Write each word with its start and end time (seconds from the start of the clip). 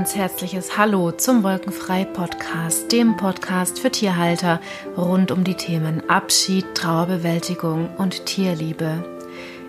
ganz 0.00 0.16
herzliches 0.16 0.78
Hallo 0.78 1.12
zum 1.12 1.42
Wolkenfrei 1.42 2.06
Podcast, 2.06 2.90
dem 2.90 3.18
Podcast 3.18 3.78
für 3.80 3.90
Tierhalter 3.90 4.58
rund 4.96 5.30
um 5.30 5.44
die 5.44 5.56
Themen 5.56 6.08
Abschied, 6.08 6.64
Trauerbewältigung 6.74 7.94
und 7.98 8.24
Tierliebe. 8.24 9.04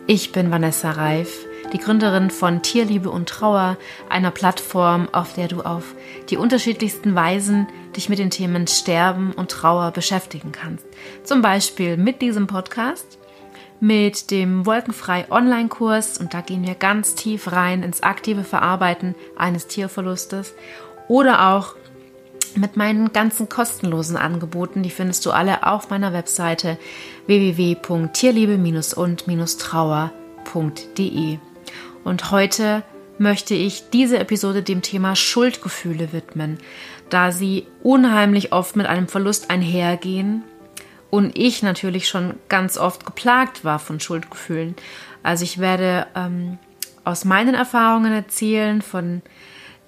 Ich 0.07 0.31
bin 0.31 0.49
Vanessa 0.49 0.91
Reif, 0.91 1.45
die 1.73 1.79
Gründerin 1.79 2.29
von 2.29 2.61
Tierliebe 2.61 3.09
und 3.09 3.27
Trauer, 3.27 3.77
einer 4.07 4.31
Plattform, 4.31 5.09
auf 5.11 5.33
der 5.33 5.49
du 5.49 5.63
auf 5.63 5.95
die 6.29 6.37
unterschiedlichsten 6.37 7.13
Weisen 7.13 7.67
dich 7.97 8.07
mit 8.07 8.17
den 8.17 8.29
Themen 8.29 8.67
Sterben 8.67 9.33
und 9.33 9.51
Trauer 9.51 9.91
beschäftigen 9.91 10.53
kannst. 10.53 10.85
Zum 11.25 11.41
Beispiel 11.41 11.97
mit 11.97 12.21
diesem 12.21 12.47
Podcast 12.47 13.17
mit 13.81 14.31
dem 14.31 14.65
Wolkenfrei 14.65 15.29
Online-Kurs. 15.29 16.17
Und 16.17 16.33
da 16.33 16.39
gehen 16.39 16.65
wir 16.65 16.75
ganz 16.75 17.15
tief 17.15 17.51
rein 17.51 17.83
ins 17.83 18.03
aktive 18.03 18.45
Verarbeiten 18.45 19.15
eines 19.35 19.67
Tierverlustes 19.67 20.53
oder 21.09 21.49
auch 21.49 21.75
mit 22.55 22.77
meinen 22.77 23.11
ganzen 23.11 23.49
kostenlosen 23.49 24.15
Angeboten, 24.17 24.83
die 24.83 24.89
findest 24.89 25.25
du 25.25 25.31
alle 25.31 25.65
auf 25.65 25.89
meiner 25.89 26.13
Webseite 26.13 26.77
www.tierliebe- 27.25 28.95
und-trauer.de. 28.95 31.37
Und 32.03 32.31
heute 32.31 32.83
möchte 33.17 33.53
ich 33.53 33.89
diese 33.91 34.19
Episode 34.19 34.63
dem 34.63 34.81
Thema 34.81 35.15
Schuldgefühle 35.15 36.11
widmen, 36.11 36.57
da 37.09 37.31
sie 37.31 37.67
unheimlich 37.83 38.51
oft 38.51 38.75
mit 38.75 38.87
einem 38.87 39.07
Verlust 39.07 39.49
einhergehen 39.49 40.43
und 41.11 41.37
ich 41.37 41.61
natürlich 41.61 42.07
schon 42.07 42.35
ganz 42.49 42.77
oft 42.77 43.05
geplagt 43.05 43.63
war 43.63 43.77
von 43.77 43.99
Schuldgefühlen. 43.99 44.75
Also 45.21 45.43
ich 45.43 45.59
werde 45.59 46.07
ähm, 46.15 46.57
aus 47.03 47.25
meinen 47.25 47.53
Erfahrungen 47.53 48.13
erzählen, 48.13 48.81
von 48.81 49.21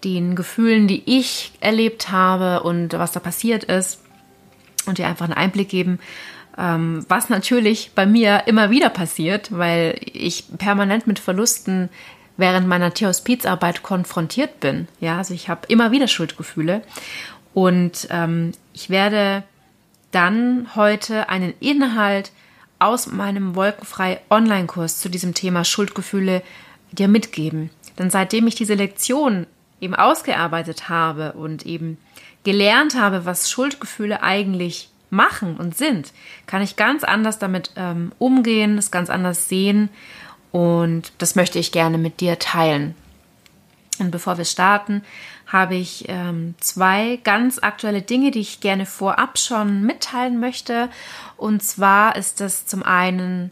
den 0.03 0.35
Gefühlen, 0.35 0.87
die 0.87 1.01
ich 1.05 1.53
erlebt 1.61 2.11
habe 2.11 2.61
und 2.63 2.93
was 2.93 3.13
da 3.13 3.21
passiert 3.21 3.63
ist 3.63 4.01
und 4.85 4.97
dir 4.97 5.07
einfach 5.07 5.25
einen 5.25 5.33
Einblick 5.33 5.69
geben, 5.69 5.99
ähm, 6.57 7.05
was 7.07 7.29
natürlich 7.29 7.91
bei 7.95 8.05
mir 8.05 8.43
immer 8.45 8.69
wieder 8.69 8.89
passiert, 8.89 9.57
weil 9.57 9.95
ich 10.01 10.45
permanent 10.57 11.07
mit 11.07 11.19
Verlusten 11.19 11.89
während 12.35 12.67
meiner 12.67 12.93
Tierhospizarbeit 12.93 13.81
konfrontiert 13.81 14.59
bin. 14.59 14.89
Ja, 14.99 15.19
also 15.19 15.33
ich 15.33 15.47
habe 15.47 15.61
immer 15.69 15.91
wieder 15.91 16.09
Schuldgefühle 16.09 16.81
und 17.53 18.09
ähm, 18.11 18.51
ich 18.73 18.89
werde 18.89 19.43
dann 20.13 20.75
heute 20.75 21.29
einen 21.29 21.53
Inhalt 21.59 22.31
aus 22.79 23.07
meinem 23.07 23.55
Wolkenfrei 23.55 24.19
Online-Kurs 24.29 24.99
zu 24.99 25.09
diesem 25.09 25.33
Thema 25.33 25.63
Schuldgefühle 25.63 26.41
dir 26.91 27.07
mitgeben. 27.07 27.69
Denn 27.97 28.09
seitdem 28.09 28.47
ich 28.47 28.55
diese 28.55 28.73
Lektion 28.73 29.47
eben 29.79 29.95
ausgearbeitet 29.95 30.89
habe 30.89 31.33
und 31.33 31.65
eben 31.65 31.97
gelernt 32.43 32.95
habe, 32.95 33.25
was 33.25 33.49
Schuldgefühle 33.49 34.21
eigentlich 34.21 34.89
machen 35.09 35.57
und 35.57 35.77
sind, 35.77 36.11
kann 36.47 36.61
ich 36.61 36.75
ganz 36.75 37.03
anders 37.03 37.39
damit 37.39 37.71
ähm, 37.75 38.11
umgehen, 38.19 38.77
es 38.77 38.91
ganz 38.91 39.09
anders 39.09 39.47
sehen 39.47 39.89
und 40.51 41.11
das 41.17 41.35
möchte 41.35 41.59
ich 41.59 41.71
gerne 41.71 41.97
mit 41.97 42.19
dir 42.19 42.39
teilen. 42.39 42.95
Und 43.99 44.11
bevor 44.11 44.37
wir 44.37 44.45
starten, 44.45 45.03
habe 45.53 45.75
ich 45.75 46.05
ähm, 46.09 46.55
zwei 46.59 47.19
ganz 47.23 47.59
aktuelle 47.59 48.01
Dinge, 48.01 48.31
die 48.31 48.39
ich 48.39 48.59
gerne 48.59 48.87
vorab 48.87 49.37
schon 49.37 49.83
mitteilen 49.83 50.39
möchte. 50.39 50.89
Und 51.37 51.61
zwar 51.61 52.15
ist 52.15 52.41
das 52.41 52.65
zum 52.65 52.81
einen 52.81 53.51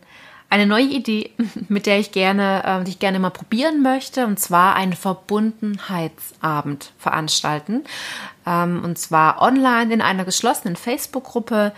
eine 0.49 0.65
neue 0.65 0.85
Idee, 0.85 1.31
mit 1.69 1.85
der 1.85 1.99
ich 1.99 2.11
gerne, 2.11 2.63
äh, 2.65 2.83
die 2.83 2.91
ich 2.91 2.99
gerne 2.99 3.19
mal 3.19 3.29
probieren 3.29 3.83
möchte, 3.83 4.25
und 4.25 4.39
zwar 4.39 4.75
einen 4.75 4.93
Verbundenheitsabend 4.93 6.91
veranstalten. 6.97 7.83
Ähm, 8.47 8.81
und 8.83 8.97
zwar 8.97 9.39
online 9.39 9.93
in 9.93 10.01
einer 10.01 10.25
geschlossenen 10.25 10.75
Facebook-Gruppe. 10.75 11.71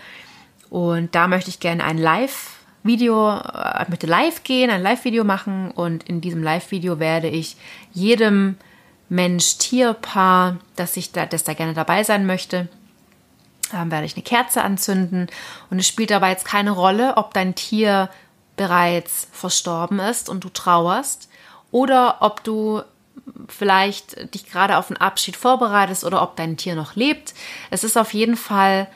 Und 0.70 1.14
da 1.14 1.28
möchte 1.28 1.50
ich 1.50 1.60
gerne 1.60 1.84
ein 1.84 1.98
Live 1.98 2.54
Video, 2.82 3.38
äh, 3.38 4.06
live 4.06 4.42
gehen, 4.44 4.70
ein 4.70 4.82
Live-Video 4.82 5.24
machen 5.24 5.70
und 5.70 6.04
in 6.04 6.20
diesem 6.20 6.42
Live-Video 6.42 6.98
werde 6.98 7.28
ich 7.28 7.56
jedem 7.92 8.56
Mensch-Tier-Paar, 9.14 10.58
das, 10.76 10.96
ich 10.96 11.12
da, 11.12 11.26
das 11.26 11.44
da 11.44 11.54
gerne 11.54 11.74
dabei 11.74 12.02
sein 12.02 12.26
möchte, 12.26 12.68
ähm, 13.72 13.90
werde 13.90 14.06
ich 14.06 14.14
eine 14.14 14.22
Kerze 14.22 14.62
anzünden. 14.62 15.28
Und 15.70 15.78
es 15.78 15.86
spielt 15.86 16.10
dabei 16.10 16.30
jetzt 16.30 16.44
keine 16.44 16.72
Rolle, 16.72 17.16
ob 17.16 17.32
dein 17.32 17.54
Tier 17.54 18.10
bereits 18.56 19.28
verstorben 19.32 19.98
ist 19.98 20.28
und 20.28 20.44
du 20.44 20.48
trauerst 20.48 21.28
oder 21.70 22.18
ob 22.20 22.44
du 22.44 22.82
vielleicht 23.48 24.34
dich 24.34 24.46
gerade 24.46 24.76
auf 24.76 24.90
einen 24.90 24.96
Abschied 24.96 25.36
vorbereitest 25.36 26.04
oder 26.04 26.22
ob 26.22 26.36
dein 26.36 26.56
Tier 26.56 26.74
noch 26.74 26.94
lebt. 26.94 27.34
Es 27.70 27.84
ist 27.84 27.96
auf 27.96 28.14
jeden 28.14 28.36
Fall 28.36 28.88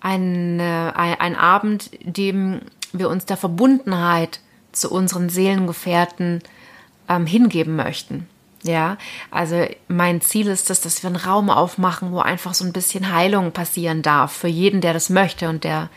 ein, 0.00 0.60
ein, 0.60 1.20
ein 1.20 1.36
Abend, 1.36 1.90
dem 2.00 2.60
wir 2.92 3.08
uns 3.08 3.26
der 3.26 3.36
Verbundenheit 3.36 4.40
zu 4.72 4.90
unseren 4.90 5.28
Seelengefährten 5.28 6.42
ähm, 7.08 7.26
hingeben 7.26 7.76
möchten. 7.76 8.28
Ja, 8.64 8.98
also 9.30 9.66
mein 9.86 10.20
Ziel 10.20 10.48
ist 10.48 10.68
es, 10.70 10.80
dass 10.80 11.02
wir 11.02 11.08
einen 11.08 11.16
Raum 11.16 11.48
aufmachen, 11.48 12.12
wo 12.12 12.18
einfach 12.18 12.54
so 12.54 12.64
ein 12.64 12.72
bisschen 12.72 13.12
Heilung 13.12 13.52
passieren 13.52 14.02
darf 14.02 14.32
für 14.32 14.48
jeden, 14.48 14.80
der 14.80 14.92
das 14.92 15.10
möchte 15.10 15.48
und 15.48 15.62
der 15.62 15.90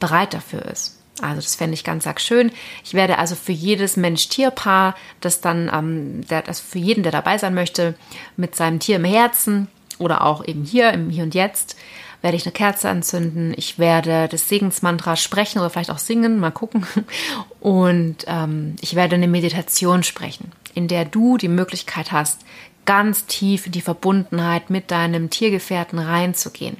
bereit 0.00 0.32
dafür 0.32 0.64
ist. 0.64 0.98
Also 1.20 1.36
das 1.36 1.54
fände 1.54 1.74
ich 1.74 1.84
ganz 1.84 2.06
arg 2.06 2.20
schön. 2.20 2.52
Ich 2.84 2.94
werde 2.94 3.18
also 3.18 3.34
für 3.34 3.52
jedes 3.52 3.96
Mensch-Tier-Paar, 3.96 4.94
das 5.20 5.40
dann, 5.40 5.70
ähm, 5.72 6.26
der, 6.26 6.42
das 6.42 6.60
für 6.60 6.78
jeden, 6.78 7.02
der 7.02 7.12
dabei 7.12 7.38
sein 7.38 7.54
möchte, 7.54 7.94
mit 8.36 8.54
seinem 8.54 8.80
Tier 8.80 8.96
im 8.96 9.04
Herzen 9.04 9.68
oder 9.98 10.24
auch 10.24 10.44
eben 10.44 10.64
hier 10.64 10.92
im 10.92 11.08
Hier 11.08 11.24
und 11.24 11.34
Jetzt, 11.34 11.76
werde 12.22 12.36
ich 12.36 12.44
eine 12.44 12.52
Kerze 12.52 12.88
anzünden. 12.88 13.54
Ich 13.56 13.78
werde 13.78 14.28
das 14.28 14.48
Segensmantra 14.48 15.16
sprechen 15.16 15.58
oder 15.58 15.70
vielleicht 15.70 15.90
auch 15.90 15.98
singen, 15.98 16.38
mal 16.38 16.50
gucken. 16.50 16.86
Und 17.60 18.24
ähm, 18.26 18.76
ich 18.80 18.94
werde 18.94 19.16
eine 19.16 19.28
Meditation 19.28 20.02
sprechen 20.02 20.52
in 20.76 20.88
der 20.88 21.06
du 21.06 21.38
die 21.38 21.48
Möglichkeit 21.48 22.12
hast, 22.12 22.42
ganz 22.84 23.24
tief 23.24 23.66
in 23.66 23.72
die 23.72 23.80
Verbundenheit 23.80 24.70
mit 24.70 24.90
deinem 24.90 25.30
Tiergefährten 25.30 25.98
reinzugehen. 25.98 26.76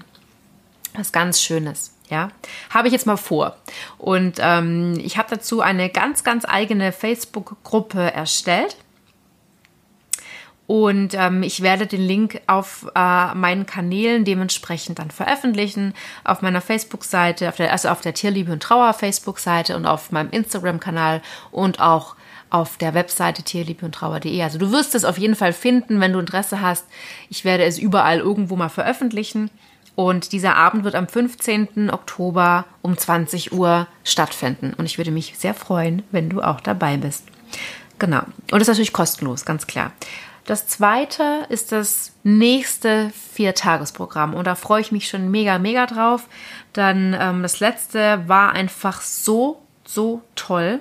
Was 0.94 1.12
ganz 1.12 1.40
Schönes. 1.40 1.92
Ja, 2.08 2.30
habe 2.70 2.86
ich 2.86 2.92
jetzt 2.92 3.06
mal 3.06 3.16
vor. 3.16 3.56
Und 3.98 4.36
ähm, 4.38 5.00
ich 5.02 5.18
habe 5.18 5.28
dazu 5.30 5.60
eine 5.60 5.88
ganz, 5.88 6.22
ganz 6.22 6.44
eigene 6.46 6.92
Facebook-Gruppe 6.92 8.12
erstellt. 8.12 8.76
Und 10.66 11.14
ähm, 11.14 11.42
ich 11.42 11.62
werde 11.62 11.86
den 11.86 12.00
Link 12.00 12.40
auf 12.48 12.90
äh, 12.94 13.34
meinen 13.34 13.66
Kanälen 13.66 14.24
dementsprechend 14.24 14.98
dann 14.98 15.10
veröffentlichen. 15.10 15.94
Auf 16.24 16.42
meiner 16.42 16.60
Facebook-Seite, 16.60 17.52
also 17.70 17.88
auf 17.88 18.00
der 18.00 18.14
Tierliebe 18.14 18.52
und 18.52 18.62
Trauer 18.62 18.92
Facebook-Seite 18.92 19.76
und 19.76 19.86
auf 19.86 20.10
meinem 20.10 20.30
Instagram-Kanal 20.30 21.22
und 21.52 21.80
auch 21.80 22.16
auf 22.50 22.76
der 22.78 22.94
Webseite 22.94 23.42
tierliebe 23.42 23.84
und 23.84 23.94
trauer.de. 23.94 24.42
Also 24.42 24.58
du 24.58 24.70
wirst 24.72 24.94
es 24.94 25.04
auf 25.04 25.18
jeden 25.18 25.34
Fall 25.34 25.52
finden, 25.52 26.00
wenn 26.00 26.12
du 26.12 26.18
Interesse 26.18 26.60
hast. 26.60 26.84
Ich 27.28 27.44
werde 27.44 27.64
es 27.64 27.78
überall 27.78 28.18
irgendwo 28.18 28.56
mal 28.56 28.68
veröffentlichen. 28.68 29.50
Und 29.94 30.32
dieser 30.32 30.56
Abend 30.56 30.84
wird 30.84 30.94
am 30.94 31.08
15. 31.08 31.90
Oktober 31.90 32.66
um 32.82 32.98
20 32.98 33.52
Uhr 33.52 33.86
stattfinden. 34.04 34.74
Und 34.76 34.84
ich 34.84 34.98
würde 34.98 35.10
mich 35.10 35.34
sehr 35.38 35.54
freuen, 35.54 36.02
wenn 36.12 36.28
du 36.28 36.42
auch 36.42 36.60
dabei 36.60 36.98
bist. 36.98 37.24
Genau. 37.98 38.20
Und 38.20 38.52
das 38.52 38.62
ist 38.62 38.68
natürlich 38.68 38.92
kostenlos, 38.92 39.44
ganz 39.44 39.66
klar. 39.66 39.92
Das 40.46 40.68
zweite 40.68 41.44
ist 41.48 41.72
das 41.72 42.12
nächste 42.22 43.10
Viertagesprogramm. 43.32 44.32
Und 44.32 44.46
da 44.46 44.54
freue 44.54 44.80
ich 44.80 44.92
mich 44.92 45.08
schon 45.08 45.30
mega, 45.30 45.58
mega 45.58 45.86
drauf. 45.86 46.28
Dann 46.72 47.16
ähm, 47.18 47.42
das 47.42 47.58
letzte 47.58 48.28
war 48.28 48.52
einfach 48.52 49.00
so, 49.00 49.60
so 49.84 50.22
toll. 50.36 50.80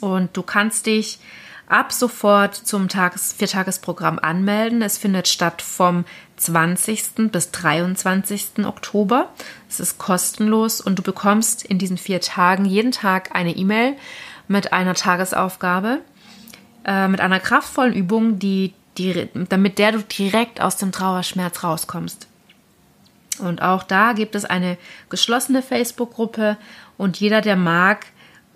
Und 0.00 0.36
du 0.36 0.42
kannst 0.42 0.84
dich 0.84 1.18
ab 1.66 1.92
sofort 1.92 2.54
zum 2.54 2.88
Tages 2.88 3.32
Viertagesprogramm 3.32 4.18
anmelden. 4.18 4.82
Es 4.82 4.98
findet 4.98 5.28
statt 5.28 5.62
vom 5.62 6.04
20. 6.36 7.30
bis 7.32 7.50
23. 7.52 8.66
Oktober. 8.66 9.30
Es 9.70 9.80
ist 9.80 9.96
kostenlos 9.96 10.82
und 10.82 10.98
du 10.98 11.02
bekommst 11.02 11.64
in 11.64 11.78
diesen 11.78 11.96
vier 11.96 12.20
Tagen 12.20 12.66
jeden 12.66 12.92
Tag 12.92 13.34
eine 13.34 13.56
E-Mail 13.56 13.96
mit 14.48 14.74
einer 14.74 14.94
Tagesaufgabe, 14.94 16.00
äh, 16.84 17.08
mit 17.08 17.20
einer 17.20 17.40
kraftvollen 17.40 17.94
Übung, 17.94 18.38
die, 18.38 18.72
die, 18.98 19.28
damit 19.48 19.78
der 19.78 19.92
du 19.92 19.98
direkt 20.02 20.60
aus 20.60 20.76
dem 20.76 20.92
Trauerschmerz 20.92 21.62
rauskommst. 21.62 22.26
Und 23.38 23.62
auch 23.62 23.82
da 23.82 24.12
gibt 24.12 24.34
es 24.34 24.44
eine 24.44 24.76
geschlossene 25.08 25.62
Facebook-Gruppe 25.62 26.56
und 26.98 27.18
jeder, 27.18 27.40
der 27.40 27.56
mag, 27.56 28.06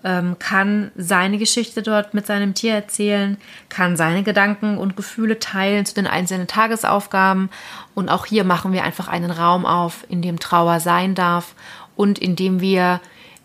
ähm, 0.05 0.37
kann 0.38 0.93
seine 0.96 1.38
Geschichte 1.38 1.82
dort 1.82 2.14
mit 2.14 2.26
seinem 2.26 2.55
Tier 2.55 2.75
erzählen, 2.75 3.38
kann 3.69 3.96
seine 3.96 4.23
Gedanken 4.23 4.78
und 4.78 4.96
Gefühle 4.96 5.38
teilen 5.38 5.87
zu 5.87 5.94
den 5.94 6.06
einzelnen 6.06 6.46
Tagesaufgaben. 6.46 7.50
Und 7.94 8.08
auch 8.08 8.26
hier 8.26 8.44
machen 8.44 8.73
wir 8.73 8.84
einfach 8.84 9.08
einen 9.08 9.31
Raum 9.31 9.67
auf, 9.67 10.05
in 10.08 10.23
dem 10.23 10.38
Trauer 10.38 10.81
sein 10.81 11.14
darf 11.14 11.55
und 11.96 12.19
in 12.19 12.37
dem 12.37 12.61
wir 12.61 13.00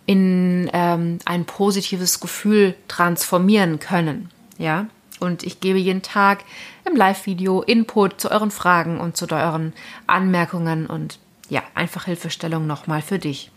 in 0.05 0.69
ähm, 0.73 1.19
ein 1.25 1.45
positives 1.45 2.19
Gefühl 2.19 2.75
transformieren 2.87 3.79
können. 3.79 4.29
Ja, 4.61 4.85
Und 5.19 5.41
ich 5.41 5.59
gebe 5.59 5.79
jeden 5.79 6.03
Tag 6.03 6.43
im 6.85 6.95
Live-Video 6.95 7.63
Input 7.63 8.21
zu 8.21 8.29
euren 8.29 8.51
Fragen 8.51 8.99
und 8.99 9.17
zu 9.17 9.27
euren 9.31 9.73
Anmerkungen 10.05 10.85
und 10.85 11.17
ja, 11.49 11.63
einfach 11.73 12.05
Hilfestellung 12.05 12.67
nochmal 12.67 13.01
für 13.01 13.17
dich. 13.17 13.49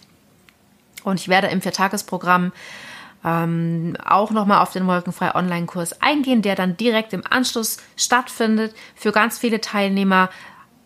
Und 1.05 1.21
ich 1.21 1.29
werde 1.29 1.49
im 1.49 1.61
Viertagesprogramm 1.61 2.53
ähm, 3.23 3.99
auch 4.03 4.31
nochmal 4.31 4.63
auf 4.63 4.73
den 4.73 4.87
Wolkenfrei 4.87 5.35
Online-Kurs 5.35 6.01
eingehen, 6.01 6.41
der 6.41 6.55
dann 6.55 6.79
direkt 6.79 7.13
im 7.13 7.23
Anschluss 7.29 7.77
stattfindet. 7.99 8.75
Für 8.95 9.13
ganz 9.13 9.39
viele 9.39 9.61
Teilnehmer 9.61 10.31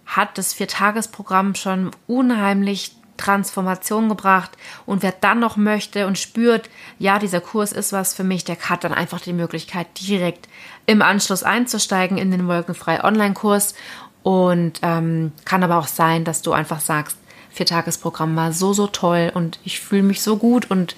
hat 0.05 0.37
das 0.37 0.53
Viertagesprogramm 0.53 1.55
schon 1.55 1.93
unheimlich 2.09 2.97
Transformation 3.19 4.09
gebracht. 4.09 4.53
Und 4.87 5.03
wer 5.03 5.13
dann 5.13 5.41
noch 5.41 5.57
möchte 5.57 6.07
und 6.07 6.19
spürt, 6.19 6.71
ja, 6.99 7.19
dieser 7.19 7.41
Kurs 7.41 7.73
ist 7.73 7.93
was 7.93 8.15
für 8.15 8.25
mich, 8.25 8.45
der 8.45 8.57
hat 8.59 8.85
dann 8.85 8.95
einfach 8.95 9.21
die 9.21 9.35
Möglichkeit, 9.35 9.87
direkt 10.01 10.49
im 10.87 11.03
Anschluss 11.03 11.43
einzusteigen 11.43 12.17
in 12.17 12.31
den 12.31 12.49
Wolkenfrei 12.49 13.05
Online-Kurs. 13.05 13.75
Und 14.23 14.81
ähm, 14.83 15.33
kann 15.45 15.63
aber 15.63 15.77
auch 15.77 15.87
sein, 15.87 16.25
dass 16.25 16.43
du 16.43 16.53
einfach 16.53 16.81
sagst, 16.81 17.19
Viertagesprogramm 17.51 18.37
war 18.37 18.53
so, 18.53 18.73
so 18.73 18.87
toll 18.87 19.33
und 19.35 19.59
ich 19.65 19.81
fühle 19.81 20.03
mich 20.03 20.23
so 20.23 20.37
gut 20.37 20.71
und 20.71 20.97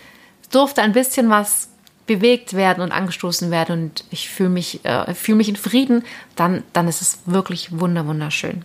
durfte 0.50 0.82
ein 0.82 0.92
bisschen 0.92 1.30
was 1.30 1.68
bewegt 2.06 2.54
werden 2.54 2.82
und 2.82 2.92
angestoßen 2.92 3.50
werden 3.50 3.82
und 3.82 4.04
ich 4.10 4.28
fühle 4.28 4.48
mich, 4.48 4.84
äh, 4.84 5.14
fühle 5.14 5.36
mich 5.36 5.48
in 5.48 5.56
Frieden, 5.56 6.02
dann, 6.34 6.64
dann 6.72 6.88
ist 6.88 7.02
es 7.02 7.18
wirklich 7.24 7.78
wunder, 7.78 8.06
wunderschön. 8.06 8.64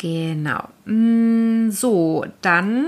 Genau. 0.00 0.66
Mm, 0.86 1.70
so, 1.70 2.24
dann 2.40 2.86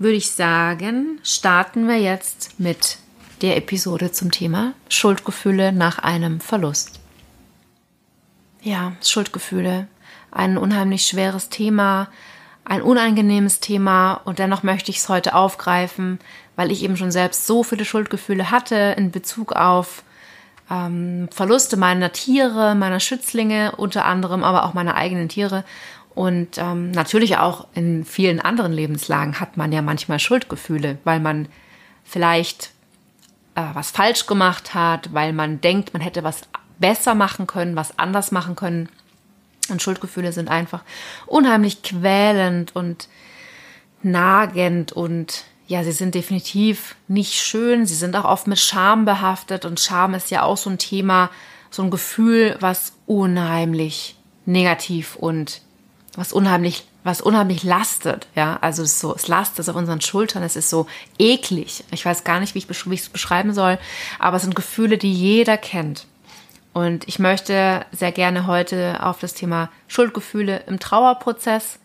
würde 0.00 0.16
ich 0.16 0.32
sagen, 0.32 1.20
starten 1.22 1.86
wir 1.86 2.00
jetzt 2.00 2.58
mit 2.58 2.98
der 3.40 3.56
Episode 3.56 4.10
zum 4.10 4.32
Thema 4.32 4.72
Schuldgefühle 4.88 5.70
nach 5.70 6.00
einem 6.00 6.40
Verlust. 6.40 6.98
Ja, 8.62 8.96
Schuldgefühle, 9.00 9.86
ein 10.32 10.58
unheimlich 10.58 11.06
schweres 11.06 11.50
Thema, 11.50 12.08
ein 12.64 12.82
unangenehmes 12.82 13.60
Thema 13.60 14.14
und 14.14 14.40
dennoch 14.40 14.64
möchte 14.64 14.90
ich 14.90 14.98
es 14.98 15.08
heute 15.08 15.36
aufgreifen, 15.36 16.18
weil 16.56 16.72
ich 16.72 16.82
eben 16.82 16.96
schon 16.96 17.12
selbst 17.12 17.46
so 17.46 17.62
viele 17.62 17.84
Schuldgefühle 17.84 18.50
hatte 18.50 18.96
in 18.98 19.12
Bezug 19.12 19.52
auf 19.52 20.02
ähm, 20.70 21.28
Verluste 21.30 21.76
meiner 21.76 22.12
Tiere, 22.12 22.74
meiner 22.74 23.00
Schützlinge, 23.00 23.72
unter 23.76 24.04
anderem 24.04 24.42
aber 24.44 24.64
auch 24.64 24.74
meiner 24.74 24.96
eigenen 24.96 25.28
Tiere. 25.28 25.64
Und 26.14 26.58
ähm, 26.58 26.92
natürlich 26.92 27.36
auch 27.36 27.66
in 27.74 28.04
vielen 28.04 28.40
anderen 28.40 28.72
Lebenslagen 28.72 29.38
hat 29.38 29.56
man 29.56 29.70
ja 29.70 29.82
manchmal 29.82 30.18
Schuldgefühle, 30.18 30.98
weil 31.04 31.20
man 31.20 31.46
vielleicht 32.04 32.70
äh, 33.54 33.62
was 33.74 33.90
falsch 33.90 34.26
gemacht 34.26 34.74
hat, 34.74 35.12
weil 35.12 35.32
man 35.32 35.60
denkt, 35.60 35.92
man 35.92 36.00
hätte 36.00 36.24
was 36.24 36.42
besser 36.78 37.14
machen 37.14 37.46
können, 37.46 37.76
was 37.76 37.98
anders 37.98 38.32
machen 38.32 38.56
können. 38.56 38.88
Und 39.68 39.82
Schuldgefühle 39.82 40.32
sind 40.32 40.48
einfach 40.48 40.82
unheimlich 41.26 41.82
quälend 41.82 42.74
und 42.74 43.08
nagend 44.02 44.92
und 44.92 45.44
ja, 45.66 45.82
sie 45.82 45.92
sind 45.92 46.14
definitiv 46.14 46.94
nicht 47.08 47.34
schön. 47.34 47.86
Sie 47.86 47.94
sind 47.94 48.16
auch 48.16 48.24
oft 48.24 48.46
mit 48.46 48.58
Scham 48.58 49.04
behaftet 49.04 49.64
und 49.64 49.80
Scham 49.80 50.14
ist 50.14 50.30
ja 50.30 50.42
auch 50.42 50.56
so 50.56 50.70
ein 50.70 50.78
Thema, 50.78 51.30
so 51.70 51.82
ein 51.82 51.90
Gefühl, 51.90 52.56
was 52.60 52.92
unheimlich 53.06 54.16
negativ 54.44 55.16
und 55.16 55.60
was 56.14 56.32
unheimlich, 56.32 56.84
was 57.02 57.20
unheimlich 57.20 57.64
lastet. 57.64 58.28
Ja, 58.36 58.58
also 58.60 58.82
es 58.82 58.92
ist 58.92 59.00
so, 59.00 59.14
es 59.14 59.28
lastet 59.28 59.68
auf 59.68 59.76
unseren 59.76 60.00
Schultern. 60.00 60.42
Es 60.42 60.56
ist 60.56 60.70
so 60.70 60.86
eklig. 61.18 61.84
Ich 61.90 62.04
weiß 62.04 62.24
gar 62.24 62.40
nicht, 62.40 62.54
wie 62.54 62.58
ich 62.60 63.00
es 63.00 63.08
beschreiben 63.08 63.52
soll, 63.52 63.78
aber 64.18 64.36
es 64.36 64.44
sind 64.44 64.54
Gefühle, 64.54 64.98
die 64.98 65.12
jeder 65.12 65.56
kennt. 65.56 66.06
Und 66.72 67.08
ich 67.08 67.18
möchte 67.18 67.86
sehr 67.90 68.12
gerne 68.12 68.46
heute 68.46 69.02
auf 69.02 69.18
das 69.18 69.34
Thema 69.34 69.70
Schuldgefühle 69.88 70.62
im 70.66 70.78
Trauerprozess 70.78 71.78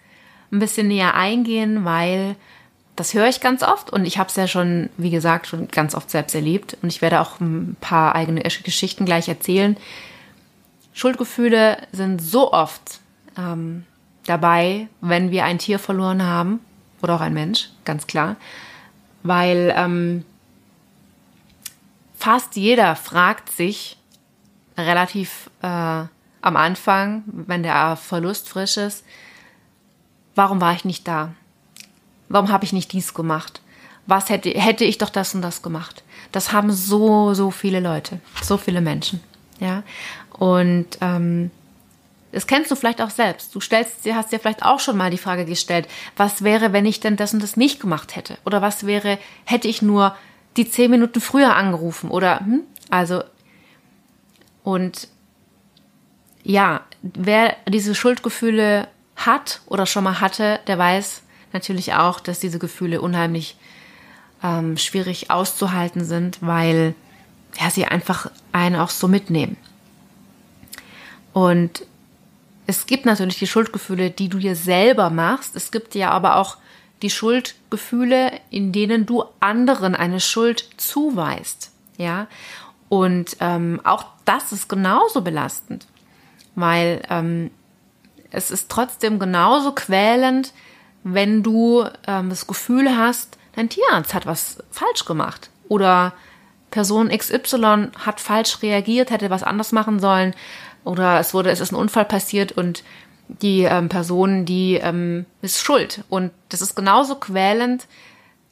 ein 0.51 0.60
bisschen 0.60 0.89
näher 0.89 1.16
eingehen, 1.16 1.86
weil 1.86 2.36
das 2.96 3.14
höre 3.14 3.28
ich 3.28 3.40
ganz 3.40 3.64
oft 3.64 3.90
und 3.90 4.06
ich 4.06 4.18
habe 4.18 4.30
es 4.30 4.36
ja 4.36 4.48
schon, 4.48 4.90
wie 4.98 5.10
gesagt, 5.10 5.48
schon 5.48 5.68
ganz 5.70 5.96
oft 5.96 6.10
selbst 6.10 6.36
erlebt 6.36 6.78
und 6.82 6.90
ich 6.90 7.02
werde 7.02 7.22
auch 7.22 7.40
ein 7.40 7.76
paar 7.80 8.16
eigene 8.16 8.42
Geschichten 8.42 9.06
gleich 9.06 9.30
erzählen. 9.30 9.78
Schuldgefühle 10.94 11.78
sind 11.92 12.22
so 12.22 12.52
oft 12.52 13.00
ähm, 13.38 13.86
dabei, 14.26 14.88
wenn 15.00 15.32
wir 15.32 15.46
ein 15.46 15.58
Tier 15.58 15.80
verloren 15.80 16.24
haben 16.24 16.60
oder 17.02 17.16
auch 17.16 17.22
ein 17.22 17.34
Mensch, 17.34 17.70
ganz 17.86 18.08
klar, 18.08 18.36
weil 19.24 19.74
ähm, 19.76 20.26
fast 22.16 22.56
jeder 22.56 22.96
fragt 22.96 23.52
sich 23.52 23.98
relativ 24.78 25.50
äh, 25.62 25.68
am 25.68 26.56
Anfang, 26.56 27.24
wenn 27.26 27.64
der 27.64 27.96
Verlust 27.96 28.50
frisch 28.50 28.78
ist, 28.78 29.06
warum 30.36 30.60
war 30.60 30.74
ich 30.74 30.86
nicht 30.86 31.08
da? 31.08 31.34
Warum 32.31 32.50
habe 32.50 32.66
ich 32.66 32.74
nicht 32.74 32.92
dies 32.94 33.13
gemacht? 33.13 33.62
Was 34.07 34.30
hätte, 34.30 34.50
hätte 34.50 34.86
ich 34.86 34.98
doch 34.98 35.10
das 35.10 35.36
und 35.36 35.42
das 35.42 35.62
gemacht? 35.62 36.04
Das 36.31 36.51
haben 36.51 36.72
so, 36.72 37.33
so 37.33 37.51
viele 37.51 37.80
Leute, 37.80 38.19
so 38.42 38.57
viele 38.57 38.81
Menschen. 38.81 39.22
Ja. 39.60 39.83
Und 40.38 40.88
ähm, 41.01 41.51
das 42.31 42.48
kennst 42.48 42.72
du 42.72 42.75
vielleicht 42.75 43.01
auch 43.01 43.10
selbst. 43.10 43.54
Du 43.54 43.60
stellst, 43.60 44.06
hast 44.12 44.31
dir 44.31 44.39
vielleicht 44.39 44.63
auch 44.63 44.80
schon 44.80 44.98
mal 44.98 45.12
die 45.12 45.18
Frage 45.18 45.45
gestellt, 45.45 45.88
was 46.16 46.44
wäre, 46.44 46.74
wenn 46.74 46.86
ich 46.86 47.00
denn 47.00 47.18
das 47.18 47.33
und 47.33 47.44
das 47.44 47.57
nicht 47.57 47.80
gemacht 47.80 48.16
hätte? 48.16 48.38
Oder 48.45 48.62
was 48.62 48.86
wäre, 48.86 49.19
hätte 49.45 49.68
ich 49.68 49.81
nur 49.81 50.16
die 50.57 50.69
zehn 50.69 50.89
Minuten 50.89 51.22
früher 51.22 51.56
angerufen? 51.56 52.10
Oder, 52.10 52.39
hm? 52.39 52.62
Also, 52.89 53.24
und 54.63 55.07
ja, 56.44 56.81
wer 57.01 57.56
diese 57.68 57.95
Schuldgefühle 57.95 58.88
hat 59.16 59.62
oder 59.68 59.86
schon 59.86 60.04
mal 60.04 60.22
hatte, 60.22 60.60
der 60.68 60.78
weiß, 60.78 61.22
natürlich 61.53 61.94
auch, 61.94 62.19
dass 62.19 62.39
diese 62.39 62.59
Gefühle 62.59 63.01
unheimlich 63.01 63.56
ähm, 64.44 64.77
schwierig 64.77 65.30
auszuhalten 65.31 66.03
sind, 66.03 66.39
weil 66.42 66.95
ja, 67.59 67.69
sie 67.69 67.86
einfach 67.86 68.31
einen 68.51 68.75
auch 68.75 68.89
so 68.89 69.07
mitnehmen. 69.07 69.57
Und 71.33 71.86
es 72.68 72.86
gibt 72.86 73.06
natürlich 73.06 73.39
die 73.39 73.48
Schuldgefühle, 73.48 74.12
die 74.12 74.30
du 74.30 74.37
dir 74.37 74.56
selber 74.56 75.09
machst. 75.09 75.56
Es 75.56 75.71
gibt 75.71 75.95
ja 75.95 76.11
aber 76.11 76.37
auch 76.37 76.57
die 77.02 77.09
Schuldgefühle, 77.09 78.31
in 78.49 78.71
denen 78.71 79.06
du 79.06 79.23
anderen 79.40 79.95
eine 79.95 80.19
Schuld 80.19 80.69
zuweist. 80.78 81.71
Ja, 81.97 82.28
und 82.90 83.37
ähm, 83.40 83.80
auch 83.83 84.06
das 84.26 84.52
ist 84.52 84.68
genauso 84.68 85.21
belastend, 85.21 85.87
weil 86.56 87.02
ähm, 87.09 87.52
es 88.31 88.52
ist 88.52 88.69
trotzdem 88.69 89.19
genauso 89.19 89.73
quälend, 89.73 90.54
wenn 91.04 91.44
du 91.44 91.86
ähm, 92.08 92.30
das 92.30 92.48
Gefühl 92.48 92.96
hast, 92.96 93.38
dein 93.56 93.70
Tierarzt 93.70 94.14
hat 94.14 94.26
was 94.26 94.58
falsch 94.72 95.06
gemacht 95.06 95.50
oder 95.68 96.14
Person 96.70 97.10
XY 97.10 97.90
hat 97.98 98.20
falsch 98.20 98.62
reagiert, 98.62 99.12
hätte 99.12 99.30
was 99.30 99.44
anders 99.44 99.72
machen 99.72 100.00
sollen 100.00 100.34
oder 100.84 101.20
es 101.20 101.34
wurde, 101.34 101.52
es 101.52 101.60
ist 101.60 101.72
ein 101.72 101.76
Unfall 101.76 102.06
passiert 102.06 102.52
und 102.54 102.84
die 103.28 103.64
ähm, 103.64 103.90
Person, 103.90 104.46
die 104.46 104.76
ähm, 104.76 105.26
ist 105.42 105.62
schuld 105.62 106.04
und 106.10 106.31
das 106.50 106.62
ist 106.62 106.76
genauso 106.76 107.16
quälend, 107.16 107.88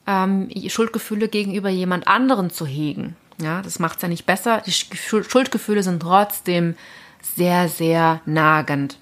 ähm, 0.07 0.49
Schuldgefühle 0.67 1.27
gegenüber 1.27 1.69
jemand 1.69 2.07
anderen 2.07 2.49
zu 2.49 2.65
hegen. 2.65 3.15
Ja, 3.41 3.61
das 3.61 3.79
es 3.79 4.01
ja 4.01 4.07
nicht 4.07 4.25
besser. 4.25 4.61
Die 4.65 4.71
Schuldgefühle 4.71 5.81
sind 5.83 6.01
trotzdem 6.01 6.75
sehr, 7.21 7.69
sehr 7.69 8.21
nagend. 8.25 8.97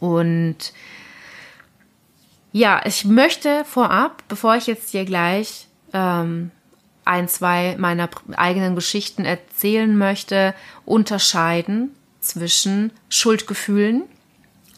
Und 0.00 0.72
ja, 2.54 2.80
ich 2.86 3.04
möchte 3.04 3.64
vorab, 3.64 4.22
bevor 4.28 4.54
ich 4.54 4.68
jetzt 4.68 4.90
hier 4.90 5.04
gleich 5.04 5.66
ähm, 5.92 6.52
ein, 7.04 7.26
zwei 7.26 7.74
meiner 7.80 8.08
eigenen 8.36 8.76
Geschichten 8.76 9.24
erzählen 9.24 9.98
möchte, 9.98 10.54
unterscheiden 10.84 11.90
zwischen 12.20 12.92
Schuldgefühlen, 13.08 14.04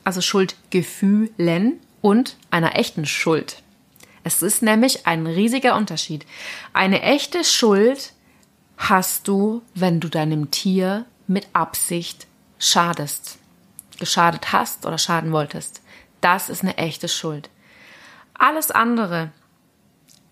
also 0.05 0.23
Schuldgefühlen 0.23 1.79
und 2.01 2.39
einer 2.51 2.77
echten 2.79 3.05
Schuld. 3.05 3.63
Es 4.25 4.41
ist 4.41 4.63
nämlich 4.63 5.07
ein 5.07 5.27
riesiger 5.27 5.77
Unterschied. 5.77 6.25
Eine 6.73 7.03
echte 7.03 7.45
Schuld 7.45 8.15
hast 8.79 9.29
du, 9.29 9.61
wenn 9.75 10.01
du 10.01 10.09
deinem 10.09 10.51
Tier 10.51 11.05
mit 11.27 11.47
Absicht 11.53 12.27
schadest, 12.59 13.37
geschadet 14.01 14.55
hast 14.55 14.87
oder 14.87 14.97
schaden 14.97 15.31
wolltest. 15.31 15.83
Das 16.23 16.49
ist 16.49 16.63
eine 16.63 16.79
echte 16.79 17.09
Schuld. 17.09 17.51
Alles 18.39 18.71
andere 18.71 19.31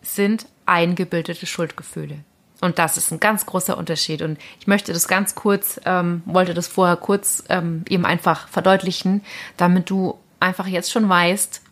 sind 0.03 0.47
eingebildete 0.67 1.47
Schuldgefühle. 1.47 2.19
Und 2.61 2.79
das 2.79 2.97
ist 2.97 3.11
ein 3.11 3.21
ganz 3.21 3.47
großer 3.47 3.77
Unterschied. 3.77 4.23
Und 4.23 4.39
ich 4.59 4.67
möchte 4.67 4.93
das 4.93 5.09
ganz 5.09 5.35
kurz, 5.35 5.81
ähm, 5.85 6.23
wollte 6.25 6.55
das 6.55 6.67
vorher 6.67 6.97
kurz 6.97 7.45
ähm, 7.49 7.85
eben 7.89 8.07
einfach 8.07 8.49
verdeutlichen, 8.49 9.23
damit 9.57 9.91
du 9.91 10.19
einfach 10.41 10.67
jetzt 10.67 10.91
schon 10.91 11.09
weißt, 11.09 11.63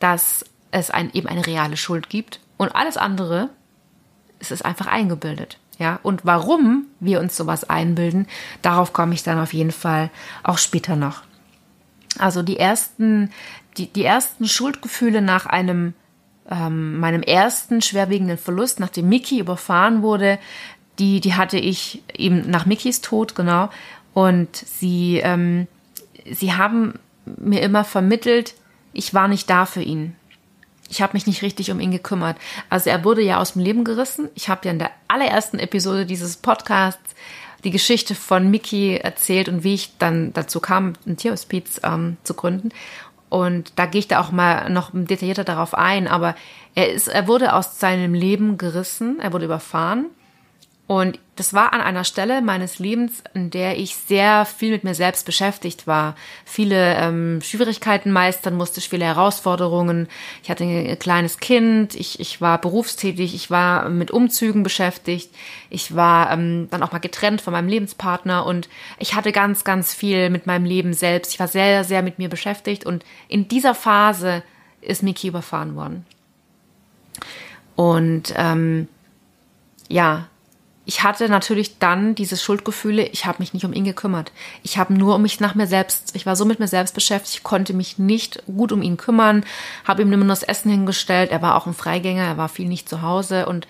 dass 0.00 0.44
es 0.70 0.90
ein, 0.90 1.12
eben 1.12 1.28
eine 1.28 1.46
reale 1.46 1.76
Schuld 1.76 2.08
gibt. 2.08 2.40
Und 2.56 2.74
alles 2.74 2.96
andere 2.96 3.50
es 4.44 4.50
ist 4.50 4.64
einfach 4.64 4.86
eingebildet. 4.86 5.58
Ja, 5.78 5.98
und 6.02 6.24
warum 6.24 6.86
wir 7.00 7.20
uns 7.20 7.36
sowas 7.36 7.68
einbilden, 7.68 8.28
darauf 8.62 8.92
komme 8.92 9.14
ich 9.14 9.24
dann 9.24 9.40
auf 9.40 9.52
jeden 9.52 9.72
Fall 9.72 10.10
auch 10.44 10.58
später 10.58 10.94
noch. 10.94 11.22
Also 12.18 12.42
die 12.42 12.58
ersten, 12.58 13.30
die, 13.76 13.86
die 13.86 14.04
ersten 14.04 14.46
Schuldgefühle 14.46 15.22
nach 15.22 15.46
einem 15.46 15.94
ähm, 16.50 16.98
meinem 16.98 17.22
ersten 17.22 17.80
schwerwiegenden 17.80 18.38
Verlust, 18.38 18.80
nachdem 18.80 19.08
Mickey 19.08 19.38
überfahren 19.38 20.02
wurde, 20.02 20.38
die, 20.98 21.20
die 21.20 21.34
hatte 21.34 21.58
ich 21.58 22.02
eben 22.14 22.50
nach 22.50 22.66
Mickys 22.66 23.00
Tod, 23.00 23.34
genau. 23.34 23.70
Und 24.12 24.54
sie, 24.54 25.20
ähm, 25.24 25.66
sie 26.30 26.54
haben 26.54 26.98
mir 27.24 27.62
immer 27.62 27.84
vermittelt, 27.84 28.54
ich 28.92 29.12
war 29.14 29.26
nicht 29.26 29.50
da 29.50 29.66
für 29.66 29.82
ihn. 29.82 30.14
Ich 30.88 31.02
habe 31.02 31.14
mich 31.14 31.26
nicht 31.26 31.42
richtig 31.42 31.70
um 31.70 31.80
ihn 31.80 31.90
gekümmert. 31.90 32.36
Also 32.68 32.90
er 32.90 33.04
wurde 33.04 33.22
ja 33.22 33.38
aus 33.38 33.54
dem 33.54 33.62
Leben 33.62 33.84
gerissen. 33.84 34.28
Ich 34.34 34.48
habe 34.48 34.66
ja 34.66 34.70
in 34.70 34.78
der 34.78 34.90
allerersten 35.08 35.58
Episode 35.58 36.06
dieses 36.06 36.36
Podcasts 36.36 37.14
die 37.64 37.70
Geschichte 37.70 38.14
von 38.14 38.50
Mickey 38.50 38.96
erzählt 38.96 39.48
und 39.48 39.64
wie 39.64 39.74
ich 39.74 39.96
dann 39.98 40.32
dazu 40.32 40.60
kam, 40.60 40.92
ein 41.06 41.16
Tierhospiz 41.16 41.80
ähm, 41.82 42.16
zu 42.22 42.34
gründen. 42.34 42.70
Und 43.28 43.72
da 43.76 43.86
gehe 43.86 43.98
ich 43.98 44.08
da 44.08 44.20
auch 44.20 44.30
mal 44.30 44.70
noch 44.70 44.90
detaillierter 44.92 45.44
darauf 45.44 45.74
ein. 45.74 46.06
Aber 46.06 46.36
er 46.74 46.92
ist, 46.92 47.08
er 47.08 47.26
wurde 47.26 47.54
aus 47.54 47.80
seinem 47.80 48.14
Leben 48.14 48.58
gerissen, 48.58 49.18
er 49.18 49.32
wurde 49.32 49.46
überfahren 49.46 50.06
und 50.86 51.18
das 51.36 51.54
war 51.54 51.72
an 51.72 51.80
einer 51.80 52.04
Stelle 52.04 52.42
meines 52.42 52.78
Lebens, 52.78 53.24
in 53.32 53.50
der 53.50 53.78
ich 53.78 53.96
sehr 53.96 54.44
viel 54.44 54.70
mit 54.70 54.84
mir 54.84 54.94
selbst 54.94 55.24
beschäftigt 55.24 55.86
war, 55.86 56.14
viele 56.44 56.96
ähm, 56.96 57.40
Schwierigkeiten 57.42 58.12
meistern 58.12 58.54
musste, 58.54 58.82
viele 58.82 59.06
Herausforderungen. 59.06 60.08
Ich 60.42 60.50
hatte 60.50 60.64
ein 60.64 60.98
kleines 60.98 61.38
Kind, 61.38 61.94
ich, 61.94 62.20
ich 62.20 62.42
war 62.42 62.60
berufstätig, 62.60 63.34
ich 63.34 63.50
war 63.50 63.88
mit 63.88 64.10
Umzügen 64.10 64.62
beschäftigt, 64.62 65.34
ich 65.70 65.96
war 65.96 66.30
ähm, 66.30 66.68
dann 66.70 66.82
auch 66.82 66.92
mal 66.92 66.98
getrennt 66.98 67.40
von 67.40 67.54
meinem 67.54 67.68
Lebenspartner 67.68 68.44
und 68.44 68.68
ich 68.98 69.14
hatte 69.14 69.32
ganz, 69.32 69.64
ganz 69.64 69.94
viel 69.94 70.28
mit 70.28 70.46
meinem 70.46 70.66
Leben 70.66 70.92
selbst. 70.92 71.32
Ich 71.32 71.40
war 71.40 71.48
sehr, 71.48 71.84
sehr 71.84 72.02
mit 72.02 72.18
mir 72.18 72.28
beschäftigt 72.28 72.84
und 72.84 73.04
in 73.28 73.48
dieser 73.48 73.74
Phase 73.74 74.42
ist 74.82 75.02
Miki 75.02 75.28
überfahren 75.28 75.76
worden. 75.76 76.04
Und 77.74 78.34
ähm, 78.36 78.86
ja, 79.88 80.28
ich 80.86 81.02
hatte 81.02 81.28
natürlich 81.28 81.78
dann 81.78 82.14
diese 82.14 82.36
Schuldgefühle, 82.36 83.06
ich 83.06 83.24
habe 83.24 83.38
mich 83.38 83.54
nicht 83.54 83.64
um 83.64 83.72
ihn 83.72 83.84
gekümmert. 83.84 84.32
Ich 84.62 84.76
habe 84.76 84.92
nur 84.92 85.14
um 85.14 85.22
mich 85.22 85.40
nach 85.40 85.54
mir 85.54 85.66
selbst, 85.66 86.14
ich 86.14 86.26
war 86.26 86.36
so 86.36 86.44
mit 86.44 86.60
mir 86.60 86.68
selbst 86.68 86.94
beschäftigt, 86.94 87.42
konnte 87.42 87.72
mich 87.72 87.98
nicht 87.98 88.42
gut 88.46 88.70
um 88.70 88.82
ihn 88.82 88.98
kümmern, 88.98 89.44
habe 89.84 90.02
ihm 90.02 90.10
nur 90.10 90.24
das 90.26 90.42
Essen 90.42 90.70
hingestellt, 90.70 91.30
er 91.30 91.40
war 91.40 91.56
auch 91.56 91.66
ein 91.66 91.74
Freigänger, 91.74 92.24
er 92.24 92.36
war 92.36 92.50
viel 92.50 92.68
nicht 92.68 92.88
zu 92.88 93.00
Hause 93.00 93.46
und 93.46 93.66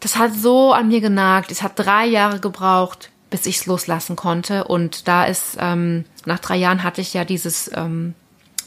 das 0.00 0.16
hat 0.16 0.34
so 0.34 0.72
an 0.72 0.88
mir 0.88 1.00
genagt. 1.00 1.50
Es 1.50 1.62
hat 1.62 1.72
drei 1.76 2.06
Jahre 2.06 2.40
gebraucht, 2.40 3.10
bis 3.28 3.44
ich 3.44 3.56
es 3.56 3.66
loslassen 3.66 4.16
konnte 4.16 4.64
und 4.64 5.08
da 5.08 5.24
ist, 5.24 5.58
ähm, 5.60 6.06
nach 6.24 6.38
drei 6.38 6.56
Jahren 6.56 6.82
hatte 6.82 7.02
ich 7.02 7.12
ja 7.12 7.26
dieses 7.26 7.70
ähm, 7.74 8.14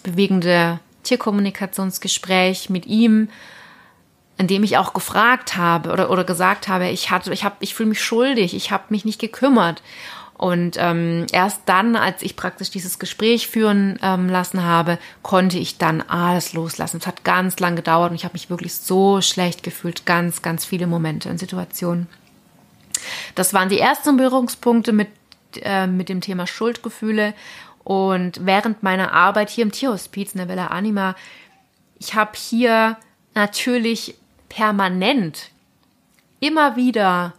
bewegende 0.03 0.79
Tierkommunikationsgespräch 1.03 2.69
mit 2.69 2.85
ihm 2.85 3.29
in 4.39 4.47
dem 4.47 4.63
ich 4.63 4.77
auch 4.77 4.93
gefragt 4.93 5.57
habe 5.57 5.91
oder, 5.91 6.09
oder 6.09 6.23
gesagt 6.23 6.69
habe, 6.69 6.87
ich 6.87 7.11
hatte, 7.11 7.31
ich 7.33 7.43
habe, 7.43 7.57
ich 7.59 7.75
fühle 7.75 7.89
mich 7.89 8.01
schuldig, 8.01 8.55
ich 8.55 8.71
habe 8.71 8.85
mich 8.89 9.03
nicht 9.03 9.19
gekümmert. 9.19 9.83
Und 10.33 10.77
ähm, 10.79 11.27
erst 11.33 11.63
dann, 11.65 11.97
als 11.97 12.21
ich 12.21 12.37
praktisch 12.37 12.69
dieses 12.71 12.97
Gespräch 12.99 13.49
führen 13.49 13.99
ähm, 14.01 14.29
lassen 14.29 14.63
habe, 14.63 14.97
konnte 15.23 15.59
ich 15.59 15.77
dann 15.77 16.01
alles 16.01 16.53
loslassen. 16.53 16.97
Es 17.01 17.07
hat 17.07 17.25
ganz 17.25 17.59
lang 17.59 17.75
gedauert 17.75 18.11
und 18.11 18.15
ich 18.15 18.23
habe 18.23 18.31
mich 18.31 18.49
wirklich 18.49 18.73
so 18.75 19.19
schlecht 19.19 19.61
gefühlt, 19.61 20.05
ganz, 20.05 20.41
ganz 20.41 20.63
viele 20.63 20.87
Momente 20.87 21.29
und 21.29 21.37
Situationen. 21.37 22.07
Das 23.35 23.53
waren 23.53 23.67
die 23.67 23.79
ersten 23.79 24.15
Berührungspunkte 24.15 24.93
mit, 24.93 25.09
äh, 25.61 25.85
mit 25.85 26.07
dem 26.07 26.21
Thema 26.21 26.47
Schuldgefühle. 26.47 27.33
Und 27.83 28.45
während 28.45 28.83
meiner 28.83 29.11
Arbeit 29.11 29.49
hier 29.49 29.65
im 29.65 29.73
Tierhospiz 29.73 30.31
in 30.31 30.37
der 30.37 30.47
Villa 30.47 30.67
Anima, 30.67 31.15
ich 31.99 32.15
habe 32.15 32.31
hier 32.37 32.95
natürlich 33.35 34.15
permanent 34.49 35.51
immer 36.39 36.75
wieder 36.75 37.33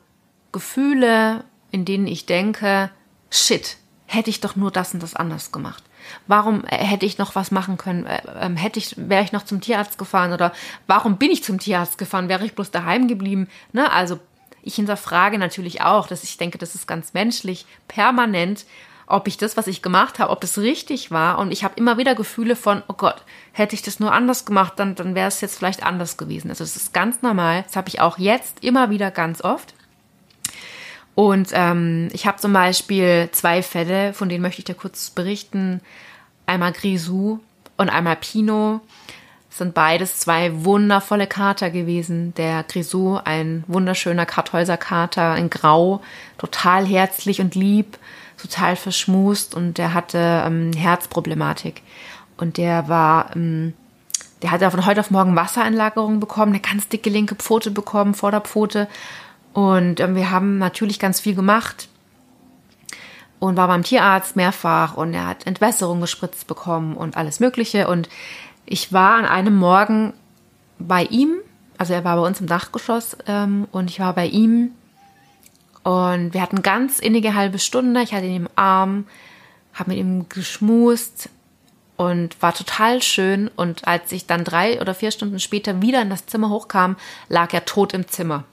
Gefühle, 0.53 1.45
in 1.71 1.85
denen 1.85 2.07
ich 2.07 2.27
denke, 2.27 2.91
shit, 3.31 3.77
hätte 4.07 4.31
ich 4.31 4.41
doch 4.41 4.57
nur 4.57 4.71
das 4.71 4.95
und 4.95 5.03
das 5.03 5.15
anders 5.15 5.53
gemacht. 5.53 5.85
Warum 6.27 6.65
äh, 6.65 6.77
hätte 6.77 7.07
ich 7.07 7.19
noch 7.19 7.35
was 7.35 7.51
machen 7.51 7.77
können? 7.77 8.07
Äh, 8.07 8.23
ähm, 8.41 8.57
hätte 8.57 8.79
ich, 8.79 8.95
wäre 8.97 9.23
ich 9.23 9.33
noch 9.33 9.45
zum 9.45 9.61
Tierarzt 9.61 9.99
gefahren 9.99 10.33
oder 10.33 10.53
warum 10.87 11.19
bin 11.19 11.31
ich 11.31 11.45
zum 11.45 11.59
Tierarzt 11.59 11.99
gefahren? 11.99 12.29
Wäre 12.29 12.45
ich 12.45 12.55
bloß 12.55 12.71
daheim 12.71 13.07
geblieben? 13.07 13.49
Ne? 13.73 13.91
Also 13.93 14.19
ich 14.63 14.75
hinterfrage 14.75 15.39
natürlich 15.39 15.83
auch, 15.83 16.07
dass 16.07 16.25
ich 16.25 16.37
denke, 16.37 16.59
das 16.59 16.75
ist 16.75 16.87
ganz 16.87 17.15
menschlich, 17.15 17.67
permanent 17.89 18.67
ob 19.11 19.29
ich 19.29 19.37
das, 19.37 19.57
was 19.57 19.67
ich 19.67 19.83
gemacht 19.83 20.19
habe, 20.19 20.31
ob 20.31 20.41
das 20.41 20.59
richtig 20.59 21.11
war. 21.11 21.39
Und 21.39 21.53
ich 21.53 21.65
habe 21.65 21.75
immer 21.77 21.99
wieder 21.99 22.15
Gefühle 22.15 22.57
von, 22.57 22.83
oh 22.89 22.95
Gott, 22.95 23.23
hätte 23.53 23.75
ich 23.75 23.83
das 23.83 24.01
nur 24.01 24.13
anders 24.13 24.45
gemacht, 24.45 24.75
dann, 24.77 24.95
dann 24.95 25.15
wäre 25.15 25.29
es 25.29 25.41
jetzt 25.41 25.59
vielleicht 25.59 25.83
anders 25.83 26.17
gewesen. 26.17 26.51
Also 26.51 26.65
das 26.65 26.77
ist 26.77 26.95
ganz 26.95 27.23
normal. 27.23 27.65
Das 27.67 27.77
habe 27.77 27.89
ich 27.89 28.01
auch 28.01 28.19
jetzt 28.19 28.63
immer 28.63 28.91
wieder 28.91 29.11
ganz 29.11 29.43
oft. 29.43 29.75
Und 31.15 31.51
ähm, 31.53 32.09
ich 32.13 32.27
habe 32.27 32.39
zum 32.39 32.53
Beispiel 32.53 33.29
zwei 33.33 33.63
Fälle, 33.63 34.15
von 34.15 34.29
denen 34.29 34.43
möchte 34.43 34.61
ich 34.61 34.65
dir 34.65 34.75
kurz 34.75 35.11
berichten. 35.11 35.81
Einmal 36.47 36.73
Grisou 36.73 37.41
und 37.77 37.89
einmal 37.89 38.17
Pino. 38.17 38.81
Das 39.49 39.59
sind 39.59 39.75
beides 39.75 40.21
zwei 40.21 40.65
wundervolle 40.65 41.27
Kater 41.27 41.71
gewesen. 41.71 42.33
Der 42.37 42.63
Grisou, 42.63 43.19
ein 43.25 43.65
wunderschöner 43.67 44.25
Karthäuser 44.25 44.77
Kater 44.77 45.37
in 45.37 45.51
Grau, 45.51 46.01
total 46.39 46.87
herzlich 46.87 47.41
und 47.41 47.57
lieb 47.57 47.99
total 48.41 48.77
verschmust 48.77 49.55
und 49.55 49.79
der 49.79 49.95
hatte 49.95 50.45
ähm, 50.47 50.73
Herzproblematik. 50.73 51.83
Und 52.37 52.57
der 52.57 52.89
war, 52.89 53.35
ähm, 53.37 53.75
der 54.43 54.51
hatte 54.51 54.71
von 54.71 54.87
heute 54.87 55.01
auf 55.01 55.11
morgen 55.11 55.37
Wassereinlagerung 55.37 56.21
bekommen, 56.21 56.53
eine 56.53 56.61
ganz 56.61 56.89
dicke 56.89 57.11
linke 57.11 57.35
Pfote 57.35 57.71
bekommen, 57.71 58.15
Vorderpfote. 58.15 58.89
Und 59.53 60.01
ähm, 60.01 60.15
wir 60.15 60.31
haben 60.31 60.59
natürlich 60.59 60.99
ganz 60.99 61.21
viel 61.21 61.35
gemacht 61.35 61.89
und 63.41 63.57
war 63.57 63.69
beim 63.69 63.83
Tierarzt 63.83 64.37
mehrfach 64.37 64.97
und 64.97 65.15
er 65.15 65.27
hat 65.27 65.47
Entwässerung 65.47 66.01
gespritzt 66.01 66.47
bekommen 66.47 66.97
und 66.97 67.17
alles 67.17 67.41
Mögliche. 67.41 67.89
Und 67.89 68.09
ich 68.67 68.93
war 68.93 69.15
an 69.15 69.25
einem 69.25 69.57
Morgen 69.57 70.13
bei 70.79 71.05
ihm, 71.05 71.35
also 71.77 71.93
er 71.95 72.05
war 72.05 72.17
bei 72.17 72.27
uns 72.27 72.41
im 72.41 72.47
Dachgeschoss 72.47 73.17
ähm, 73.27 73.67
und 73.73 73.91
ich 73.91 74.01
war 74.01 74.15
bei 74.15 74.27
ihm 74.27 74.73
und 75.83 76.35
wir 76.35 76.43
hatten 76.43 76.63
ganz 76.63 76.99
innige 76.99 77.35
halbe 77.35 77.59
Stunde. 77.59 78.03
Ich 78.03 78.13
hatte 78.13 78.27
ihn 78.27 78.37
im 78.37 78.49
Arm, 78.57 79.07
habe 79.73 79.91
mit 79.91 79.99
ihm 79.99 80.29
geschmust 80.29 81.31
und 81.97 82.41
war 82.43 82.55
total 82.55 83.03
schön. 83.03 83.49
Und 83.49 83.87
als 83.87 84.13
ich 84.13 84.27
dann 84.27 84.45
drei 84.45 84.81
oder 84.81 84.95
vier 84.95 85.11
Stunden 85.11 85.39
später 85.39 85.81
wieder 85.81 86.03
in 86.03 86.11
das 86.11 86.27
Zimmer 86.27 86.51
hochkam, 86.51 86.97
lag 87.29 87.53
er 87.53 87.65
tot 87.65 87.95
im 87.95 88.09
Zimmer. 88.09 88.45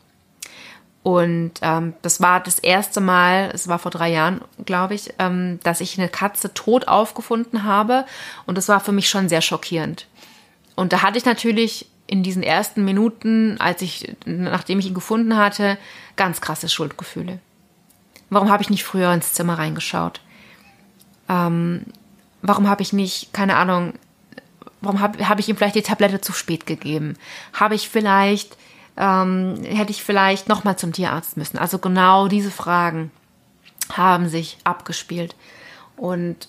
Und 1.03 1.53
ähm, 1.62 1.93
das 2.01 2.19
war 2.19 2.41
das 2.41 2.60
erste 2.60 3.00
Mal, 3.00 3.50
es 3.53 3.69
war 3.69 3.79
vor 3.79 3.91
drei 3.91 4.12
Jahren, 4.12 4.41
glaube 4.65 4.93
ich, 4.93 5.13
ähm, 5.19 5.60
dass 5.63 5.79
ich 5.79 5.98
eine 5.98 6.10
Katze 6.10 6.53
tot 6.53 6.89
aufgefunden 6.89 7.63
habe. 7.63 8.05
Und 8.46 8.57
das 8.57 8.67
war 8.67 8.81
für 8.81 8.91
mich 8.91 9.10
schon 9.10 9.29
sehr 9.29 9.41
schockierend. 9.41 10.07
Und 10.75 10.91
da 10.91 11.01
hatte 11.01 11.17
ich 11.17 11.24
natürlich 11.24 11.88
in 12.08 12.24
diesen 12.24 12.42
ersten 12.42 12.86
Minuten, 12.86 13.60
als 13.60 13.82
ich, 13.82 14.16
nachdem 14.26 14.80
ich 14.80 14.88
ihn 14.88 14.94
gefunden 14.94 15.36
hatte, 15.36 15.78
ganz 16.16 16.40
krasse 16.40 16.70
Schuldgefühle. 16.70 17.40
Warum 18.30 18.50
habe 18.50 18.64
ich 18.64 18.70
nicht 18.70 18.86
früher 18.86 19.14
ins 19.14 19.34
Zimmer 19.34 19.58
reingeschaut? 19.58 20.22
Ähm, 21.30 21.84
warum 22.42 22.68
habe 22.70 22.82
ich 22.82 22.94
nicht, 22.94 23.34
keine 23.34 23.58
Ahnung, 23.58 23.94
warum 24.82 25.02
habe 25.02 25.28
hab 25.28 25.40
ich 25.40 25.50
ihm 25.50 25.58
vielleicht 25.58 25.76
die 25.76 25.82
Tablette 25.82 26.22
zu 26.22 26.32
spät 26.32 26.66
gegeben? 26.66 27.18
Habe 27.54 27.76
ich 27.76 27.90
vielleicht, 27.90 28.58
ähm, 28.96 29.62
hätte 29.64 29.92
ich 29.92 30.04
vielleicht 30.04 30.48
nochmal 30.48 30.78
zum 30.78 30.94
Tierarzt 30.94 31.36
müssen? 31.36 31.58
Also 31.58 31.78
genau 31.78 32.30
diese 32.30 32.52
Fragen 32.52 33.12
haben 33.92 34.30
sich 34.30 34.58
abgespielt. 34.64 35.36
Und 35.98 36.48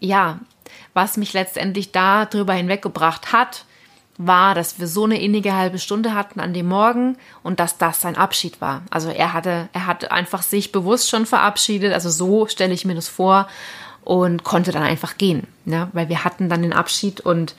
ja, 0.00 0.40
was 0.94 1.16
mich 1.16 1.32
letztendlich 1.32 1.92
darüber 1.92 2.54
hinweggebracht 2.54 3.32
hat, 3.32 3.65
war, 4.18 4.54
dass 4.54 4.78
wir 4.78 4.86
so 4.86 5.04
eine 5.04 5.20
innige 5.20 5.54
halbe 5.54 5.78
Stunde 5.78 6.14
hatten 6.14 6.40
an 6.40 6.54
dem 6.54 6.68
Morgen 6.68 7.16
und 7.42 7.60
dass 7.60 7.78
das 7.78 8.00
sein 8.00 8.16
Abschied 8.16 8.60
war. 8.60 8.82
Also 8.90 9.10
er 9.10 9.32
hatte, 9.32 9.68
er 9.72 9.86
hat 9.86 10.10
einfach 10.10 10.42
sich 10.42 10.72
bewusst 10.72 11.10
schon 11.10 11.26
verabschiedet, 11.26 11.92
also 11.92 12.10
so 12.10 12.46
stelle 12.46 12.74
ich 12.74 12.84
mir 12.84 12.94
das 12.94 13.08
vor 13.08 13.48
und 14.04 14.44
konnte 14.44 14.72
dann 14.72 14.82
einfach 14.82 15.18
gehen, 15.18 15.46
ja, 15.64 15.88
weil 15.92 16.08
wir 16.08 16.24
hatten 16.24 16.48
dann 16.48 16.62
den 16.62 16.72
Abschied 16.72 17.20
und 17.20 17.54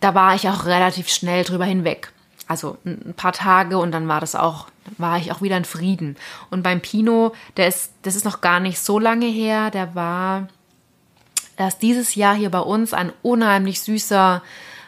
da 0.00 0.14
war 0.14 0.34
ich 0.34 0.48
auch 0.48 0.64
relativ 0.64 1.08
schnell 1.08 1.44
drüber 1.44 1.66
hinweg. 1.66 2.12
Also 2.48 2.78
ein 2.84 3.14
paar 3.14 3.32
Tage 3.32 3.78
und 3.78 3.92
dann 3.92 4.08
war 4.08 4.20
das 4.20 4.34
auch, 4.34 4.66
war 4.98 5.18
ich 5.18 5.30
auch 5.30 5.40
wieder 5.40 5.56
in 5.56 5.64
Frieden. 5.64 6.16
Und 6.50 6.62
beim 6.62 6.80
Pino, 6.80 7.32
der 7.56 7.68
ist, 7.68 7.92
das 8.02 8.16
ist 8.16 8.24
noch 8.24 8.40
gar 8.40 8.58
nicht 8.58 8.80
so 8.80 8.98
lange 8.98 9.26
her, 9.26 9.70
der 9.70 9.94
war 9.94 10.48
erst 11.56 11.82
dieses 11.82 12.14
Jahr 12.14 12.34
hier 12.34 12.50
bei 12.50 12.58
uns 12.58 12.92
ein 12.92 13.12
unheimlich 13.22 13.82
süßer, 13.82 14.42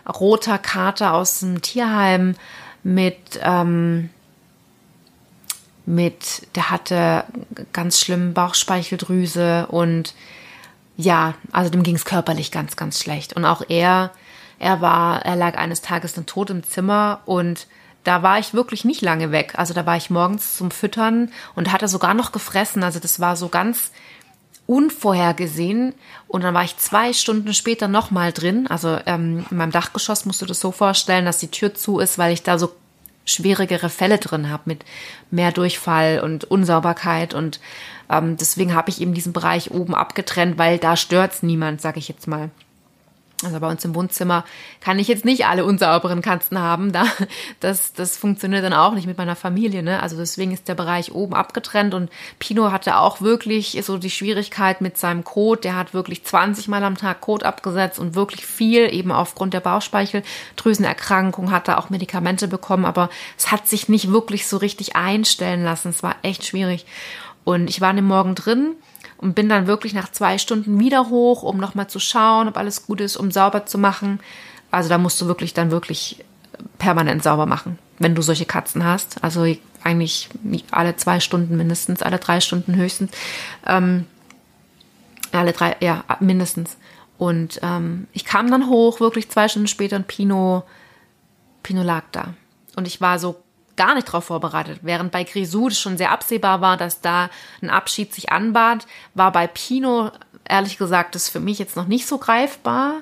roter 0.09 0.59
Kater 0.59 1.14
aus 1.14 1.40
dem 1.40 1.62
Tierheim 1.62 2.35
mit, 2.82 3.40
ähm, 3.42 4.11
mit, 5.87 6.47
der 6.54 6.71
hatte 6.71 7.25
ganz 7.73 8.00
schlimm 8.00 8.35
Bauchspeicheldrüse 8.35 9.66
und 9.68 10.14
ja, 10.97 11.35
also 11.52 11.71
dem 11.71 11.82
ging 11.82 11.97
es 11.97 12.04
körperlich 12.04 12.50
ganz, 12.50 12.76
ganz 12.76 13.00
schlecht. 13.00 13.32
Und 13.32 13.44
auch 13.44 13.62
er, 13.68 14.11
er 14.59 14.80
war, 14.80 15.25
er 15.25 15.37
lag 15.37 15.56
eines 15.56 15.80
Tages 15.80 16.12
dann 16.12 16.26
tot 16.26 16.50
im 16.50 16.62
Zimmer 16.62 17.21
und 17.25 17.66
da 18.04 18.23
war 18.23 18.38
ich 18.38 18.52
wirklich 18.52 18.85
nicht 18.85 19.00
lange 19.00 19.30
weg. 19.30 19.54
Also 19.56 19.75
da 19.75 19.87
war 19.87 19.97
ich 19.97 20.11
morgens 20.11 20.56
zum 20.56 20.71
Füttern 20.71 21.30
und 21.54 21.73
hatte 21.73 21.88
sogar 21.88 22.14
noch 22.14 22.32
gefressen. 22.32 22.82
Also 22.82 22.99
das 22.99 23.21
war 23.21 23.37
so 23.37 23.49
ganz 23.49 23.92
unvorhergesehen. 24.66 25.95
Und 26.28 26.45
dann 26.45 26.54
war 26.54 26.64
ich 26.64 26.76
zwei 26.76 27.12
Stunden 27.12 27.54
später 27.54 27.88
nochmal 27.88 28.33
drin. 28.33 28.66
Also 28.69 28.99
ähm, 29.07 29.45
in 29.50 29.57
meinem 29.57 29.73
Dachgeschoss 29.73 30.25
musst 30.25 30.42
du 30.42 30.47
das 30.47 30.61
so 30.61 30.73
vorstellen, 30.73 31.25
dass 31.25 31.38
die 31.38 31.50
Tür 31.50 31.75
zu 31.75 31.99
ist, 31.99 32.19
weil 32.19 32.33
ich 32.33 32.42
da 32.42 32.59
so 32.59 32.73
schwierigere 33.25 33.88
Fälle 33.88 34.19
drin 34.19 34.50
habe 34.50 34.62
mit 34.66 34.85
mehr 35.31 35.52
Durchfall 35.52 36.21
und 36.21 36.45
Unsauberkeit. 36.45 37.35
Und 37.35 37.61
ähm, 38.11 38.37
deswegen 38.37 38.75
habe 38.75 38.90
ich 38.90 39.00
eben 39.00 39.14
diesen 39.14 39.33
Bereich 39.33 39.71
oben 39.71 39.95
abgetrennt, 39.95 40.59
weil 40.59 40.78
da 40.78 40.97
stört's 40.97 41.42
niemand, 41.42 41.81
sage 41.81 41.99
ich 41.99 42.09
jetzt 42.09 42.26
mal. 42.26 42.50
Also 43.44 43.58
bei 43.61 43.68
uns 43.68 43.84
im 43.84 43.94
Wohnzimmer 43.94 44.44
kann 44.80 44.99
ich 44.99 45.08
jetzt 45.08 45.25
nicht 45.25 45.46
alle 45.46 45.64
unsauberen 45.64 46.22
Katzen 46.22 46.58
haben. 46.58 46.92
Da, 46.92 47.04
das, 47.61 47.92
das 47.92 48.16
funktioniert 48.16 48.64
dann 48.64 48.72
auch 48.72 48.94
nicht 48.94 49.06
mit 49.06 49.18
meiner 49.18 49.37
Familie. 49.37 49.82
Ne? 49.82 50.02
Also 50.02 50.16
deswegen 50.16 50.52
ist 50.52 50.68
der 50.68 50.75
Bereich 50.75 51.12
oben 51.12 51.34
abgetrennt 51.34 51.94
und 51.94 52.11
Pino 52.38 52.70
hatte 52.70 52.96
auch 52.96 53.20
wirklich 53.20 53.80
so 53.84 53.99
die 53.99 54.11
Schwierigkeit 54.11 54.80
mit 54.80 54.99
seinem 54.99 55.25
Kot. 55.25 55.64
Der 55.64 55.76
hat 55.76 55.94
wirklich 55.94 56.25
20 56.25 56.68
Mal 56.68 56.84
am 56.84 56.96
Tag 56.96 57.20
Kot 57.20 57.42
abgesetzt 57.42 57.99
und 57.99 58.14
wirklich 58.14 58.46
viel, 58.46 58.92
eben 58.92 59.12
aufgrund 59.12 59.54
der 59.54 59.61
Bauchspeicheldrüsenerkrankung, 59.61 61.50
hat 61.50 61.68
er 61.68 61.78
auch 61.78 61.90
Medikamente 61.90 62.49
bekommen, 62.49 62.84
aber 62.84 63.11
es 63.37 63.50
hat 63.50 63.68
sich 63.68 63.88
nicht 63.88 64.11
wirklich 64.11 64.46
so 64.46 64.56
richtig 64.56 64.96
einstellen 64.96 65.64
lassen. 65.64 65.88
Es 65.88 66.02
war 66.02 66.16
echt 66.22 66.44
schwierig. 66.44 66.87
Und 67.44 67.68
ich 67.68 67.80
war 67.80 67.90
an 67.90 67.96
dem 67.96 68.06
Morgen 68.06 68.34
drin 68.34 68.76
und 69.23 69.35
bin 69.35 69.49
dann 69.49 69.69
wirklich 69.69 69.95
nach 69.95 70.11
zwei 70.11 70.37
Stunden 70.37 70.81
wieder 70.81 71.09
hoch, 71.09 71.45
um 71.45 71.57
nochmal 71.59 71.87
zu 71.87 72.00
schauen, 72.00 72.49
ob 72.49 72.57
alles 72.57 72.87
gut 72.87 73.00
ist, 73.00 73.17
um 73.17 73.31
sauber 73.31 73.67
zu 73.67 73.79
machen. 73.79 74.19
Also 74.73 74.88
da 74.88 74.99
musst 74.99 75.21
du 75.21 75.26
wirklich 75.26 75.55
dann 75.55 75.71
wirklich 75.71 76.25
permanent 76.79 77.23
sauber 77.23 77.47
machen, 77.47 77.79
wenn 78.00 78.17
du 78.17 78.23
solche 78.23 78.47
Katzen 78.47 78.85
hast. 78.85 79.23
Also 79.23 79.47
eigentlich 79.85 80.29
alle 80.73 80.97
zwei 80.97 81.21
Stunden 81.21 81.57
mindestens, 81.57 82.02
alle 82.02 82.19
drei 82.19 82.41
Stunden 82.41 82.75
höchstens. 82.75 83.12
Ähm, 83.64 84.07
alle 85.31 85.52
drei, 85.52 85.76
ja, 85.81 86.05
mindestens. 86.19 86.76
Und 87.17 87.61
ähm, 87.62 88.09
ich 88.12 88.25
kam 88.25 88.50
dann 88.50 88.69
hoch, 88.69 88.99
wirklich 88.99 89.31
zwei 89.31 89.47
Stunden 89.49 89.69
später, 89.69 89.97
und 89.97 90.09
Pino, 90.09 90.64
Pino 91.62 91.83
lag 91.83 92.05
da. 92.11 92.35
Und 92.75 92.88
ich 92.88 93.00
war 93.00 93.21
so 93.21 93.41
gar 93.76 93.95
nicht 93.95 94.09
darauf 94.09 94.25
vorbereitet. 94.25 94.81
Während 94.83 95.12
bei 95.12 95.25
Grisou 95.25 95.71
schon 95.71 95.97
sehr 95.97 96.11
absehbar 96.11 96.61
war, 96.61 96.76
dass 96.76 97.00
da 97.00 97.31
ein 97.62 97.71
Abschied 97.71 98.14
sich 98.14 98.31
anbahnt, 98.31 98.87
war 99.14 99.33
bei 99.33 99.47
Pino, 99.47 100.11
ehrlich 100.49 100.79
gesagt, 100.79 101.14
das 101.14 101.29
für 101.29 101.41
mich 101.41 101.59
jetzt 101.59 101.76
noch 101.76 101.87
nicht 101.87 102.07
so 102.07 102.19
greifbar. 102.19 102.97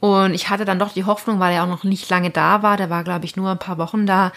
Und 0.00 0.34
ich 0.34 0.50
hatte 0.50 0.64
dann 0.64 0.78
doch 0.78 0.92
die 0.92 1.04
Hoffnung, 1.04 1.40
weil 1.40 1.54
er 1.54 1.64
auch 1.64 1.68
noch 1.68 1.84
nicht 1.84 2.10
lange 2.10 2.30
da 2.30 2.62
war, 2.62 2.76
der 2.76 2.90
war, 2.90 3.04
glaube 3.04 3.24
ich, 3.24 3.36
nur 3.36 3.50
ein 3.50 3.58
paar 3.58 3.78
Wochen 3.78 4.06
da, 4.06 4.32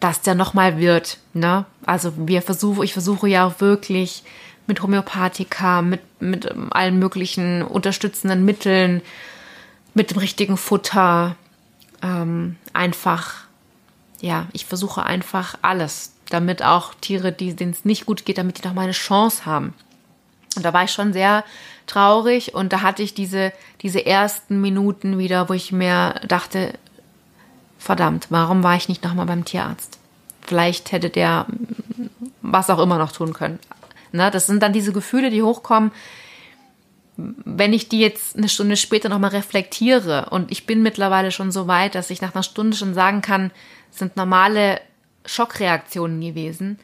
dass 0.00 0.22
der 0.22 0.34
nochmal 0.34 0.78
wird. 0.78 1.18
Ne? 1.32 1.64
Also 1.86 2.12
wir 2.16 2.42
versuchen, 2.42 2.82
ich 2.82 2.92
versuche 2.92 3.28
ja 3.28 3.46
auch 3.46 3.60
wirklich 3.60 4.24
mit 4.66 4.82
Homöopathika, 4.82 5.82
mit, 5.82 6.00
mit 6.20 6.52
allen 6.70 6.98
möglichen 6.98 7.62
unterstützenden 7.62 8.44
Mitteln, 8.44 9.02
mit 9.94 10.10
dem 10.10 10.18
richtigen 10.18 10.56
Futter, 10.56 11.36
ähm, 12.02 12.56
einfach 12.72 13.44
ja, 14.20 14.46
ich 14.52 14.66
versuche 14.66 15.02
einfach 15.02 15.56
alles, 15.62 16.12
damit 16.28 16.62
auch 16.62 16.94
Tiere, 17.00 17.32
denen 17.32 17.72
es 17.72 17.84
nicht 17.84 18.06
gut 18.06 18.24
geht, 18.24 18.38
damit 18.38 18.58
die 18.58 18.66
noch 18.66 18.74
mal 18.74 18.82
eine 18.82 18.92
Chance 18.92 19.46
haben. 19.46 19.74
Und 20.56 20.64
da 20.64 20.72
war 20.72 20.84
ich 20.84 20.92
schon 20.92 21.12
sehr 21.12 21.44
traurig 21.86 22.54
und 22.54 22.72
da 22.72 22.82
hatte 22.82 23.02
ich 23.02 23.14
diese, 23.14 23.52
diese 23.82 24.04
ersten 24.04 24.60
Minuten 24.60 25.18
wieder, 25.18 25.48
wo 25.48 25.52
ich 25.52 25.72
mir 25.72 26.14
dachte, 26.26 26.74
verdammt, 27.78 28.26
warum 28.30 28.62
war 28.62 28.76
ich 28.76 28.88
nicht 28.88 29.04
noch 29.04 29.14
mal 29.14 29.26
beim 29.26 29.44
Tierarzt? 29.44 29.98
Vielleicht 30.42 30.92
hätte 30.92 31.10
der 31.10 31.46
was 32.42 32.70
auch 32.70 32.78
immer 32.78 32.98
noch 32.98 33.12
tun 33.12 33.32
können. 33.32 33.58
Ne, 34.12 34.30
das 34.30 34.46
sind 34.46 34.62
dann 34.62 34.72
diese 34.72 34.92
Gefühle, 34.92 35.30
die 35.30 35.42
hochkommen, 35.42 35.92
wenn 37.16 37.72
ich 37.72 37.88
die 37.88 38.00
jetzt 38.00 38.36
eine 38.36 38.48
Stunde 38.48 38.76
später 38.76 39.08
nochmal 39.08 39.30
reflektiere 39.30 40.30
und 40.30 40.50
ich 40.50 40.66
bin 40.66 40.82
mittlerweile 40.82 41.30
schon 41.30 41.52
so 41.52 41.68
weit, 41.68 41.94
dass 41.94 42.10
ich 42.10 42.20
nach 42.20 42.34
einer 42.34 42.42
Stunde 42.42 42.76
schon 42.76 42.94
sagen 42.94 43.20
kann, 43.20 43.50
sind 43.90 44.16
normale 44.16 44.80
Schockreaktionen 45.24 46.20
gewesen. 46.20 46.78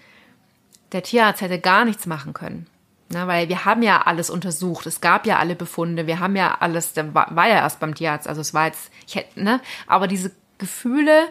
Der 0.92 1.02
Tierarzt 1.02 1.40
hätte 1.40 1.58
gar 1.58 1.84
nichts 1.84 2.06
machen 2.06 2.32
können. 2.32 2.66
Na, 3.08 3.28
weil 3.28 3.48
wir 3.48 3.64
haben 3.64 3.82
ja 3.82 4.02
alles 4.02 4.30
untersucht, 4.30 4.84
es 4.86 5.00
gab 5.00 5.26
ja 5.26 5.38
alle 5.38 5.54
Befunde, 5.54 6.08
wir 6.08 6.18
haben 6.18 6.34
ja 6.34 6.56
alles, 6.58 6.92
der 6.92 7.14
war, 7.14 7.36
war 7.36 7.46
ja 7.46 7.54
erst 7.54 7.78
beim 7.78 7.94
Tierarzt, 7.94 8.26
also 8.26 8.40
es 8.40 8.52
war 8.52 8.66
jetzt, 8.66 8.90
ich 9.06 9.14
hätte, 9.14 9.40
ne, 9.40 9.60
aber 9.86 10.08
diese 10.08 10.32
Gefühle, 10.58 11.28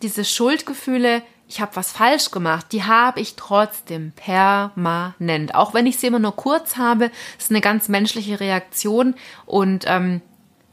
diese 0.00 0.24
Schuldgefühle, 0.24 1.22
ich 1.50 1.60
habe 1.60 1.74
was 1.74 1.90
falsch 1.90 2.30
gemacht, 2.30 2.66
die 2.70 2.84
habe 2.84 3.20
ich 3.20 3.34
trotzdem 3.34 4.12
permanent. 4.12 5.54
Auch 5.54 5.74
wenn 5.74 5.84
ich 5.84 5.98
sie 5.98 6.06
immer 6.06 6.20
nur 6.20 6.36
kurz 6.36 6.76
habe, 6.76 7.10
ist 7.38 7.50
eine 7.50 7.60
ganz 7.60 7.88
menschliche 7.88 8.38
Reaktion. 8.38 9.16
Und 9.46 9.84
ähm, 9.88 10.22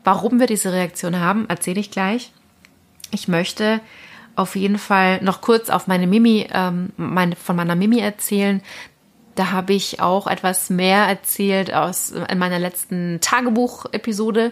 warum 0.04 0.40
wir 0.40 0.46
diese 0.46 0.72
Reaktion 0.72 1.20
haben, 1.20 1.50
erzähle 1.50 1.80
ich 1.80 1.90
gleich. 1.90 2.32
Ich 3.10 3.28
möchte 3.28 3.82
auf 4.38 4.56
jeden 4.56 4.78
Fall 4.78 5.22
noch 5.24 5.42
kurz 5.42 5.70
auf 5.70 5.88
meine 5.88 6.08
Mimi, 6.08 6.48
ähm, 6.52 6.92
meine, 6.96 7.36
von 7.36 7.56
meiner 7.56 7.76
Mimi 7.76 8.00
erzählen. 8.00 8.62
Da 9.36 9.52
habe 9.52 9.74
ich 9.74 10.00
auch 10.00 10.28
etwas 10.28 10.70
mehr 10.70 11.06
erzählt 11.06 11.74
aus 11.74 12.12
in 12.12 12.38
meiner 12.38 12.60
letzten 12.60 13.20
Tagebuch-Episode. 13.20 14.52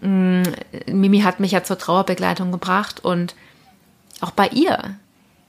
Mm, 0.00 0.42
Mimi 0.86 1.20
hat 1.20 1.40
mich 1.40 1.52
ja 1.52 1.64
zur 1.64 1.78
Trauerbegleitung 1.78 2.52
gebracht 2.52 3.04
und 3.04 3.34
auch 4.20 4.32
bei 4.32 4.48
ihr 4.48 4.96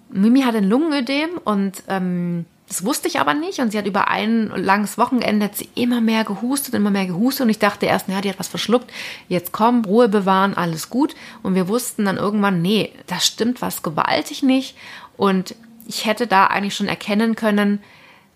Mimi 0.10 0.42
hat 0.42 0.56
ein 0.56 0.70
Lungenödem 0.70 1.30
und 1.44 1.84
ähm, 1.88 2.46
das 2.70 2.86
wusste 2.86 3.08
ich 3.08 3.20
aber 3.20 3.34
nicht. 3.34 3.60
Und 3.60 3.72
sie 3.72 3.78
hat 3.78 3.88
über 3.88 4.08
ein 4.08 4.48
langes 4.56 4.98
Wochenende 4.98 5.46
hat 5.46 5.58
sie 5.58 5.70
immer 5.76 6.02
mehr 6.02 6.24
gehustet, 6.24 6.76
immer 6.76 6.92
mehr 6.92 7.08
gehustet. 7.08 7.46
Und 7.46 7.50
ich 7.50 7.60
dachte 7.60 7.88
erst, 7.88 8.08
naja, 8.08 8.22
die 8.22 8.30
hat 8.30 8.40
was 8.40 8.48
verschluckt. 8.48 8.92
Jetzt 9.28 9.52
komm, 9.52 9.84
Ruhe 9.84 10.08
bewahren, 10.08 10.56
alles 10.56 10.90
gut. 10.90 11.16
Und 11.42 11.56
wir 11.56 11.68
wussten 11.68 12.06
dann 12.06 12.18
irgendwann, 12.18 12.62
nee, 12.62 12.94
das 13.08 13.26
stimmt 13.26 13.62
was 13.64 13.82
gewaltig 13.82 14.44
nicht. 14.44 14.78
Und 15.18 15.56
ich 15.88 16.06
hätte 16.06 16.28
da 16.28 16.46
eigentlich 16.46 16.76
schon 16.76 16.88
erkennen 16.88 17.36
können, 17.36 17.82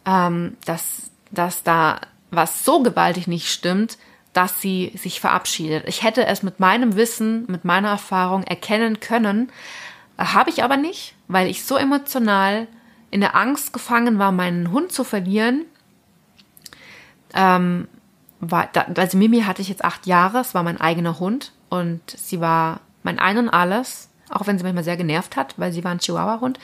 ähm, 0.06 0.58
dass, 0.66 1.12
dass 1.30 1.62
da 1.62 2.02
was 2.32 2.66
so 2.66 2.82
gewaltig 2.82 3.28
nicht 3.28 3.50
stimmt, 3.50 4.00
dass 4.34 4.60
sie 4.60 4.92
sich 4.96 5.22
verabschiedet. 5.22 5.88
Ich 5.88 6.02
hätte 6.02 6.26
es 6.26 6.42
mit 6.42 6.60
meinem 6.60 6.96
Wissen, 6.96 7.46
mit 7.48 7.66
meiner 7.66 7.90
Erfahrung 7.90 8.42
erkennen 8.44 9.00
können, 9.00 9.52
habe 10.18 10.50
ich 10.50 10.64
aber 10.64 10.78
nicht, 10.78 11.14
weil 11.28 11.48
ich 11.48 11.64
so 11.64 11.76
emotional 11.78 12.68
in 13.14 13.22
der 13.22 13.36
Angst 13.36 13.74
gefangen 13.74 14.18
war, 14.18 14.32
meinen 14.32 14.72
Hund 14.72 14.92
zu 14.92 15.04
verlieren. 15.04 15.66
Ähm, 17.36 17.88
war, 18.40 18.70
also 18.96 19.18
Mimi 19.20 19.42
hatte 19.42 19.62
ich 19.62 19.70
jetzt 19.70 19.86
acht 19.86 20.08
Jahre, 20.08 20.40
es 20.40 20.56
war 20.56 20.64
mein 20.64 20.82
eigener 20.82 21.20
Hund 21.20 21.52
und 21.70 22.02
sie 22.10 22.42
war 22.42 22.80
mein 23.04 23.20
Ein 23.20 23.38
und 23.38 23.50
Alles, 23.50 24.10
auch 24.32 24.48
wenn 24.48 24.58
sie 24.58 24.64
manchmal 24.64 24.84
sehr 24.84 24.98
genervt 24.98 25.36
hat, 25.38 25.54
weil 25.58 25.72
sie 25.72 25.84
war 25.84 25.92
ein 25.92 26.00
Chihuahua-Hund, 26.00 26.58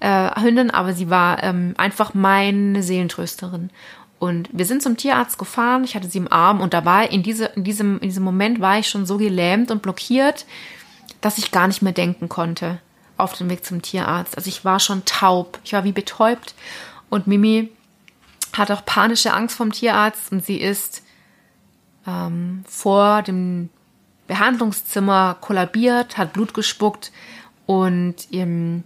äh, 0.00 0.40
Hündin, 0.40 0.72
aber 0.72 0.94
sie 0.94 1.10
war 1.10 1.40
ähm, 1.44 1.74
einfach 1.76 2.12
meine 2.12 2.82
Seelentrösterin. 2.82 3.70
Und 4.18 4.48
wir 4.52 4.66
sind 4.66 4.82
zum 4.82 4.96
Tierarzt 4.96 5.38
gefahren, 5.38 5.84
ich 5.84 5.94
hatte 5.94 6.08
sie 6.08 6.18
im 6.18 6.32
Arm 6.32 6.60
und 6.60 6.74
da 6.74 6.84
war 6.84 7.08
in, 7.08 7.22
diese, 7.22 7.46
in, 7.46 7.62
diesem, 7.62 8.00
in 8.00 8.08
diesem 8.08 8.24
Moment 8.24 8.60
war 8.60 8.80
ich 8.80 8.88
schon 8.88 9.06
so 9.06 9.16
gelähmt 9.16 9.70
und 9.70 9.80
blockiert, 9.80 10.44
dass 11.20 11.38
ich 11.38 11.52
gar 11.52 11.68
nicht 11.68 11.82
mehr 11.82 11.92
denken 11.92 12.28
konnte 12.28 12.80
auf 13.16 13.34
dem 13.34 13.48
Weg 13.50 13.64
zum 13.64 13.82
Tierarzt. 13.82 14.36
Also 14.36 14.48
ich 14.48 14.64
war 14.64 14.80
schon 14.80 15.04
taub, 15.04 15.58
ich 15.64 15.72
war 15.72 15.84
wie 15.84 15.92
betäubt 15.92 16.54
und 17.10 17.26
Mimi 17.26 17.70
hat 18.52 18.70
auch 18.70 18.84
panische 18.84 19.32
Angst 19.32 19.56
vom 19.56 19.72
Tierarzt 19.72 20.32
und 20.32 20.44
sie 20.44 20.60
ist 20.60 21.02
ähm, 22.06 22.64
vor 22.68 23.22
dem 23.22 23.70
Behandlungszimmer 24.26 25.36
kollabiert, 25.40 26.16
hat 26.16 26.32
Blut 26.32 26.54
gespuckt 26.54 27.12
und 27.66 28.16
ähm, 28.32 28.84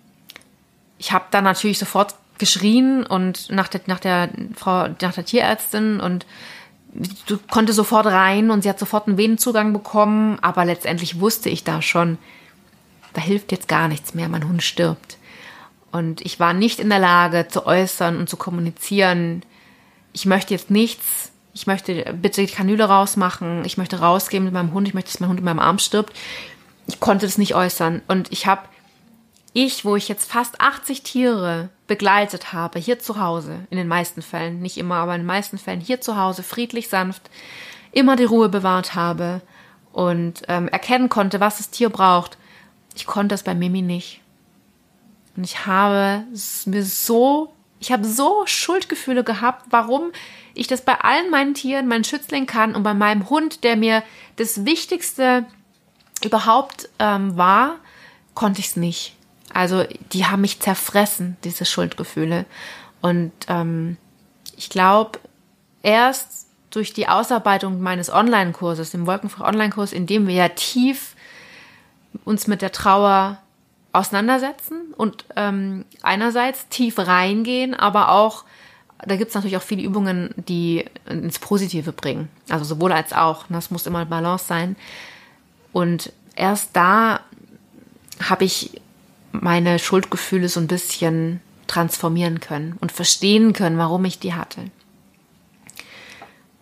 ich 0.98 1.12
habe 1.12 1.26
dann 1.30 1.44
natürlich 1.44 1.78
sofort 1.78 2.14
geschrien 2.38 3.04
und 3.04 3.50
nach 3.50 3.68
der, 3.68 3.80
nach 3.86 4.00
der 4.00 4.30
Frau, 4.54 4.88
nach 5.00 5.12
der 5.12 5.24
Tierärztin 5.24 6.00
und 6.00 6.26
konnte 7.50 7.72
sofort 7.72 8.06
rein 8.06 8.50
und 8.50 8.62
sie 8.62 8.68
hat 8.68 8.78
sofort 8.78 9.06
einen 9.06 9.18
Venenzugang 9.18 9.72
bekommen, 9.72 10.38
aber 10.40 10.64
letztendlich 10.64 11.20
wusste 11.20 11.50
ich 11.50 11.64
da 11.64 11.82
schon, 11.82 12.18
da 13.12 13.20
hilft 13.20 13.52
jetzt 13.52 13.68
gar 13.68 13.88
nichts 13.88 14.14
mehr, 14.14 14.28
mein 14.28 14.48
Hund 14.48 14.62
stirbt. 14.62 15.18
Und 15.90 16.20
ich 16.20 16.38
war 16.38 16.52
nicht 16.52 16.80
in 16.80 16.90
der 16.90 16.98
Lage 16.98 17.48
zu 17.48 17.66
äußern 17.66 18.18
und 18.18 18.28
zu 18.28 18.36
kommunizieren, 18.36 19.42
ich 20.12 20.26
möchte 20.26 20.54
jetzt 20.54 20.70
nichts, 20.70 21.30
ich 21.54 21.66
möchte 21.66 22.12
bitte 22.12 22.44
die 22.44 22.52
Kanüle 22.52 22.84
rausmachen, 22.84 23.64
ich 23.64 23.78
möchte 23.78 24.00
rausgehen 24.00 24.44
mit 24.44 24.52
meinem 24.52 24.72
Hund, 24.72 24.88
ich 24.88 24.94
möchte, 24.94 25.10
dass 25.10 25.20
mein 25.20 25.28
Hund 25.28 25.38
in 25.38 25.44
meinem 25.44 25.58
Arm 25.58 25.78
stirbt. 25.78 26.12
Ich 26.86 27.00
konnte 27.00 27.26
das 27.26 27.38
nicht 27.38 27.54
äußern. 27.54 28.02
Und 28.08 28.32
ich 28.32 28.46
habe 28.46 28.62
ich, 29.52 29.84
wo 29.84 29.96
ich 29.96 30.08
jetzt 30.08 30.30
fast 30.30 30.60
80 30.60 31.02
Tiere 31.02 31.70
begleitet 31.86 32.52
habe, 32.52 32.78
hier 32.78 32.98
zu 32.98 33.20
Hause, 33.20 33.66
in 33.70 33.78
den 33.78 33.88
meisten 33.88 34.22
Fällen, 34.22 34.60
nicht 34.60 34.78
immer, 34.78 34.96
aber 34.96 35.14
in 35.14 35.22
den 35.22 35.26
meisten 35.26 35.58
Fällen 35.58 35.80
hier 35.80 36.00
zu 36.00 36.16
Hause, 36.16 36.42
friedlich, 36.42 36.88
sanft, 36.88 37.30
immer 37.92 38.16
die 38.16 38.24
Ruhe 38.24 38.48
bewahrt 38.48 38.94
habe 38.94 39.40
und 39.92 40.42
ähm, 40.48 40.68
erkennen 40.68 41.08
konnte, 41.08 41.40
was 41.40 41.58
das 41.58 41.70
Tier 41.70 41.88
braucht, 41.88 42.38
ich 42.98 43.06
konnte 43.06 43.34
es 43.36 43.44
bei 43.44 43.54
Mimi 43.54 43.80
nicht. 43.80 44.20
Und 45.36 45.44
ich 45.44 45.66
habe 45.66 46.24
mir 46.66 46.82
so, 46.82 47.52
ich 47.78 47.92
habe 47.92 48.04
so 48.04 48.42
Schuldgefühle 48.44 49.22
gehabt, 49.22 49.66
warum 49.70 50.10
ich 50.52 50.66
das 50.66 50.80
bei 50.80 50.96
allen 51.00 51.30
meinen 51.30 51.54
Tieren, 51.54 51.86
meinen 51.86 52.02
Schützling 52.02 52.46
kann 52.46 52.74
und 52.74 52.82
bei 52.82 52.94
meinem 52.94 53.30
Hund, 53.30 53.62
der 53.62 53.76
mir 53.76 54.02
das 54.34 54.64
Wichtigste 54.64 55.46
überhaupt 56.24 56.88
ähm, 56.98 57.36
war, 57.36 57.76
konnte 58.34 58.58
ich 58.58 58.66
es 58.66 58.76
nicht. 58.76 59.14
Also 59.54 59.84
die 60.12 60.26
haben 60.26 60.40
mich 60.40 60.58
zerfressen, 60.58 61.36
diese 61.44 61.64
Schuldgefühle. 61.64 62.46
Und 63.00 63.30
ähm, 63.46 63.96
ich 64.56 64.70
glaube, 64.70 65.20
erst 65.84 66.48
durch 66.70 66.92
die 66.94 67.06
Ausarbeitung 67.06 67.80
meines 67.80 68.12
Online-Kurses, 68.12 68.90
dem 68.90 69.06
Wolkenfrei 69.06 69.46
Online-Kurs, 69.46 69.92
in 69.92 70.06
dem 70.08 70.26
wir 70.26 70.34
ja 70.34 70.48
tief 70.48 71.14
uns 72.24 72.46
mit 72.46 72.62
der 72.62 72.72
Trauer 72.72 73.38
auseinandersetzen 73.92 74.94
und 74.96 75.24
ähm, 75.36 75.84
einerseits 76.02 76.68
tief 76.68 76.98
reingehen, 76.98 77.74
aber 77.74 78.10
auch, 78.10 78.44
da 79.06 79.16
gibt 79.16 79.30
es 79.30 79.34
natürlich 79.34 79.56
auch 79.56 79.62
viele 79.62 79.82
Übungen, 79.82 80.34
die 80.36 80.84
ins 81.08 81.38
Positive 81.38 81.92
bringen. 81.92 82.28
Also 82.48 82.64
sowohl 82.64 82.92
als 82.92 83.12
auch. 83.12 83.44
Das 83.48 83.70
muss 83.70 83.86
immer 83.86 84.04
Balance 84.04 84.46
sein. 84.46 84.76
Und 85.72 86.12
erst 86.34 86.70
da 86.74 87.20
habe 88.28 88.44
ich 88.44 88.80
meine 89.32 89.78
Schuldgefühle 89.78 90.48
so 90.48 90.58
ein 90.58 90.66
bisschen 90.66 91.40
transformieren 91.68 92.40
können 92.40 92.76
und 92.80 92.90
verstehen 92.90 93.52
können, 93.52 93.78
warum 93.78 94.04
ich 94.04 94.18
die 94.18 94.34
hatte. 94.34 94.64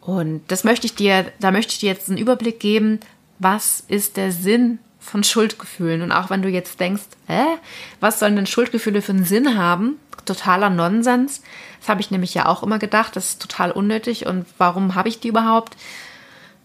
Und 0.01 0.43
das 0.49 0.63
möchte 0.65 0.87
ich 0.87 0.95
dir, 0.95 1.33
da 1.41 1.51
möchte 1.51 1.73
ich 1.73 1.81
dir 1.81 1.89
jetzt 1.89 2.09
einen 2.09 2.19
Überblick 2.19 2.61
geben, 2.61 3.01
was 3.39 3.83
ist 3.89 4.17
der 4.17 4.31
Sinn 4.31 4.79
von 5.07 5.25
Schuldgefühlen? 5.25 6.03
Und 6.03 6.13
auch 6.13 6.31
wenn 6.31 6.43
du 6.43 6.49
jetzt 6.49 6.81
denkst, 6.81 7.05
äh, 7.29 7.57
was 8.01 8.19
sollen 8.19 8.37
denn 8.37 8.47
Schuldgefühle 8.47 9.03
für 9.03 9.13
einen 9.13 9.25
Sinn 9.25 9.57
haben? 9.57 9.97
Totaler 10.25 10.71
Nonsens. 10.71 11.43
Das 11.81 11.89
habe 11.89 12.01
ich 12.01 12.11
nämlich 12.11 12.35
ja 12.35 12.47
auch 12.47 12.63
immer 12.63 12.79
gedacht, 12.79 13.17
das 13.17 13.31
ist 13.31 13.43
total 13.43 13.71
unnötig. 13.71 14.27
Und 14.27 14.47
warum 14.59 14.95
habe 14.95 15.09
ich 15.09 15.21
die 15.21 15.29
überhaupt? 15.29 15.77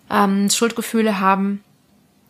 Ähm, 0.10 0.50
Schuldgefühle 0.50 1.20
haben 1.20 1.64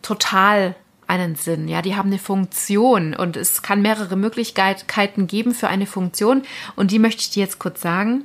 total 0.02 0.76
einen 1.08 1.36
Sinn. 1.36 1.68
Ja, 1.68 1.82
die 1.82 1.96
haben 1.96 2.10
eine 2.10 2.20
Funktion 2.20 3.14
und 3.14 3.36
es 3.36 3.62
kann 3.62 3.82
mehrere 3.82 4.16
Möglichkeiten 4.16 5.28
geben 5.28 5.54
für 5.54 5.68
eine 5.68 5.86
Funktion. 5.86 6.44
Und 6.76 6.92
die 6.92 7.00
möchte 7.00 7.22
ich 7.22 7.32
dir 7.32 7.44
jetzt 7.44 7.60
kurz 7.60 7.82
sagen. 7.82 8.24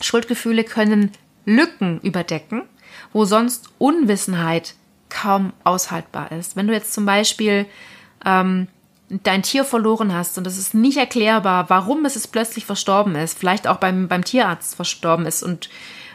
Schuldgefühle 0.00 0.64
können 0.64 1.12
Lücken 1.44 2.00
überdecken, 2.00 2.62
wo 3.12 3.24
sonst 3.24 3.70
Unwissenheit 3.78 4.74
kaum 5.08 5.52
aushaltbar 5.64 6.32
ist. 6.32 6.56
Wenn 6.56 6.66
du 6.66 6.72
jetzt 6.72 6.92
zum 6.92 7.06
Beispiel 7.06 7.66
ähm, 8.24 8.68
dein 9.08 9.42
Tier 9.42 9.64
verloren 9.64 10.14
hast 10.14 10.38
und 10.38 10.46
es 10.46 10.58
ist 10.58 10.74
nicht 10.74 10.98
erklärbar, 10.98 11.70
warum 11.70 12.04
es 12.04 12.14
jetzt 12.14 12.32
plötzlich 12.32 12.66
verstorben 12.66 13.14
ist, 13.14 13.38
vielleicht 13.38 13.66
auch 13.66 13.76
beim, 13.76 14.08
beim 14.08 14.24
Tierarzt 14.24 14.74
verstorben 14.74 15.26
ist 15.26 15.42
und 15.42 15.70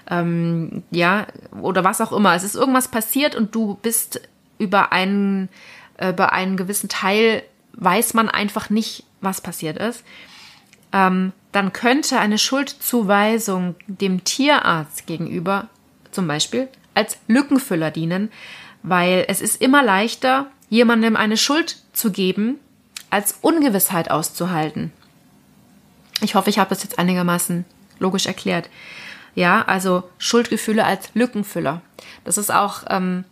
ähm, 0.10 0.84
ja, 0.92 1.28
oder 1.62 1.84
was 1.84 2.02
auch 2.02 2.12
immer. 2.12 2.36
Es 2.36 2.44
ist 2.44 2.56
irgendwas 2.56 2.90
passiert 2.90 3.36
und 3.36 3.56
du 3.56 3.80
bist 3.82 4.22
über 4.60 4.92
einen 4.92 5.50
äh, 5.98 6.14
bei 6.14 6.30
einem 6.30 6.58
gewissen 6.58 6.90
Teil 6.90 7.44
weiß 7.74 8.14
man 8.14 8.30
einfach 8.30 8.70
nicht, 8.70 9.04
was 9.22 9.42
passiert 9.42 9.78
ist, 9.78 10.04
ähm, 10.92 11.34
dann 11.52 11.74
könnte 11.74 12.20
eine 12.20 12.38
Schuldzuweisung 12.38 13.76
dem 13.88 14.24
Tierarzt 14.24 15.08
gegenüber 15.08 15.70
zum 16.12 16.28
Beispiel 16.28 16.68
als 16.94 17.18
Lückenfüller 17.28 17.90
dienen, 17.90 18.32
weil 18.84 19.26
es 19.28 19.42
ist 19.42 19.62
immer 19.62 19.82
leichter, 19.82 20.48
jemandem 20.70 21.16
eine 21.16 21.38
Schuld 21.38 21.78
zu 21.94 22.12
geben, 22.12 22.60
als 23.10 23.38
Ungewissheit 23.42 24.12
auszuhalten. 24.12 24.92
Ich 26.22 26.36
hoffe, 26.36 26.50
ich 26.50 26.60
habe 26.60 26.70
das 26.70 26.84
jetzt 26.84 27.00
einigermaßen 27.00 27.66
logisch 28.00 28.26
erklärt. 28.26 28.70
Ja, 29.36 29.64
also 29.64 30.04
Schuldgefühle 30.20 30.86
als 30.86 31.10
Lückenfüller. 31.14 31.82
Das 32.24 32.38
ist 32.38 32.54
auch, 32.54 32.84
ähm, 32.90 33.24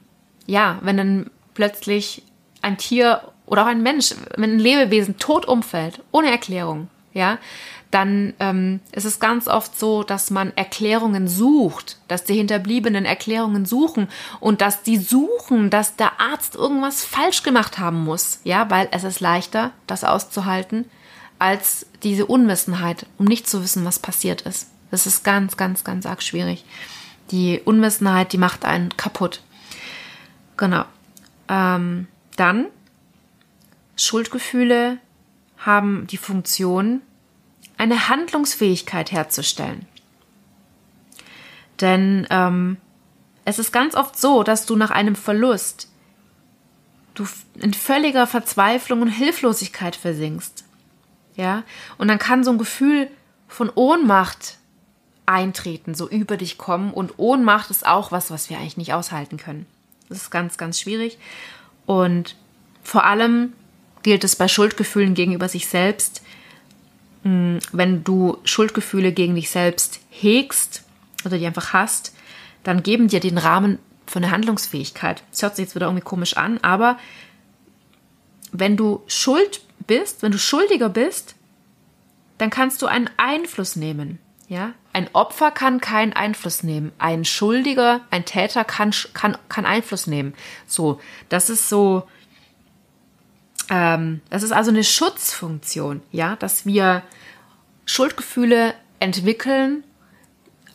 ja, 0.47 0.79
wenn 0.81 0.97
dann 0.97 1.29
plötzlich 1.53 2.23
ein 2.61 2.77
Tier 2.77 3.21
oder 3.45 3.63
auch 3.63 3.67
ein 3.67 3.83
Mensch, 3.83 4.13
wenn 4.35 4.53
ein 4.53 4.59
Lebewesen 4.59 5.17
tot 5.17 5.45
umfällt, 5.45 6.01
ohne 6.11 6.31
Erklärung, 6.31 6.89
ja, 7.13 7.37
dann 7.91 8.33
ähm, 8.39 8.79
ist 8.93 9.05
es 9.05 9.19
ganz 9.19 9.47
oft 9.47 9.77
so, 9.77 10.03
dass 10.03 10.31
man 10.31 10.55
Erklärungen 10.55 11.27
sucht, 11.27 11.97
dass 12.07 12.23
die 12.23 12.35
Hinterbliebenen 12.35 13.05
Erklärungen 13.05 13.65
suchen 13.65 14.07
und 14.39 14.61
dass 14.61 14.81
die 14.81 14.97
suchen, 14.97 15.69
dass 15.69 15.97
der 15.97 16.19
Arzt 16.19 16.55
irgendwas 16.55 17.03
falsch 17.03 17.43
gemacht 17.43 17.79
haben 17.79 18.03
muss, 18.03 18.39
ja, 18.45 18.69
weil 18.69 18.87
es 18.91 19.03
ist 19.03 19.19
leichter, 19.19 19.71
das 19.87 20.05
auszuhalten, 20.05 20.85
als 21.37 21.85
diese 22.03 22.25
Unwissenheit, 22.25 23.05
um 23.17 23.25
nicht 23.25 23.49
zu 23.49 23.61
wissen, 23.61 23.83
was 23.83 23.99
passiert 23.99 24.41
ist. 24.41 24.69
Das 24.89 25.05
ist 25.05 25.23
ganz, 25.23 25.57
ganz, 25.57 25.83
ganz 25.83 26.05
arg 26.05 26.23
schwierig. 26.23 26.63
Die 27.31 27.61
Unwissenheit, 27.63 28.33
die 28.33 28.37
macht 28.37 28.65
einen 28.65 28.95
kaputt. 28.95 29.41
Genau. 30.55 30.85
Ähm, 31.49 32.07
dann, 32.37 32.67
Schuldgefühle 33.95 34.97
haben 35.57 36.07
die 36.07 36.17
Funktion, 36.17 37.01
eine 37.81 38.09
Handlungsfähigkeit 38.09 39.11
herzustellen. 39.11 39.87
Denn 41.79 42.27
ähm, 42.29 42.77
es 43.43 43.57
ist 43.57 43.71
ganz 43.71 43.95
oft 43.95 44.15
so, 44.19 44.43
dass 44.43 44.67
du 44.67 44.75
nach 44.75 44.91
einem 44.91 45.15
Verlust 45.15 45.87
du 47.15 47.25
in 47.55 47.73
völliger 47.73 48.27
Verzweiflung 48.27 49.01
und 49.01 49.07
Hilflosigkeit 49.07 49.95
versinkst. 49.95 50.63
Ja, 51.35 51.63
und 51.97 52.07
dann 52.07 52.19
kann 52.19 52.43
so 52.43 52.51
ein 52.51 52.59
Gefühl 52.59 53.09
von 53.47 53.71
Ohnmacht 53.73 54.59
eintreten, 55.25 55.95
so 55.95 56.07
über 56.07 56.37
dich 56.37 56.59
kommen. 56.59 56.93
Und 56.93 57.17
Ohnmacht 57.17 57.71
ist 57.71 57.85
auch 57.85 58.11
was, 58.11 58.29
was 58.29 58.49
wir 58.49 58.57
eigentlich 58.57 58.77
nicht 58.77 58.93
aushalten 58.93 59.37
können. 59.37 59.65
Das 60.07 60.19
ist 60.19 60.29
ganz, 60.29 60.57
ganz 60.57 60.79
schwierig. 60.79 61.17
Und 61.87 62.35
vor 62.83 63.05
allem 63.05 63.53
gilt 64.03 64.23
es 64.23 64.35
bei 64.35 64.47
Schuldgefühlen 64.47 65.15
gegenüber 65.15 65.49
sich 65.49 65.67
selbst, 65.67 66.21
wenn 67.23 68.03
du 68.03 68.37
Schuldgefühle 68.43 69.11
gegen 69.11 69.35
dich 69.35 69.49
selbst 69.49 69.99
hegst 70.09 70.83
oder 71.25 71.37
die 71.37 71.45
einfach 71.45 71.73
hast, 71.73 72.15
dann 72.63 72.83
geben 72.83 73.07
dir 73.07 73.19
den 73.19 73.37
Rahmen 73.37 73.79
für 74.07 74.17
eine 74.17 74.31
Handlungsfähigkeit. 74.31 75.23
Das 75.31 75.43
hört 75.43 75.55
sich 75.55 75.65
jetzt 75.65 75.75
wieder 75.75 75.85
irgendwie 75.85 76.03
komisch 76.03 76.35
an, 76.35 76.59
aber 76.61 76.97
wenn 78.51 78.75
du 78.75 79.03
schuld 79.07 79.61
bist, 79.87 80.23
wenn 80.23 80.31
du 80.31 80.37
schuldiger 80.37 80.89
bist, 80.89 81.35
dann 82.37 82.49
kannst 82.49 82.81
du 82.81 82.87
einen 82.87 83.09
Einfluss 83.17 83.75
nehmen. 83.75 84.19
Ja, 84.47 84.73
ein 84.91 85.09
Opfer 85.13 85.51
kann 85.51 85.79
keinen 85.79 86.11
Einfluss 86.11 86.63
nehmen. 86.63 86.91
Ein 86.97 87.23
Schuldiger, 87.23 88.01
ein 88.09 88.25
Täter 88.25 88.65
kann, 88.65 88.91
kann, 89.13 89.37
kann 89.47 89.65
Einfluss 89.65 90.07
nehmen. 90.07 90.33
So, 90.67 90.99
das 91.29 91.49
ist 91.49 91.69
so, 91.69 92.03
ähm, 93.71 94.19
das 94.29 94.43
ist 94.43 94.51
also 94.51 94.69
eine 94.69 94.83
Schutzfunktion, 94.83 96.01
ja, 96.11 96.35
dass 96.35 96.65
wir 96.65 97.03
Schuldgefühle 97.85 98.73
entwickeln, 98.99 99.85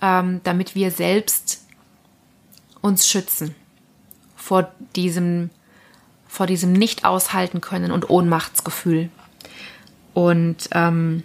ähm, 0.01 0.41
damit 0.45 0.75
wir 0.75 0.91
selbst 0.91 1.67
uns 2.81 3.07
schützen 3.07 3.55
vor 4.35 4.73
diesem, 4.95 5.51
vor 6.27 6.47
diesem 6.47 6.73
nicht 6.73 7.05
aushalten 7.05 7.61
können 7.61 7.93
und 7.93 8.09
Ohnmachtsgefühl. 8.09 9.11
Und 10.15 10.71
ähm, 10.73 11.23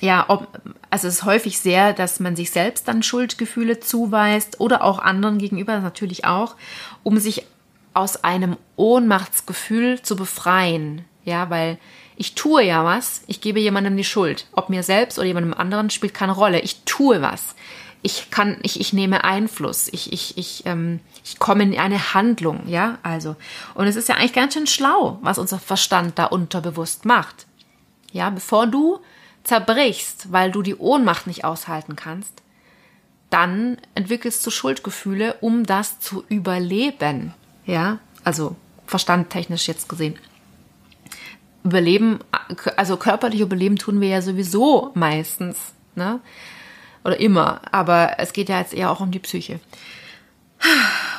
ja, 0.00 0.24
ob, 0.26 0.48
also 0.90 1.06
es 1.06 1.14
ist 1.14 1.24
häufig 1.24 1.60
sehr, 1.60 1.92
dass 1.92 2.18
man 2.18 2.34
sich 2.34 2.50
selbst 2.50 2.88
dann 2.88 3.04
Schuldgefühle 3.04 3.78
zuweist 3.78 4.58
oder 4.58 4.82
auch 4.82 4.98
anderen 4.98 5.38
gegenüber 5.38 5.78
natürlich 5.78 6.24
auch, 6.24 6.56
um 7.04 7.18
sich 7.18 7.46
aus 7.94 8.22
einem 8.22 8.56
Ohnmachtsgefühl 8.76 10.02
zu 10.02 10.16
befreien. 10.16 11.04
Ja, 11.24 11.48
weil 11.48 11.78
ich 12.16 12.34
tue 12.34 12.62
ja 12.62 12.84
was, 12.84 13.22
ich 13.26 13.40
gebe 13.40 13.60
jemandem 13.60 13.96
die 13.96 14.04
Schuld. 14.04 14.46
Ob 14.52 14.68
mir 14.68 14.82
selbst 14.82 15.18
oder 15.18 15.26
jemandem 15.26 15.54
anderen 15.54 15.90
spielt 15.90 16.14
keine 16.14 16.32
Rolle. 16.32 16.60
Ich 16.60 16.82
tue 16.84 17.22
was. 17.22 17.54
Ich 18.02 18.30
kann, 18.30 18.58
ich, 18.62 18.78
ich 18.78 18.92
nehme 18.92 19.24
Einfluss. 19.24 19.88
Ich, 19.90 20.12
ich, 20.12 20.36
ich, 20.36 20.66
ähm, 20.66 21.00
ich 21.24 21.38
komme 21.38 21.62
in 21.62 21.78
eine 21.78 22.12
Handlung, 22.12 22.68
ja, 22.68 22.98
also. 23.02 23.34
Und 23.74 23.86
es 23.86 23.96
ist 23.96 24.08
ja 24.08 24.16
eigentlich 24.16 24.34
ganz 24.34 24.52
schön 24.52 24.66
schlau, 24.66 25.18
was 25.22 25.38
unser 25.38 25.58
Verstand 25.58 26.18
da 26.18 26.26
unterbewusst 26.26 27.06
macht. 27.06 27.46
Ja, 28.12 28.28
bevor 28.28 28.66
du 28.66 29.00
zerbrichst, 29.42 30.30
weil 30.32 30.50
du 30.50 30.62
die 30.62 30.76
Ohnmacht 30.76 31.26
nicht 31.26 31.44
aushalten 31.44 31.96
kannst, 31.96 32.42
dann 33.30 33.78
entwickelst 33.94 34.46
du 34.46 34.50
Schuldgefühle, 34.50 35.36
um 35.40 35.64
das 35.64 35.98
zu 35.98 36.24
überleben. 36.28 37.34
Ja, 37.66 37.98
also 38.24 38.56
verstandtechnisch 38.86 39.66
jetzt 39.68 39.88
gesehen. 39.88 40.18
überleben, 41.64 42.20
also 42.76 42.96
körperlich 42.96 43.40
überleben 43.40 43.76
tun 43.76 44.00
wir 44.00 44.08
ja 44.08 44.22
sowieso 44.22 44.90
meistens, 44.94 45.72
ne? 45.94 46.20
Oder 47.04 47.18
immer. 47.20 47.60
Aber 47.72 48.18
es 48.18 48.32
geht 48.32 48.48
ja 48.48 48.58
jetzt 48.58 48.74
eher 48.74 48.90
auch 48.90 49.00
um 49.00 49.10
die 49.10 49.18
Psyche. 49.18 49.60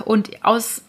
Und 0.06 0.44
aus, 0.44 0.84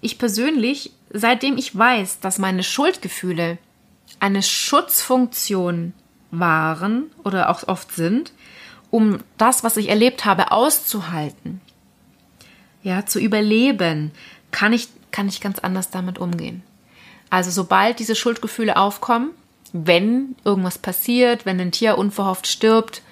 ich 0.00 0.18
persönlich, 0.18 0.92
seitdem 1.12 1.56
ich 1.56 1.76
weiß, 1.76 2.20
dass 2.20 2.38
meine 2.38 2.62
Schuldgefühle 2.62 3.58
eine 4.20 4.42
Schutzfunktion 4.42 5.92
waren 6.30 7.10
oder 7.24 7.50
auch 7.50 7.66
oft 7.66 7.92
sind, 7.92 8.32
um 8.90 9.18
das, 9.36 9.64
was 9.64 9.76
ich 9.76 9.88
erlebt 9.88 10.24
habe, 10.24 10.50
auszuhalten, 10.52 11.60
ja, 12.82 13.04
zu 13.06 13.18
überleben, 13.18 14.12
kann 14.50 14.72
ich, 14.72 14.88
kann 15.10 15.28
ich 15.28 15.40
ganz 15.40 15.58
anders 15.58 15.90
damit 15.90 16.18
umgehen. 16.18 16.62
Also 17.30 17.50
sobald 17.50 17.98
diese 17.98 18.14
Schuldgefühle 18.14 18.76
aufkommen, 18.76 19.30
wenn 19.72 20.34
irgendwas 20.44 20.78
passiert, 20.78 21.44
wenn 21.44 21.60
ein 21.60 21.72
Tier 21.72 21.98
unverhofft 21.98 22.46
stirbt, 22.46 23.02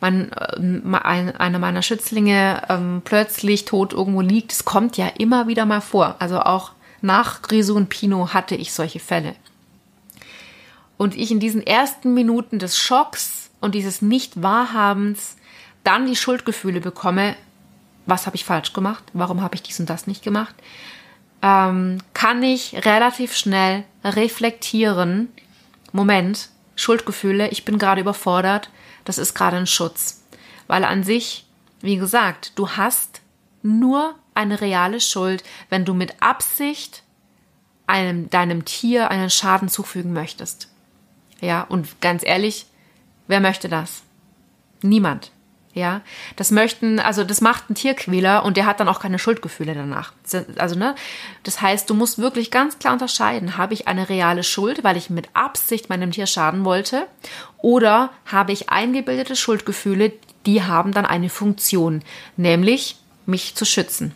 man, 0.00 0.30
äh, 0.32 0.58
ein, 0.58 1.36
einer 1.36 1.58
meiner 1.58 1.82
Schützlinge 1.82 2.62
ähm, 2.68 3.02
plötzlich 3.04 3.64
tot 3.64 3.92
irgendwo 3.92 4.20
liegt, 4.20 4.52
es 4.52 4.64
kommt 4.64 4.96
ja 4.96 5.06
immer 5.06 5.46
wieder 5.46 5.64
mal 5.64 5.80
vor. 5.80 6.16
Also 6.18 6.40
auch 6.40 6.72
nach 7.00 7.42
Grisou 7.42 7.76
und 7.76 7.88
Pino 7.88 8.34
hatte 8.34 8.54
ich 8.54 8.72
solche 8.72 9.00
Fälle. 9.00 9.34
Und 10.98 11.16
ich 11.16 11.30
in 11.30 11.40
diesen 11.40 11.66
ersten 11.66 12.14
Minuten 12.14 12.58
des 12.58 12.78
Schocks 12.78 13.50
und 13.60 13.74
dieses 13.74 14.02
Nicht-Wahrhabens 14.02 15.36
dann 15.84 16.06
die 16.06 16.16
Schuldgefühle 16.16 16.80
bekomme, 16.80 17.34
was 18.06 18.26
habe 18.26 18.36
ich 18.36 18.44
falsch 18.44 18.72
gemacht, 18.72 19.04
warum 19.12 19.42
habe 19.42 19.54
ich 19.54 19.62
dies 19.62 19.80
und 19.80 19.90
das 19.90 20.06
nicht 20.06 20.22
gemacht, 20.22 20.54
ähm, 21.42 21.98
kann 22.14 22.42
ich 22.42 22.84
relativ 22.84 23.36
schnell 23.36 23.84
reflektieren, 24.04 25.28
Moment, 25.92 26.48
Schuldgefühle, 26.76 27.48
ich 27.48 27.64
bin 27.64 27.78
gerade 27.78 28.00
überfordert, 28.00 28.70
das 29.04 29.18
ist 29.18 29.34
gerade 29.34 29.56
ein 29.56 29.66
Schutz. 29.66 30.22
Weil 30.66 30.84
an 30.84 31.02
sich, 31.02 31.46
wie 31.80 31.96
gesagt, 31.96 32.52
du 32.54 32.70
hast 32.70 33.20
nur 33.62 34.14
eine 34.34 34.60
reale 34.60 35.00
Schuld, 35.00 35.44
wenn 35.68 35.84
du 35.84 35.94
mit 35.94 36.22
Absicht 36.22 37.02
einem, 37.86 38.30
deinem 38.30 38.64
Tier 38.64 39.10
einen 39.10 39.30
Schaden 39.30 39.68
zufügen 39.68 40.12
möchtest. 40.12 40.68
Ja, 41.40 41.62
und 41.62 42.00
ganz 42.00 42.24
ehrlich, 42.24 42.66
wer 43.26 43.40
möchte 43.40 43.68
das? 43.68 44.02
Niemand. 44.82 45.31
Ja, 45.74 46.02
das 46.36 46.50
möchten, 46.50 47.00
also 47.00 47.24
das 47.24 47.40
macht 47.40 47.70
ein 47.70 47.74
Tierquäler 47.74 48.44
und 48.44 48.58
der 48.58 48.66
hat 48.66 48.78
dann 48.80 48.88
auch 48.88 49.00
keine 49.00 49.18
Schuldgefühle 49.18 49.74
danach. 49.74 50.12
Also, 50.58 50.78
ne, 50.78 50.94
das 51.44 51.62
heißt, 51.62 51.88
du 51.88 51.94
musst 51.94 52.18
wirklich 52.18 52.50
ganz 52.50 52.78
klar 52.78 52.92
unterscheiden, 52.92 53.56
habe 53.56 53.72
ich 53.72 53.88
eine 53.88 54.10
reale 54.10 54.42
Schuld, 54.42 54.84
weil 54.84 54.98
ich 54.98 55.08
mit 55.08 55.30
Absicht 55.32 55.88
meinem 55.88 56.10
Tier 56.10 56.26
schaden 56.26 56.66
wollte, 56.66 57.06
oder 57.56 58.10
habe 58.26 58.52
ich 58.52 58.68
eingebildete 58.68 59.34
Schuldgefühle, 59.34 60.12
die 60.44 60.62
haben 60.62 60.92
dann 60.92 61.06
eine 61.06 61.30
Funktion, 61.30 62.02
nämlich 62.36 62.96
mich 63.24 63.54
zu 63.54 63.64
schützen. 63.64 64.14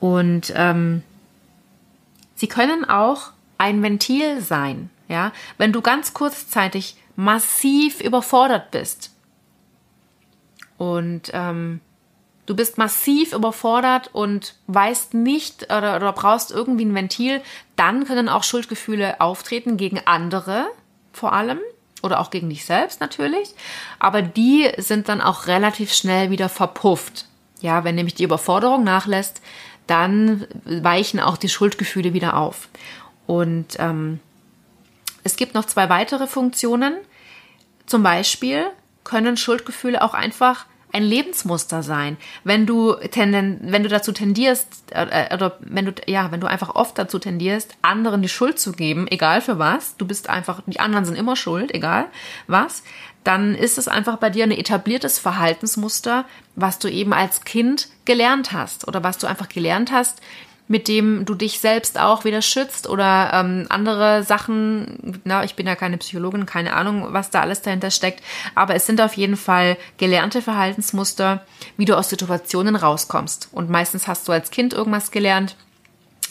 Und 0.00 0.54
ähm, 0.56 1.02
sie 2.34 2.46
können 2.46 2.88
auch 2.88 3.32
ein 3.58 3.82
Ventil 3.82 4.40
sein, 4.40 4.88
ja, 5.08 5.32
wenn 5.58 5.72
du 5.72 5.82
ganz 5.82 6.14
kurzzeitig 6.14 6.96
massiv 7.14 8.00
überfordert 8.00 8.70
bist 8.70 9.10
und 10.78 11.30
ähm, 11.34 11.80
du 12.46 12.56
bist 12.56 12.78
massiv 12.78 13.32
überfordert 13.34 14.10
und 14.12 14.54
weißt 14.68 15.14
nicht 15.14 15.64
oder, 15.64 15.96
oder 15.96 16.12
brauchst 16.12 16.50
irgendwie 16.50 16.86
ein 16.86 16.94
Ventil, 16.94 17.42
dann 17.76 18.06
können 18.06 18.28
auch 18.28 18.42
Schuldgefühle 18.42 19.20
auftreten 19.20 19.76
gegen 19.76 20.00
andere 20.06 20.66
vor 21.12 21.32
allem 21.32 21.58
oder 22.02 22.20
auch 22.20 22.30
gegen 22.30 22.48
dich 22.48 22.64
selbst 22.64 23.00
natürlich, 23.00 23.54
aber 23.98 24.22
die 24.22 24.70
sind 24.78 25.08
dann 25.08 25.20
auch 25.20 25.46
relativ 25.46 25.92
schnell 25.92 26.30
wieder 26.30 26.48
verpufft. 26.48 27.26
Ja, 27.60 27.82
wenn 27.82 27.96
nämlich 27.96 28.14
die 28.14 28.22
Überforderung 28.22 28.84
nachlässt, 28.84 29.42
dann 29.88 30.46
weichen 30.64 31.18
auch 31.18 31.36
die 31.36 31.48
Schuldgefühle 31.48 32.12
wieder 32.12 32.36
auf. 32.36 32.68
Und 33.26 33.76
ähm, 33.78 34.20
es 35.24 35.36
gibt 35.36 35.54
noch 35.54 35.64
zwei 35.64 35.88
weitere 35.88 36.26
Funktionen. 36.28 36.94
Zum 37.86 38.02
Beispiel 38.02 38.66
können 39.08 39.36
Schuldgefühle 39.36 40.02
auch 40.02 40.14
einfach 40.14 40.66
ein 40.92 41.02
Lebensmuster 41.02 41.82
sein. 41.82 42.16
Wenn 42.44 42.66
du 42.66 42.94
tenden, 42.94 43.58
wenn 43.62 43.82
du 43.82 43.88
dazu 43.88 44.12
tendierst 44.12 44.68
äh, 44.90 45.34
oder 45.34 45.58
wenn 45.60 45.84
du 45.86 45.92
ja, 46.06 46.30
wenn 46.32 46.40
du 46.40 46.46
einfach 46.46 46.74
oft 46.74 46.98
dazu 46.98 47.18
tendierst, 47.18 47.76
anderen 47.82 48.22
die 48.22 48.28
Schuld 48.28 48.58
zu 48.58 48.72
geben, 48.72 49.06
egal 49.08 49.40
für 49.40 49.58
was, 49.58 49.96
du 49.96 50.06
bist 50.06 50.30
einfach 50.30 50.62
die 50.66 50.80
anderen 50.80 51.04
sind 51.04 51.16
immer 51.16 51.36
schuld, 51.36 51.74
egal 51.74 52.06
was, 52.46 52.82
dann 53.24 53.54
ist 53.54 53.76
es 53.76 53.88
einfach 53.88 54.16
bei 54.16 54.30
dir 54.30 54.44
ein 54.44 54.50
etabliertes 54.50 55.18
Verhaltensmuster, 55.18 56.24
was 56.56 56.78
du 56.78 56.88
eben 56.88 57.12
als 57.12 57.42
Kind 57.42 57.88
gelernt 58.06 58.52
hast 58.52 58.88
oder 58.88 59.04
was 59.04 59.18
du 59.18 59.26
einfach 59.26 59.48
gelernt 59.48 59.92
hast, 59.92 60.22
mit 60.68 60.86
dem 60.86 61.24
du 61.24 61.34
dich 61.34 61.60
selbst 61.60 61.98
auch 61.98 62.24
wieder 62.24 62.42
schützt 62.42 62.88
oder 62.88 63.30
ähm, 63.32 63.66
andere 63.70 64.22
Sachen. 64.22 65.20
Na, 65.24 65.42
ich 65.42 65.56
bin 65.56 65.66
ja 65.66 65.74
keine 65.74 65.96
Psychologin, 65.96 66.46
keine 66.46 66.74
Ahnung, 66.74 67.08
was 67.10 67.30
da 67.30 67.40
alles 67.40 67.62
dahinter 67.62 67.90
steckt. 67.90 68.22
Aber 68.54 68.74
es 68.74 68.86
sind 68.86 69.00
auf 69.00 69.14
jeden 69.14 69.36
Fall 69.36 69.76
gelernte 69.96 70.42
Verhaltensmuster, 70.42 71.44
wie 71.76 71.86
du 71.86 71.96
aus 71.96 72.10
Situationen 72.10 72.76
rauskommst. 72.76 73.48
Und 73.50 73.70
meistens 73.70 74.06
hast 74.06 74.28
du 74.28 74.32
als 74.32 74.50
Kind 74.50 74.74
irgendwas 74.74 75.10
gelernt. 75.10 75.56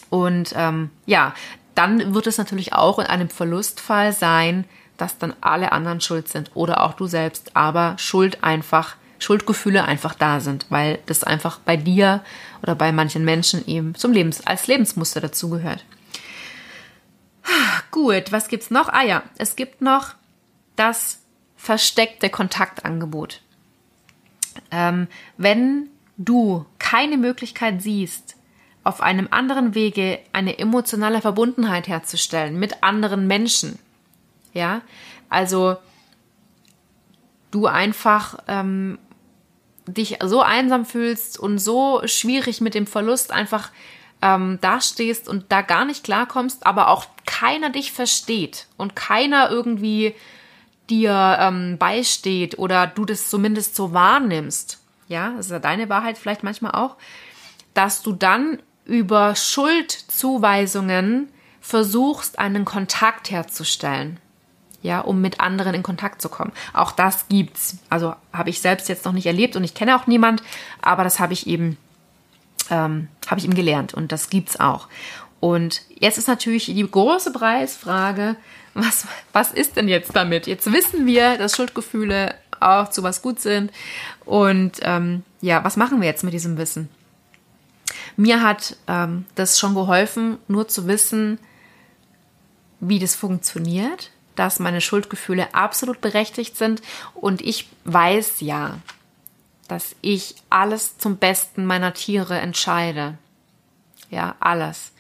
Und 0.10 0.54
ähm, 0.56 0.92
ja, 1.06 1.34
dann 1.76 2.14
wird 2.14 2.28
es 2.28 2.38
natürlich 2.38 2.74
auch 2.74 3.00
in 3.00 3.06
einem 3.06 3.30
Verlustfall 3.30 4.14
sein, 4.14 4.66
dass 4.98 5.18
dann 5.18 5.36
alle 5.42 5.72
anderen 5.72 6.02
schuld 6.02 6.28
sind 6.28 6.52
oder 6.54 6.84
auch 6.84 6.94
du 6.94 7.08
selbst, 7.08 7.56
aber 7.56 7.96
Schuld 7.98 8.44
einfach 8.44 8.96
Schuldgefühle 9.20 9.86
einfach 9.86 10.14
da 10.14 10.40
sind, 10.40 10.66
weil 10.70 11.00
das 11.06 11.24
einfach 11.24 11.60
bei 11.60 11.78
dir 11.78 12.24
oder 12.62 12.76
bei 12.76 12.92
manchen 12.92 13.26
Menschen 13.26 13.66
eben 13.68 13.96
zum 13.96 14.12
Lebens 14.12 14.46
als 14.46 14.68
Lebensmuster 14.68 15.22
dazugehört. 15.22 15.86
Gut, 17.92 18.32
was 18.32 18.48
gibt's 18.48 18.70
noch? 18.70 18.90
Ah 18.90 19.04
ja, 19.04 19.24
es 19.38 19.56
gibt 19.56 19.82
noch 19.82 20.16
das 20.76 21.20
versteckte 21.56 22.30
Kontaktangebot. 22.30 23.42
Ähm, 24.72 25.08
wenn 25.38 25.90
du 26.18 26.66
keine 26.80 27.18
Möglichkeit 27.18 27.82
siehst, 27.82 28.36
auf 28.84 29.02
einem 29.02 29.28
anderen 29.32 29.76
Wege 29.76 30.20
eine 30.32 30.60
emotionale 30.60 31.22
Verbundenheit 31.22 31.88
herzustellen 31.88 32.58
mit 32.58 32.84
anderen 32.84 33.28
Menschen, 33.28 33.80
ja, 34.54 34.82
also 35.30 35.78
du 37.52 37.68
einfach 37.68 38.38
ähm, 38.48 38.98
dich 39.88 40.20
so 40.24 40.42
einsam 40.42 40.86
fühlst 40.86 41.40
und 41.40 41.58
so 41.60 42.02
schwierig 42.06 42.62
mit 42.62 42.76
dem 42.76 42.88
Verlust 42.88 43.32
einfach 43.32 43.72
ähm, 44.22 44.60
dastehst 44.62 45.28
und 45.28 45.46
da 45.50 45.62
gar 45.62 45.86
nicht 45.86 46.04
klarkommst, 46.04 46.66
aber 46.66 46.90
auch 46.90 47.06
keiner 47.26 47.70
dich 47.70 47.92
versteht 47.92 48.68
und 48.78 48.96
keiner 48.96 49.50
irgendwie 49.50 50.16
dir 50.90 51.38
ähm, 51.40 51.78
beisteht 51.78 52.58
oder 52.58 52.88
du 52.88 53.06
das 53.06 53.30
zumindest 53.30 53.76
so 53.76 53.94
wahrnimmst, 53.94 54.80
ja, 55.08 55.34
das 55.38 55.48
ist 55.48 55.52
ja 55.52 55.60
deine 55.60 55.90
Wahrheit 55.90 56.18
vielleicht 56.18 56.44
manchmal 56.44 56.72
auch, 56.72 56.96
dass 57.74 58.02
du 58.02 58.14
dann 58.14 58.62
über 58.86 59.36
Schuldzuweisungen 59.36 61.30
versuchst, 61.60 62.40
einen 62.40 62.66
Kontakt 62.66 63.30
herzustellen 63.30 64.20
ja, 64.88 65.02
um 65.02 65.22
mit 65.22 65.40
anderen 65.40 65.76
in 65.76 65.84
Kontakt 65.84 66.22
zu 66.22 66.30
kommen. 66.30 66.54
Auch 66.74 66.92
das 66.92 67.28
gibt's. 67.28 67.78
Also 67.90 68.16
habe 68.32 68.50
ich 68.50 68.62
selbst 68.62 68.88
jetzt 68.88 69.06
noch 69.06 69.12
nicht 69.12 69.26
erlebt 69.26 69.56
und 69.56 69.64
ich 69.64 69.74
kenne 69.74 69.96
auch 69.96 70.08
niemand, 70.08 70.42
aber 70.82 71.04
das 71.04 71.20
habe 71.20 71.34
ich 71.34 71.46
eben, 71.46 71.78
ähm, 72.72 73.10
habe 73.28 73.40
ich 73.40 73.46
eben 73.46 73.54
gelernt 73.54 73.94
und 73.94 74.12
das 74.12 74.30
gibt's 74.30 74.60
auch. 74.60 74.88
Und 75.40 75.82
jetzt 75.90 76.18
ist 76.18 76.28
natürlich 76.28 76.66
die 76.66 76.90
große 76.90 77.32
Preisfrage, 77.32 78.38
was, 78.74 79.06
was 79.34 79.52
ist 79.52 79.76
denn 79.76 79.88
jetzt 79.88 80.16
damit? 80.16 80.48
Jetzt 80.48 80.72
wissen 80.72 81.06
wir, 81.06 81.38
dass 81.38 81.56
Schuldgefühle 81.56 82.34
auch 82.60 82.90
zu 82.90 83.04
was 83.04 83.22
gut 83.22 83.40
sind. 83.40 83.72
Und 84.26 84.80
ähm, 84.82 85.24
ja, 85.42 85.64
was 85.64 85.78
machen 85.78 86.00
wir 86.00 86.08
jetzt 86.08 86.24
mit 86.24 86.34
diesem 86.34 86.58
Wissen? 86.58 86.90
Mir 88.16 88.42
hat 88.42 88.78
ähm, 88.88 89.26
das 89.36 89.60
schon 89.60 89.76
geholfen, 89.76 90.38
nur 90.48 90.68
zu 90.68 90.88
wissen, 90.88 91.40
wie 92.80 93.00
das 93.00 93.16
funktioniert, 93.16 94.12
dass 94.38 94.60
meine 94.60 94.82
Schuldgefühle 94.82 95.54
absolut 95.54 96.00
berechtigt 96.00 96.56
sind 96.56 96.82
und 97.14 97.42
ich 97.42 97.68
weiß 97.84 98.40
ja, 98.40 98.80
dass 99.68 99.96
ich 100.02 100.36
alles 100.50 100.98
zum 100.98 101.18
Besten 101.18 101.66
meiner 101.66 101.94
Tiere 101.94 102.40
entscheide. 102.40 103.18
Ja, 104.10 104.36
alles. 104.40 104.94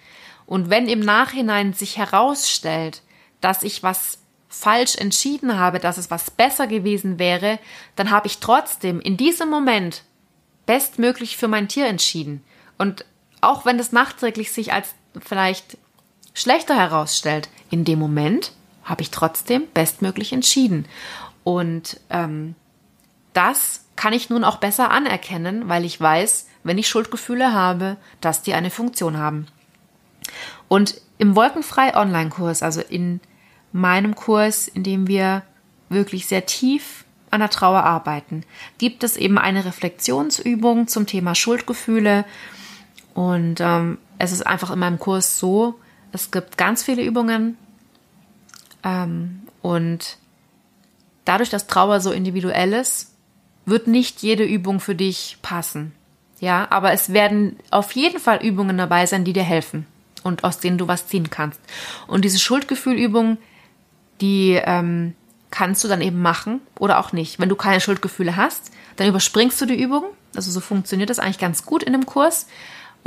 Und 0.45 0.69
wenn 0.69 0.89
im 0.89 0.99
Nachhinein 0.99 1.73
sich 1.73 1.97
herausstellt, 1.97 3.01
dass 3.39 3.63
ich 3.63 3.83
was 3.83 4.17
falsch 4.49 4.95
entschieden 4.95 5.57
habe, 5.57 5.79
dass 5.79 5.97
es 5.97 6.11
was 6.11 6.31
besser 6.31 6.67
gewesen 6.67 7.19
wäre, 7.19 7.59
dann 7.95 8.11
habe 8.11 8.27
ich 8.27 8.39
trotzdem 8.39 8.99
in 8.99 9.15
diesem 9.15 9.49
Moment 9.49 10.03
bestmöglich 10.65 11.37
für 11.37 11.47
mein 11.47 11.67
Tier 11.67 11.87
entschieden. 11.87 12.43
Und 12.77 13.05
auch 13.39 13.65
wenn 13.65 13.79
es 13.79 13.91
nachträglich 13.91 14.51
sich 14.51 14.73
als 14.73 14.95
vielleicht 15.19 15.77
schlechter 16.33 16.75
herausstellt. 16.75 17.49
In 17.69 17.83
dem 17.83 17.99
Moment 17.99 18.51
habe 18.87 19.01
ich 19.01 19.11
trotzdem 19.11 19.63
bestmöglich 19.73 20.33
entschieden. 20.33 20.85
Und 21.43 21.99
ähm, 22.09 22.55
das 23.33 23.85
kann 23.95 24.13
ich 24.13 24.29
nun 24.29 24.43
auch 24.43 24.57
besser 24.57 24.89
anerkennen, 24.91 25.67
weil 25.67 25.85
ich 25.85 25.99
weiß, 25.99 26.47
wenn 26.63 26.77
ich 26.77 26.87
Schuldgefühle 26.87 27.53
habe, 27.53 27.97
dass 28.21 28.41
die 28.41 28.53
eine 28.53 28.69
Funktion 28.69 29.17
haben. 29.17 29.47
Und 30.67 30.99
im 31.17 31.35
Wolkenfrei 31.35 31.95
Online-Kurs, 31.95 32.63
also 32.63 32.81
in 32.81 33.19
meinem 33.71 34.15
Kurs, 34.15 34.67
in 34.67 34.83
dem 34.83 35.07
wir 35.07 35.43
wirklich 35.89 36.27
sehr 36.27 36.45
tief 36.45 37.05
an 37.29 37.41
der 37.41 37.49
Trauer 37.49 37.83
arbeiten, 37.83 38.43
gibt 38.77 39.03
es 39.03 39.17
eben 39.17 39.37
eine 39.37 39.65
Reflexionsübung 39.65 40.87
zum 40.87 41.05
Thema 41.07 41.35
Schuldgefühle. 41.35 42.25
Und 43.13 43.59
ähm, 43.59 43.97
es 44.19 44.31
ist 44.31 44.45
einfach 44.45 44.71
in 44.71 44.79
meinem 44.79 44.99
Kurs 44.99 45.39
so, 45.39 45.79
es 46.11 46.31
gibt 46.31 46.57
ganz 46.57 46.83
viele 46.83 47.03
Übungen 47.03 47.57
und 49.61 50.17
dadurch, 51.25 51.49
dass 51.49 51.67
Trauer 51.67 51.99
so 51.99 52.11
individuell 52.11 52.73
ist, 52.73 53.13
wird 53.65 53.87
nicht 53.87 54.21
jede 54.21 54.43
Übung 54.43 54.79
für 54.79 54.95
dich 54.95 55.37
passen. 55.41 55.91
Ja, 56.39 56.67
aber 56.69 56.91
es 56.93 57.13
werden 57.13 57.57
auf 57.71 57.91
jeden 57.93 58.19
Fall 58.19 58.43
Übungen 58.43 58.77
dabei 58.77 59.05
sein, 59.05 59.25
die 59.25 59.33
dir 59.33 59.43
helfen 59.43 59.85
und 60.23 60.43
aus 60.43 60.59
denen 60.59 60.77
du 60.77 60.87
was 60.87 61.07
ziehen 61.07 61.29
kannst. 61.29 61.59
Und 62.07 62.23
diese 62.23 62.39
Schuldgefühlübung, 62.39 63.37
die 64.21 64.59
ähm, 64.63 65.15
kannst 65.51 65.83
du 65.83 65.87
dann 65.87 66.01
eben 66.01 66.21
machen 66.21 66.61
oder 66.79 66.99
auch 66.99 67.11
nicht. 67.11 67.39
Wenn 67.39 67.49
du 67.49 67.55
keine 67.55 67.81
Schuldgefühle 67.81 68.35
hast, 68.35 68.71
dann 68.95 69.07
überspringst 69.07 69.59
du 69.59 69.65
die 69.65 69.81
Übung. 69.81 70.03
Also 70.35 70.51
so 70.51 70.59
funktioniert 70.59 71.09
das 71.09 71.19
eigentlich 71.19 71.39
ganz 71.39 71.65
gut 71.65 71.83
in 71.83 71.93
dem 71.93 72.05
Kurs. 72.05 72.47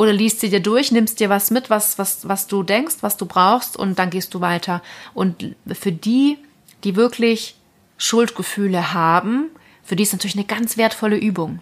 Oder 0.01 0.15
liest 0.15 0.41
sie 0.41 0.49
dir 0.49 0.61
durch, 0.61 0.93
nimmst 0.93 1.21
dir 1.21 1.29
was 1.29 1.51
mit, 1.51 1.69
was, 1.69 1.99
was, 1.99 2.27
was 2.27 2.47
du 2.47 2.63
denkst, 2.63 2.97
was 3.03 3.19
du 3.19 3.27
brauchst 3.27 3.77
und 3.77 3.99
dann 3.99 4.09
gehst 4.09 4.33
du 4.33 4.41
weiter. 4.41 4.81
Und 5.13 5.55
für 5.71 5.93
die, 5.93 6.39
die 6.85 6.97
wirklich 6.97 7.57
Schuldgefühle 7.99 8.95
haben, 8.95 9.51
für 9.83 9.97
die 9.97 10.05
ist 10.05 10.15
natürlich 10.15 10.37
eine 10.37 10.47
ganz 10.47 10.79
wertvolle 10.79 11.19
Übung. 11.19 11.59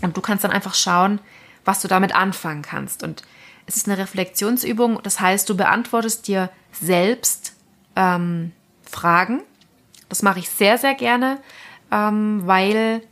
Und 0.00 0.16
du 0.16 0.22
kannst 0.22 0.42
dann 0.42 0.52
einfach 0.52 0.74
schauen, 0.74 1.20
was 1.66 1.82
du 1.82 1.88
damit 1.88 2.14
anfangen 2.14 2.62
kannst. 2.62 3.02
Und 3.02 3.24
es 3.66 3.76
ist 3.76 3.86
eine 3.86 3.98
Reflexionsübung, 3.98 5.00
das 5.02 5.20
heißt, 5.20 5.46
du 5.46 5.54
beantwortest 5.54 6.28
dir 6.28 6.48
selbst 6.72 7.56
ähm, 7.94 8.52
Fragen. 8.90 9.42
Das 10.08 10.22
mache 10.22 10.38
ich 10.38 10.48
sehr, 10.48 10.78
sehr 10.78 10.94
gerne, 10.94 11.36
ähm, 11.92 12.40
weil 12.46 13.02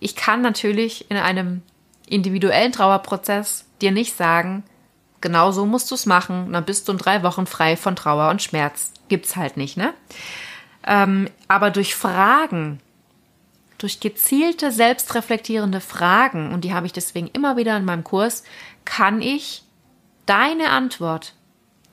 ich 0.00 0.16
kann 0.16 0.40
natürlich 0.40 1.10
in 1.10 1.18
einem 1.18 1.60
individuellen 2.06 2.72
Trauerprozess 2.72 3.66
dir 3.80 3.90
nicht 3.90 4.16
sagen, 4.16 4.64
genau 5.20 5.52
so 5.52 5.66
musst 5.66 5.90
du 5.90 5.94
es 5.94 6.06
machen, 6.06 6.52
dann 6.52 6.64
bist 6.64 6.88
du 6.88 6.92
in 6.92 6.98
drei 6.98 7.22
Wochen 7.22 7.46
frei 7.46 7.76
von 7.76 7.96
Trauer 7.96 8.30
und 8.30 8.42
Schmerz. 8.42 8.92
Gibt's 9.08 9.36
halt 9.36 9.56
nicht, 9.56 9.76
ne? 9.76 9.92
Ähm, 10.86 11.28
aber 11.48 11.70
durch 11.70 11.94
Fragen, 11.94 12.80
durch 13.78 14.00
gezielte, 14.00 14.70
selbstreflektierende 14.70 15.80
Fragen, 15.80 16.52
und 16.52 16.62
die 16.62 16.72
habe 16.72 16.86
ich 16.86 16.92
deswegen 16.92 17.28
immer 17.28 17.56
wieder 17.56 17.76
in 17.76 17.84
meinem 17.84 18.04
Kurs, 18.04 18.44
kann 18.84 19.20
ich 19.20 19.64
deine 20.26 20.70
Antwort, 20.70 21.34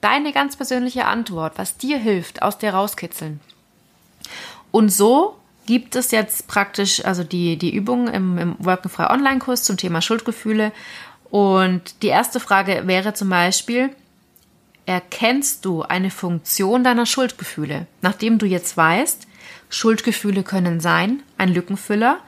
deine 0.02 0.32
ganz 0.32 0.56
persönliche 0.56 1.06
Antwort, 1.06 1.58
was 1.58 1.78
dir 1.78 1.98
hilft, 1.98 2.42
aus 2.42 2.58
dir 2.58 2.74
rauskitzeln. 2.74 3.40
Und 4.72 4.90
so 4.90 5.38
gibt 5.66 5.96
es 5.96 6.12
jetzt 6.12 6.48
praktisch 6.48 7.04
also 7.06 7.24
die, 7.24 7.58
die 7.58 7.74
Übung 7.74 8.08
im, 8.08 8.38
im 8.38 8.56
Wolkenfrei 8.60 9.10
Online-Kurs 9.10 9.64
zum 9.64 9.78
Thema 9.78 10.02
Schuldgefühle. 10.02 10.72
Und 11.30 12.04
die 12.04 12.08
erste 12.08 12.40
Frage 12.40 12.84
wäre 12.86 13.14
zum 13.14 13.30
Beispiel, 13.30 13.90
erkennst 14.86 15.66
du 15.66 15.82
eine 15.82 16.12
Funktion 16.12 16.84
deiner 16.84 17.06
Schuldgefühle? 17.06 17.88
Nachdem 18.02 18.38
du 18.38 18.46
jetzt 18.46 18.76
weißt, 18.76 19.28
Schuldgefühle 19.70 20.44
können 20.44 20.80
sein, 20.80 21.24
ein 21.38 21.50
Lückenfüller, 21.50 22.20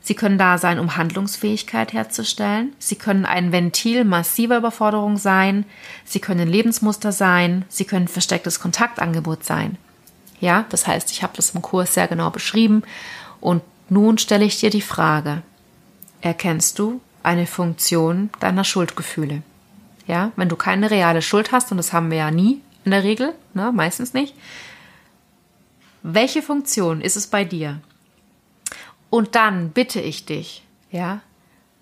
sie 0.00 0.14
können 0.14 0.36
da 0.36 0.58
sein, 0.58 0.78
um 0.78 0.96
Handlungsfähigkeit 0.96 1.92
herzustellen, 1.92 2.74
sie 2.78 2.96
können 2.96 3.24
ein 3.24 3.52
Ventil 3.52 4.04
massiver 4.04 4.58
Überforderung 4.58 5.16
sein, 5.16 5.64
sie 6.04 6.20
können 6.20 6.48
Lebensmuster 6.48 7.12
sein, 7.12 7.64
sie 7.68 7.84
können 7.84 8.08
verstecktes 8.08 8.60
Kontaktangebot 8.60 9.44
sein. 9.44 9.78
Ja, 10.42 10.66
das 10.70 10.88
heißt, 10.88 11.12
ich 11.12 11.22
habe 11.22 11.34
das 11.36 11.50
im 11.50 11.62
Kurs 11.62 11.94
sehr 11.94 12.08
genau 12.08 12.30
beschrieben 12.30 12.82
und 13.40 13.62
nun 13.88 14.18
stelle 14.18 14.44
ich 14.44 14.58
dir 14.58 14.70
die 14.70 14.82
Frage, 14.82 15.42
erkennst 16.20 16.80
du 16.80 17.00
eine 17.22 17.46
Funktion 17.46 18.28
deiner 18.40 18.64
Schuldgefühle? 18.64 19.42
Ja, 20.08 20.32
wenn 20.34 20.48
du 20.48 20.56
keine 20.56 20.90
reale 20.90 21.22
Schuld 21.22 21.52
hast, 21.52 21.70
und 21.70 21.76
das 21.76 21.92
haben 21.92 22.10
wir 22.10 22.18
ja 22.18 22.32
nie 22.32 22.60
in 22.84 22.90
der 22.90 23.04
Regel, 23.04 23.32
ne, 23.54 23.70
meistens 23.70 24.14
nicht, 24.14 24.34
welche 26.02 26.42
Funktion 26.42 27.00
ist 27.00 27.16
es 27.16 27.28
bei 27.28 27.44
dir? 27.44 27.80
Und 29.10 29.36
dann 29.36 29.70
bitte 29.70 30.00
ich 30.00 30.26
dich, 30.26 30.64
ja, 30.90 31.20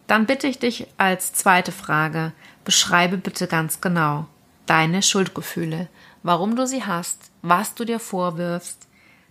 dann 0.06 0.26
bitte 0.26 0.48
ich 0.48 0.58
dich 0.58 0.86
als 0.98 1.32
zweite 1.32 1.72
Frage, 1.72 2.32
beschreibe 2.66 3.16
bitte 3.16 3.46
ganz 3.46 3.80
genau 3.80 4.26
deine 4.66 5.02
Schuldgefühle 5.02 5.88
warum 6.22 6.56
du 6.56 6.66
sie 6.66 6.84
hast, 6.84 7.29
was 7.42 7.74
du 7.74 7.84
dir 7.84 7.98
vorwirfst. 7.98 8.86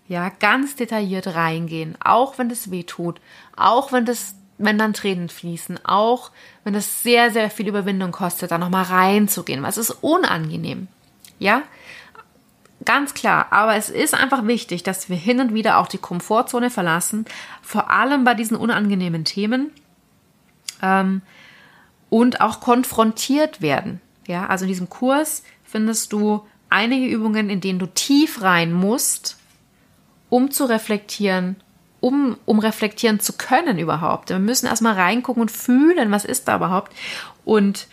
Ja, 0.08 0.30
ganz 0.30 0.76
detailliert 0.76 1.28
reingehen, 1.28 1.96
auch 2.00 2.40
wenn 2.40 2.50
es 2.50 2.72
weh 2.72 2.84
tut, 2.84 3.22
auch 3.56 3.92
wenn 3.92 4.06
das, 4.06 4.34
wenn 4.58 4.80
dann 4.80 4.94
Tränen 4.94 5.30
fließen, 5.30 5.86
auch 5.86 6.32
wenn 6.64 6.74
es 6.74 7.04
sehr, 7.04 7.30
sehr 7.30 7.52
viel 7.52 7.68
Überwindung 7.68 8.12
kostet, 8.12 8.50
da 8.50 8.58
nochmal 8.58 8.86
reinzugehen, 8.86 9.62
weil 9.62 9.70
es 9.70 9.78
ist 9.78 9.92
unangenehm. 10.02 10.88
Ja, 11.38 11.62
ganz 12.86 13.14
klar. 13.14 13.48
Aber 13.52 13.76
es 13.76 13.90
ist 13.90 14.16
einfach 14.16 14.48
wichtig, 14.48 14.82
dass 14.82 15.10
wir 15.10 15.16
hin 15.16 15.40
und 15.40 15.54
wieder 15.54 15.78
auch 15.78 15.88
die 15.88 15.98
Komfortzone 15.98 16.72
verlassen, 16.72 17.26
vor 17.62 17.92
allem 17.92 18.24
bei 18.24 18.34
diesen 18.34 18.58
unangenehmen 18.58 19.26
Themen 19.26 19.72
ähm, 20.82 21.22
und 22.10 22.42
auch 22.42 22.62
konfrontiert 22.62 23.62
werden. 23.62 24.02
Ja, 24.28 24.48
also 24.48 24.66
in 24.66 24.70
diesem 24.70 24.90
Kurs 24.90 25.44
findest 25.64 26.14
du 26.14 26.46
einige 26.70 27.08
Übungen, 27.08 27.50
in 27.50 27.62
denen 27.62 27.80
du 27.80 27.88
tief 27.88 28.42
rein 28.42 28.72
musst, 28.72 29.38
um 30.30 30.52
zu 30.52 30.66
reflektieren, 30.66 31.56
um, 32.00 32.38
um 32.46 32.60
reflektieren 32.60 33.20
zu 33.20 33.34
können 33.34 33.80
überhaupt. 33.80 34.30
Wir 34.30 34.40
müssen 34.40 34.68
erstmal 34.68 34.94
reingucken 34.94 35.42
und 35.42 35.52
fühlen, 35.52 36.12
was 36.12 36.26
ist 36.26 36.48
da 36.48 36.58
überhaupt. 36.58 36.94
Und 37.44 37.88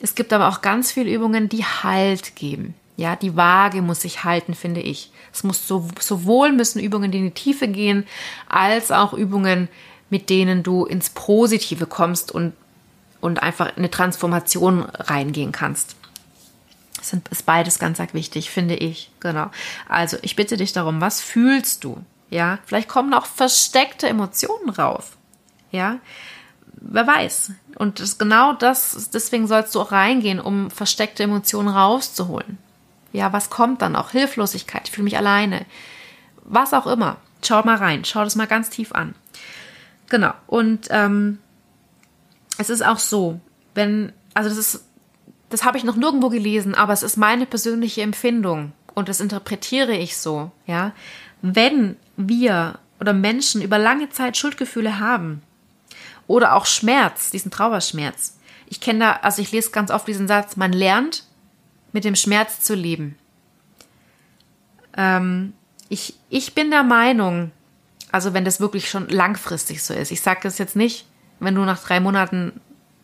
es 0.00 0.14
gibt 0.14 0.32
aber 0.32 0.48
auch 0.48 0.60
ganz 0.60 0.92
viele 0.92 1.12
Übungen, 1.12 1.48
die 1.48 1.64
Halt 1.64 2.36
geben. 2.36 2.74
Ja, 2.96 3.14
die 3.14 3.36
Waage 3.36 3.82
muss 3.82 4.02
sich 4.02 4.24
halten, 4.24 4.54
finde 4.54 4.80
ich. 4.80 5.10
Es 5.32 5.44
muss 5.44 5.68
so, 5.68 5.86
sowohl 6.00 6.52
müssen 6.52 6.80
Übungen, 6.80 7.10
die 7.10 7.18
in 7.18 7.24
die 7.24 7.30
Tiefe 7.30 7.68
gehen, 7.68 8.06
als 8.48 8.90
auch 8.90 9.12
Übungen, 9.12 9.68
mit 10.08 10.30
denen 10.30 10.62
du 10.62 10.86
ins 10.86 11.10
Positive 11.10 11.86
kommst 11.86 12.32
und, 12.32 12.54
und 13.20 13.42
einfach 13.42 13.76
eine 13.76 13.90
Transformation 13.90 14.82
reingehen 14.82 15.52
kannst 15.52 15.96
sind, 17.08 17.28
ist 17.28 17.46
beides 17.46 17.78
ganz 17.78 18.00
arg 18.00 18.14
wichtig, 18.14 18.50
finde 18.50 18.74
ich. 18.74 19.10
Genau. 19.20 19.50
Also 19.88 20.16
ich 20.22 20.36
bitte 20.36 20.56
dich 20.56 20.72
darum, 20.72 21.00
was 21.00 21.20
fühlst 21.20 21.84
du? 21.84 22.02
Ja, 22.30 22.58
vielleicht 22.66 22.88
kommen 22.88 23.14
auch 23.14 23.26
versteckte 23.26 24.08
Emotionen 24.08 24.70
raus. 24.70 25.12
Ja, 25.70 25.98
wer 26.72 27.06
weiß. 27.06 27.52
Und 27.76 28.00
das, 28.00 28.18
genau 28.18 28.52
das, 28.52 29.10
deswegen 29.12 29.46
sollst 29.46 29.74
du 29.74 29.80
auch 29.80 29.92
reingehen, 29.92 30.40
um 30.40 30.70
versteckte 30.70 31.22
Emotionen 31.22 31.68
rauszuholen. 31.68 32.58
Ja, 33.12 33.32
was 33.32 33.50
kommt 33.50 33.82
dann 33.82 33.96
auch? 33.96 34.10
Hilflosigkeit, 34.10 34.88
ich 34.88 34.92
fühle 34.92 35.04
mich 35.04 35.16
alleine. 35.16 35.66
Was 36.42 36.74
auch 36.74 36.86
immer. 36.86 37.18
Schau 37.44 37.62
mal 37.62 37.76
rein, 37.76 38.04
schau 38.04 38.24
das 38.24 38.36
mal 38.36 38.46
ganz 38.46 38.70
tief 38.70 38.92
an. 38.92 39.14
Genau. 40.08 40.32
Und 40.46 40.88
ähm, 40.90 41.38
es 42.58 42.70
ist 42.70 42.84
auch 42.84 42.98
so, 42.98 43.40
wenn, 43.74 44.12
also 44.34 44.48
das 44.48 44.58
ist 44.58 44.84
das 45.48 45.64
habe 45.64 45.78
ich 45.78 45.84
noch 45.84 45.96
nirgendwo 45.96 46.28
gelesen, 46.28 46.74
aber 46.74 46.92
es 46.92 47.02
ist 47.02 47.16
meine 47.16 47.46
persönliche 47.46 48.02
Empfindung 48.02 48.72
und 48.94 49.08
das 49.08 49.20
interpretiere 49.20 49.94
ich 49.94 50.16
so, 50.16 50.50
ja. 50.66 50.92
Wenn 51.42 51.96
wir 52.16 52.78
oder 53.00 53.12
Menschen 53.12 53.62
über 53.62 53.78
lange 53.78 54.08
Zeit 54.10 54.36
Schuldgefühle 54.36 54.98
haben 54.98 55.42
oder 56.26 56.54
auch 56.54 56.66
Schmerz, 56.66 57.30
diesen 57.30 57.50
Trauerschmerz. 57.50 58.38
Ich 58.66 58.80
kenne 58.80 59.00
da, 59.00 59.12
also 59.22 59.42
ich 59.42 59.52
lese 59.52 59.70
ganz 59.70 59.90
oft 59.90 60.08
diesen 60.08 60.26
Satz, 60.26 60.56
man 60.56 60.72
lernt 60.72 61.24
mit 61.92 62.04
dem 62.04 62.16
Schmerz 62.16 62.60
zu 62.60 62.74
leben. 62.74 63.16
Ähm, 64.96 65.52
ich, 65.88 66.14
ich 66.30 66.54
bin 66.54 66.70
der 66.70 66.82
Meinung, 66.82 67.52
also 68.10 68.34
wenn 68.34 68.44
das 68.44 68.60
wirklich 68.60 68.90
schon 68.90 69.08
langfristig 69.08 69.82
so 69.82 69.94
ist, 69.94 70.10
ich 70.10 70.20
sage 70.20 70.40
das 70.42 70.58
jetzt 70.58 70.74
nicht, 70.74 71.06
wenn 71.38 71.54
du 71.54 71.62
nach 71.62 71.82
drei 71.82 72.00
Monaten 72.00 72.60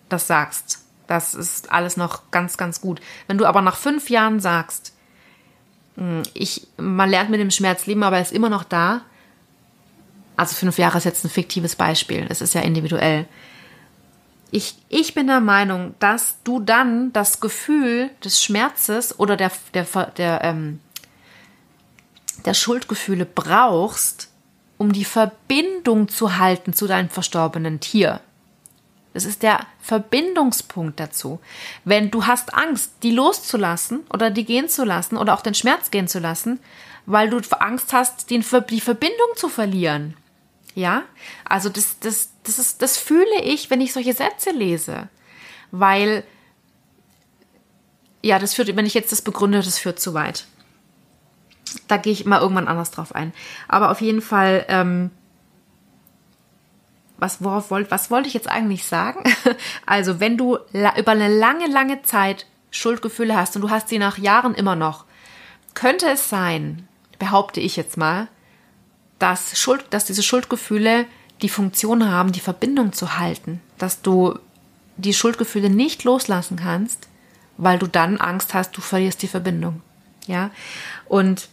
das 0.08 0.26
sagst, 0.26 0.84
das 1.06 1.34
ist 1.34 1.70
alles 1.70 1.96
noch 1.96 2.30
ganz, 2.30 2.56
ganz 2.56 2.80
gut. 2.80 3.00
Wenn 3.26 3.38
du 3.38 3.46
aber 3.46 3.60
nach 3.60 3.76
fünf 3.76 4.10
Jahren 4.10 4.40
sagst, 4.40 4.94
hm, 5.96 6.22
ich, 6.34 6.68
man 6.76 7.10
lernt 7.10 7.30
mit 7.30 7.40
dem 7.40 7.50
Schmerz 7.50 7.86
leben, 7.86 8.02
aber 8.02 8.16
er 8.16 8.22
ist 8.22 8.32
immer 8.32 8.48
noch 8.48 8.64
da. 8.64 9.02
Also 10.36 10.54
fünf 10.54 10.78
Jahre 10.78 10.98
ist 10.98 11.04
jetzt 11.04 11.24
ein 11.24 11.30
fiktives 11.30 11.76
Beispiel. 11.76 12.26
Es 12.28 12.40
ist 12.40 12.54
ja 12.54 12.62
individuell. 12.62 13.26
ich, 14.50 14.76
ich 14.88 15.14
bin 15.14 15.26
der 15.26 15.40
Meinung, 15.40 15.94
dass 15.98 16.36
du 16.44 16.60
dann 16.60 17.12
das 17.12 17.40
Gefühl 17.40 18.10
des 18.24 18.42
Schmerzes 18.42 19.18
oder 19.18 19.36
der, 19.36 19.50
der, 19.74 19.86
der, 20.16 20.44
ähm, 20.44 20.80
der 22.44 22.54
Schuldgefühle 22.54 23.24
brauchst, 23.24 24.28
um 24.78 24.92
die 24.92 25.04
Verbindung 25.04 26.08
zu 26.08 26.38
halten 26.38 26.72
zu 26.72 26.86
deinem 26.86 27.08
verstorbenen 27.08 27.80
Tier. 27.80 28.20
Das 29.14 29.24
ist 29.24 29.42
der 29.42 29.66
Verbindungspunkt 29.80 30.98
dazu. 30.98 31.40
Wenn 31.84 32.10
du 32.10 32.26
hast 32.26 32.54
Angst, 32.54 32.92
die 33.02 33.10
loszulassen 33.10 34.00
oder 34.12 34.30
die 34.30 34.44
gehen 34.44 34.68
zu 34.68 34.84
lassen 34.84 35.16
oder 35.16 35.34
auch 35.34 35.42
den 35.42 35.54
Schmerz 35.54 35.90
gehen 35.90 36.08
zu 36.08 36.18
lassen, 36.18 36.60
weil 37.04 37.28
du 37.28 37.40
Angst 37.60 37.92
hast, 37.92 38.30
die 38.30 38.42
Verbindung 38.42 39.28
zu 39.36 39.48
verlieren. 39.48 40.16
Ja? 40.74 41.02
Also 41.44 41.68
das, 41.68 41.98
das, 42.00 42.30
das 42.44 42.58
ist, 42.58 42.80
das 42.80 42.96
fühle 42.96 43.42
ich, 43.42 43.70
wenn 43.70 43.80
ich 43.80 43.92
solche 43.92 44.14
Sätze 44.14 44.50
lese. 44.50 45.08
Weil, 45.70 46.24
ja, 48.22 48.38
das 48.38 48.54
führt, 48.54 48.74
wenn 48.74 48.86
ich 48.86 48.94
jetzt 48.94 49.12
das 49.12 49.22
begründe, 49.22 49.62
das 49.62 49.78
führt 49.78 50.00
zu 50.00 50.14
weit. 50.14 50.46
Da 51.88 51.96
gehe 51.96 52.12
ich 52.12 52.24
immer 52.24 52.40
irgendwann 52.40 52.68
anders 52.68 52.90
drauf 52.90 53.14
ein. 53.14 53.32
Aber 53.68 53.90
auf 53.90 54.00
jeden 54.00 54.22
Fall, 54.22 54.64
ähm, 54.68 55.10
was, 57.22 57.42
worauf 57.42 57.70
wollt, 57.70 57.90
was 57.90 58.10
wollte 58.10 58.28
ich 58.28 58.34
jetzt 58.34 58.50
eigentlich 58.50 58.84
sagen? 58.84 59.22
Also, 59.86 60.20
wenn 60.20 60.36
du 60.36 60.58
über 60.72 61.12
eine 61.12 61.28
lange, 61.28 61.66
lange 61.66 62.02
Zeit 62.02 62.46
Schuldgefühle 62.70 63.36
hast 63.36 63.56
und 63.56 63.62
du 63.62 63.70
hast 63.70 63.88
sie 63.88 63.98
nach 63.98 64.18
Jahren 64.18 64.54
immer 64.54 64.76
noch, 64.76 65.04
könnte 65.74 66.08
es 66.10 66.28
sein, 66.28 66.86
behaupte 67.18 67.60
ich 67.60 67.76
jetzt 67.76 67.96
mal, 67.96 68.28
dass, 69.18 69.58
Schuld, 69.58 69.86
dass 69.90 70.04
diese 70.04 70.22
Schuldgefühle 70.22 71.06
die 71.42 71.48
Funktion 71.48 72.10
haben, 72.10 72.32
die 72.32 72.40
Verbindung 72.40 72.92
zu 72.92 73.18
halten, 73.18 73.60
dass 73.78 74.02
du 74.02 74.38
die 74.96 75.14
Schuldgefühle 75.14 75.70
nicht 75.70 76.04
loslassen 76.04 76.56
kannst, 76.56 77.08
weil 77.56 77.78
du 77.78 77.86
dann 77.86 78.18
Angst 78.18 78.54
hast, 78.54 78.76
du 78.76 78.80
verlierst 78.80 79.22
die 79.22 79.28
Verbindung. 79.28 79.82
Ja? 80.26 80.50
Und 81.06 81.48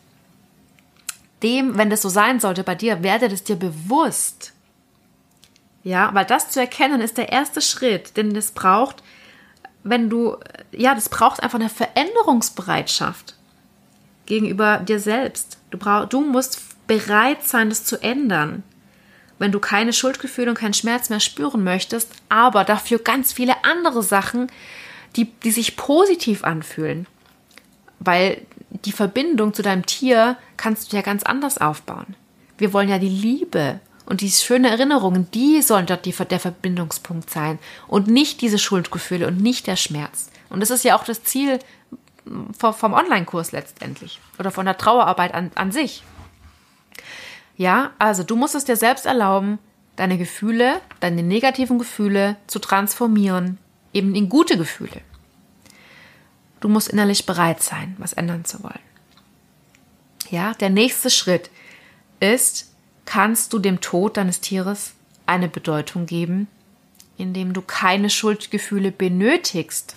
dem, 1.43 1.77
wenn 1.77 1.89
das 1.89 2.01
so 2.01 2.09
sein 2.09 2.39
sollte 2.39 2.63
bei 2.63 2.75
dir, 2.75 3.03
werde 3.03 3.29
das 3.29 3.43
dir 3.43 3.55
bewusst. 3.55 4.53
Ja, 5.89 6.11
weil 6.13 6.25
das 6.25 6.51
zu 6.51 6.59
erkennen 6.59 7.01
ist 7.01 7.17
der 7.17 7.31
erste 7.31 7.61
Schritt, 7.61 8.15
denn 8.15 8.35
das 8.35 8.51
braucht, 8.51 9.01
wenn 9.83 10.07
du, 10.07 10.37
ja, 10.71 10.93
das 10.93 11.09
braucht 11.09 11.41
einfach 11.41 11.59
eine 11.59 11.67
Veränderungsbereitschaft 11.67 13.33
gegenüber 14.27 14.77
dir 14.77 14.99
selbst. 14.99 15.57
Du, 15.71 15.79
brauch, 15.79 16.05
du 16.05 16.21
musst 16.21 16.61
bereit 16.85 17.43
sein, 17.43 17.69
das 17.69 17.85
zu 17.85 17.97
ändern. 18.03 18.61
Wenn 19.39 19.51
du 19.51 19.59
keine 19.59 19.91
Schuldgefühle 19.91 20.51
und 20.51 20.59
keinen 20.59 20.75
Schmerz 20.75 21.09
mehr 21.09 21.19
spüren 21.19 21.63
möchtest, 21.63 22.11
aber 22.29 22.65
dafür 22.65 22.99
ganz 22.99 23.33
viele 23.33 23.55
andere 23.63 24.03
Sachen, 24.03 24.51
die, 25.15 25.25
die 25.25 25.49
sich 25.49 25.75
positiv 25.75 26.43
anfühlen. 26.43 27.07
Weil 27.97 28.45
die 28.85 28.91
Verbindung 28.91 29.55
zu 29.55 29.63
deinem 29.63 29.87
Tier 29.87 30.37
kannst 30.55 30.93
du 30.93 30.97
ja 30.97 31.01
ganz 31.01 31.23
anders 31.23 31.57
aufbauen. 31.57 32.15
Wir 32.59 32.73
wollen 32.73 32.89
ja 32.89 32.99
die 32.99 33.09
Liebe 33.09 33.79
und 34.09 34.21
die 34.21 34.31
schönen 34.31 34.65
Erinnerungen, 34.65 35.29
die 35.31 35.61
sollen 35.61 35.85
dort 35.85 36.05
die, 36.05 36.11
der 36.11 36.39
Verbindungspunkt 36.39 37.29
sein 37.29 37.59
und 37.87 38.07
nicht 38.07 38.41
diese 38.41 38.57
Schuldgefühle 38.57 39.27
und 39.27 39.39
nicht 39.39 39.67
der 39.67 39.75
Schmerz. 39.75 40.31
Und 40.49 40.61
das 40.61 40.71
ist 40.71 40.83
ja 40.83 40.97
auch 40.97 41.03
das 41.03 41.23
Ziel 41.23 41.59
vom 42.57 42.93
Online-Kurs 42.93 43.51
letztendlich 43.51 44.19
oder 44.39 44.49
von 44.49 44.65
der 44.65 44.77
Trauerarbeit 44.77 45.33
an, 45.33 45.51
an 45.53 45.71
sich. 45.71 46.03
Ja, 47.55 47.91
also 47.99 48.23
du 48.23 48.35
musst 48.35 48.55
es 48.55 48.65
dir 48.65 48.75
selbst 48.75 49.05
erlauben, 49.05 49.59
deine 49.95 50.17
Gefühle, 50.17 50.81
deine 51.01 51.21
negativen 51.21 51.77
Gefühle 51.77 52.35
zu 52.47 52.57
transformieren, 52.57 53.59
eben 53.93 54.15
in 54.15 54.27
gute 54.27 54.57
Gefühle. 54.57 55.01
Du 56.61 56.67
musst 56.67 56.89
innerlich 56.89 57.27
bereit 57.27 57.61
sein, 57.61 57.95
was 57.99 58.13
ändern 58.13 58.43
zu 58.43 58.63
wollen. 58.63 58.79
Ja, 60.31 60.53
der 60.55 60.69
nächste 60.69 61.11
Schritt 61.11 61.51
ist, 62.19 62.68
kannst 63.09 63.53
du 63.53 63.57
dem 63.59 63.81
Tod 63.81 64.17
deines 64.17 64.39
Tieres 64.39 64.93
eine 65.25 65.47
Bedeutung 65.47 66.05
geben, 66.05 66.47
indem 67.17 67.53
du 67.53 67.63
keine 67.63 68.11
Schuldgefühle 68.11 68.91
benötigst. 68.91 69.95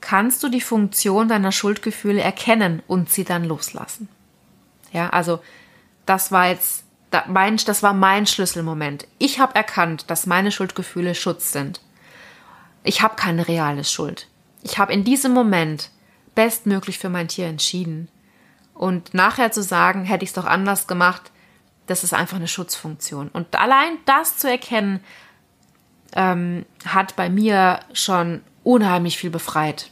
Kannst 0.00 0.42
du 0.42 0.48
die 0.48 0.60
Funktion 0.60 1.28
deiner 1.28 1.52
Schuldgefühle 1.52 2.20
erkennen 2.20 2.82
und 2.88 3.12
sie 3.12 3.22
dann 3.22 3.44
loslassen? 3.44 4.08
Ja, 4.92 5.10
also 5.10 5.38
das 6.04 6.32
war 6.32 6.48
jetzt 6.48 6.82
mein, 7.28 7.58
das 7.58 7.84
war 7.84 7.92
mein 7.92 8.26
Schlüsselmoment. 8.26 9.06
Ich 9.20 9.38
habe 9.38 9.54
erkannt, 9.54 10.06
dass 10.08 10.26
meine 10.26 10.50
Schuldgefühle 10.50 11.14
Schutz 11.14 11.52
sind. 11.52 11.80
Ich 12.82 13.02
habe 13.02 13.14
keine 13.14 13.46
reale 13.46 13.84
Schuld. 13.84 14.26
Ich 14.64 14.78
habe 14.78 14.92
in 14.92 15.04
diesem 15.04 15.32
Moment 15.32 15.90
bestmöglich 16.34 16.98
für 16.98 17.08
mein 17.08 17.28
Tier 17.28 17.46
entschieden. 17.46 18.08
Und 18.74 19.14
nachher 19.14 19.52
zu 19.52 19.62
sagen, 19.62 20.04
hätte 20.04 20.24
ich 20.24 20.30
es 20.30 20.34
doch 20.34 20.46
anders 20.46 20.86
gemacht, 20.86 21.30
das 21.86 22.04
ist 22.04 22.14
einfach 22.14 22.36
eine 22.36 22.48
Schutzfunktion. 22.48 23.28
Und 23.28 23.54
allein 23.54 23.98
das 24.06 24.38
zu 24.38 24.48
erkennen, 24.48 25.00
ähm, 26.14 26.64
hat 26.86 27.16
bei 27.16 27.28
mir 27.28 27.80
schon 27.92 28.42
unheimlich 28.64 29.18
viel 29.18 29.30
befreit. 29.30 29.90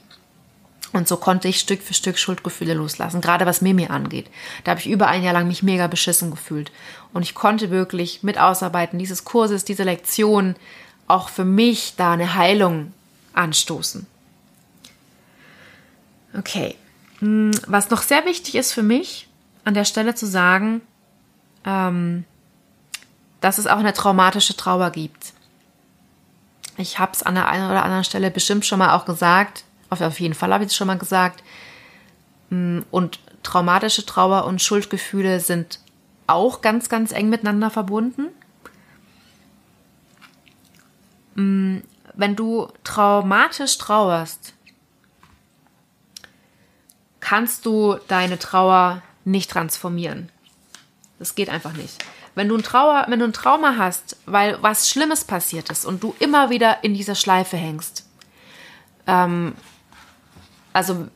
Und 0.93 1.07
so 1.07 1.17
konnte 1.17 1.47
ich 1.47 1.61
Stück 1.61 1.83
für 1.83 1.95
Stück 1.95 2.19
Schuldgefühle 2.19 2.75
loslassen, 2.75 3.21
gerade 3.21 3.47
was 3.47 3.61
Mimi 3.61 3.87
angeht. 3.87 4.29
Da 4.65 4.73
habe 4.73 4.81
ich 4.81 4.89
über 4.89 5.07
ein 5.07 5.23
Jahr 5.23 5.35
lang 5.35 5.47
mich 5.47 5.63
mega 5.63 5.87
beschissen 5.87 6.31
gefühlt. 6.31 6.73
Und 7.13 7.23
ich 7.23 7.35
konnte 7.35 7.71
wirklich 7.71 8.23
mit 8.23 8.39
Ausarbeiten 8.39 8.99
dieses 8.99 9.25
Kurses, 9.25 9.65
dieser 9.65 9.85
Lektion 9.85 10.57
auch 11.07 11.29
für 11.29 11.45
mich 11.45 11.95
da 11.97 12.13
eine 12.13 12.35
Heilung 12.35 12.93
anstoßen. 13.35 14.07
Okay. 16.37 16.77
Hm, 17.21 17.53
was 17.67 17.91
noch 17.91 18.03
sehr 18.03 18.25
wichtig 18.25 18.55
ist 18.55 18.73
für 18.73 18.83
mich, 18.83 19.29
an 19.65 19.75
der 19.75 19.85
Stelle 19.85 20.15
zu 20.15 20.27
sagen, 20.27 20.81
ähm, 21.65 22.25
dass 23.41 23.59
es 23.59 23.67
auch 23.67 23.79
eine 23.79 23.93
traumatische 23.93 24.57
Trauer 24.57 24.91
gibt. 24.91 25.33
Ich 26.77 26.99
habe 26.99 27.13
es 27.13 27.23
an 27.23 27.35
der 27.35 27.49
einen 27.49 27.71
oder 27.71 27.85
anderen 27.85 28.05
Stelle 28.05 28.31
bestimmt 28.31 28.65
schon 28.65 28.79
mal 28.79 28.95
auch 28.95 29.05
gesagt, 29.05 29.65
auf 29.91 30.21
jeden 30.21 30.35
Fall 30.35 30.53
habe 30.53 30.65
ich 30.65 30.71
es 30.71 30.77
schon 30.77 30.87
mal 30.87 30.99
gesagt. 30.99 31.43
Mm, 32.51 32.81
und 32.91 33.19
traumatische 33.43 34.07
Trauer 34.07 34.45
und 34.45 34.63
Schuldgefühle 34.63 35.41
sind 35.41 35.81
auch 36.27 36.61
ganz, 36.61 36.89
ganz 36.89 37.13
eng 37.13 37.29
miteinander 37.29 37.71
verbunden. 37.71 38.29
Mm, 41.35 41.79
wenn 42.15 42.37
du 42.37 42.69
traumatisch 42.85 43.79
trauerst, 43.79 44.55
kannst 47.31 47.65
du 47.65 47.97
deine 48.09 48.41
Trauer 48.41 49.03
nicht 49.25 49.53
transformieren. 49.53 50.31
Das 51.21 51.37
geht 51.37 51.49
einfach 51.49 51.75
nicht. 51.75 52.05
Wenn 52.35 52.49
du 52.49 52.57
ein 52.57 52.65
Trauer, 52.65 53.07
wenn 53.07 53.21
du 53.21 53.25
ein 53.25 53.33
Trauma 53.33 53.77
hast, 53.79 54.17
weil 54.27 54.61
was 54.65 54.91
Schlimmes 54.91 55.23
passiert 55.23 55.71
ist 55.71 55.85
und 55.85 56.03
du 56.03 56.13
immer 56.19 56.51
wieder 56.51 56.83
in 56.83 56.93
dieser 56.93 57.15
Schleife 57.15 57.57
hängst, 57.57 58.05
ähm, 59.07 59.55
also 60.73 61.07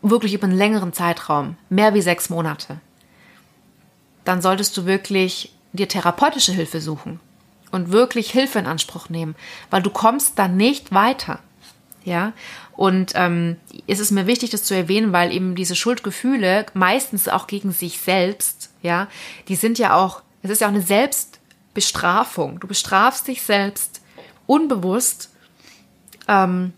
wirklich 0.00 0.32
über 0.32 0.46
einen 0.46 0.56
längeren 0.56 0.94
Zeitraum, 0.94 1.58
mehr 1.68 1.92
wie 1.92 2.00
sechs 2.00 2.30
Monate, 2.30 2.80
dann 4.24 4.40
solltest 4.40 4.78
du 4.78 4.86
wirklich 4.86 5.52
dir 5.74 5.88
therapeutische 5.88 6.52
Hilfe 6.52 6.80
suchen 6.80 7.20
und 7.70 7.92
wirklich 7.92 8.30
Hilfe 8.30 8.60
in 8.60 8.66
Anspruch 8.66 9.10
nehmen, 9.10 9.36
weil 9.68 9.82
du 9.82 9.90
kommst 9.90 10.38
dann 10.38 10.56
nicht 10.56 10.90
weiter. 10.90 11.40
Ja, 12.04 12.32
und 12.78 13.10
ähm, 13.16 13.56
ist 13.88 13.98
es 13.98 14.12
mir 14.12 14.28
wichtig, 14.28 14.50
das 14.50 14.62
zu 14.62 14.72
erwähnen, 14.72 15.12
weil 15.12 15.32
eben 15.32 15.56
diese 15.56 15.74
Schuldgefühle 15.74 16.64
meistens 16.74 17.26
auch 17.26 17.48
gegen 17.48 17.72
sich 17.72 17.98
selbst, 17.98 18.70
ja, 18.82 19.08
die 19.48 19.56
sind 19.56 19.80
ja 19.80 19.96
auch, 19.96 20.22
es 20.42 20.50
ist 20.50 20.60
ja 20.60 20.68
auch 20.68 20.72
eine 20.72 20.80
Selbstbestrafung. 20.80 22.60
Du 22.60 22.68
bestrafst 22.68 23.26
dich 23.26 23.42
selbst 23.42 24.00
unbewusst 24.46 25.30
ähm, 26.28 26.72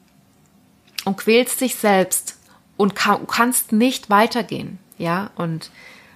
und 1.05 1.19
quälst 1.19 1.61
dich 1.61 1.75
selbst 1.75 2.39
und 2.79 2.95
kann, 2.95 3.27
kannst 3.27 3.73
nicht 3.73 4.09
weitergehen. 4.09 4.79
Ja, 4.97 5.29
und 5.37 5.71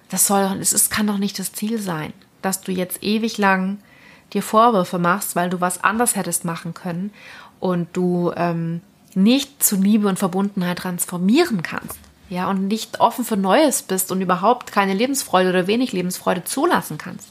das 0.08 0.26
soll, 0.26 0.44
es 0.62 0.72
ist, 0.72 0.90
kann 0.90 1.06
doch 1.06 1.18
nicht 1.18 1.38
das 1.38 1.52
Ziel 1.52 1.78
sein, 1.78 2.14
dass 2.40 2.62
du 2.62 2.72
jetzt 2.72 3.02
ewig 3.02 3.36
lang 3.36 3.80
dir 4.32 4.42
Vorwürfe 4.42 4.98
machst, 4.98 5.36
weil 5.36 5.50
du 5.50 5.60
was 5.60 5.84
anders 5.84 6.16
hättest 6.16 6.46
machen 6.46 6.72
können 6.72 7.12
und 7.60 7.94
du 7.94 8.32
ähm, 8.34 8.80
nicht 9.16 9.62
zu 9.62 9.76
Liebe 9.76 10.08
und 10.08 10.18
Verbundenheit 10.18 10.78
transformieren 10.78 11.62
kannst. 11.62 11.98
Ja, 12.30 12.48
und 12.48 12.66
nicht 12.68 13.00
offen 13.00 13.24
für 13.24 13.36
Neues 13.36 13.82
bist 13.82 14.10
und 14.10 14.20
überhaupt 14.20 14.72
keine 14.72 14.94
Lebensfreude 14.94 15.50
oder 15.50 15.66
wenig 15.66 15.92
Lebensfreude 15.92 16.44
zulassen 16.44 16.98
kannst. 16.98 17.28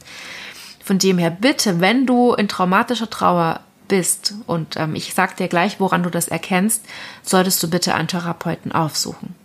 Von 0.83 0.99
dem 0.99 1.17
her 1.17 1.31
bitte, 1.31 1.79
wenn 1.81 2.05
du 2.05 2.33
in 2.33 2.47
traumatischer 2.47 3.09
Trauer 3.09 3.61
bist, 3.87 4.35
und 4.47 4.77
ähm, 4.77 4.95
ich 4.95 5.13
sage 5.13 5.35
dir 5.37 5.47
gleich, 5.47 5.79
woran 5.79 6.03
du 6.03 6.09
das 6.09 6.27
erkennst, 6.27 6.85
solltest 7.21 7.61
du 7.63 7.69
bitte 7.69 7.95
einen 7.95 8.07
Therapeuten 8.07 8.71
aufsuchen, 8.71 9.35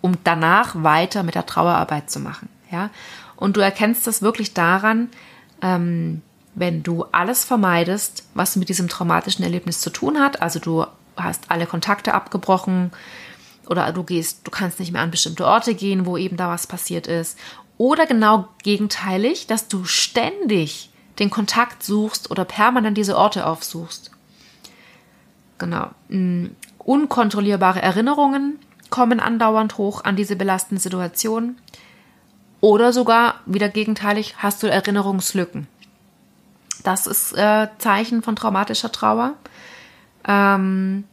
um 0.00 0.16
danach 0.24 0.74
weiter 0.82 1.22
mit 1.22 1.34
der 1.34 1.46
Trauerarbeit 1.46 2.10
zu 2.10 2.20
machen. 2.20 2.48
Ja? 2.70 2.90
Und 3.36 3.56
du 3.56 3.60
erkennst 3.60 4.06
das 4.06 4.22
wirklich 4.22 4.54
daran, 4.54 5.08
ähm, 5.62 6.22
wenn 6.54 6.82
du 6.82 7.04
alles 7.12 7.44
vermeidest, 7.44 8.24
was 8.34 8.56
mit 8.56 8.68
diesem 8.68 8.88
traumatischen 8.88 9.44
Erlebnis 9.44 9.80
zu 9.80 9.90
tun 9.90 10.18
hat. 10.20 10.42
Also 10.42 10.58
du 10.58 10.84
hast 11.16 11.50
alle 11.50 11.66
Kontakte 11.66 12.14
abgebrochen 12.14 12.92
oder 13.66 13.92
du 13.92 14.02
gehst, 14.02 14.46
du 14.46 14.50
kannst 14.50 14.80
nicht 14.80 14.92
mehr 14.92 15.02
an 15.02 15.10
bestimmte 15.10 15.46
Orte 15.46 15.74
gehen, 15.74 16.06
wo 16.06 16.16
eben 16.16 16.36
da 16.36 16.48
was 16.48 16.66
passiert 16.66 17.06
ist. 17.06 17.38
Oder 17.78 18.06
genau 18.06 18.48
gegenteilig, 18.62 19.46
dass 19.46 19.68
du 19.68 19.84
ständig 19.84 20.90
den 21.18 21.30
Kontakt 21.30 21.82
suchst 21.82 22.30
oder 22.30 22.44
permanent 22.44 22.96
diese 22.98 23.16
Orte 23.16 23.46
aufsuchst. 23.46 24.10
Genau. 25.58 25.90
Mm, 26.08 26.46
unkontrollierbare 26.78 27.80
Erinnerungen 27.80 28.58
kommen 28.90 29.20
andauernd 29.20 29.78
hoch 29.78 30.04
an 30.04 30.16
diese 30.16 30.36
belastende 30.36 30.80
Situation. 30.80 31.56
Oder 32.60 32.92
sogar, 32.92 33.36
wieder 33.46 33.68
gegenteilig, 33.68 34.34
hast 34.38 34.62
du 34.62 34.66
Erinnerungslücken. 34.66 35.66
Das 36.82 37.06
ist 37.06 37.32
äh, 37.32 37.68
Zeichen 37.78 38.22
von 38.22 38.36
traumatischer 38.36 38.92
Trauer. 38.92 39.34
Ähm, 40.26 41.04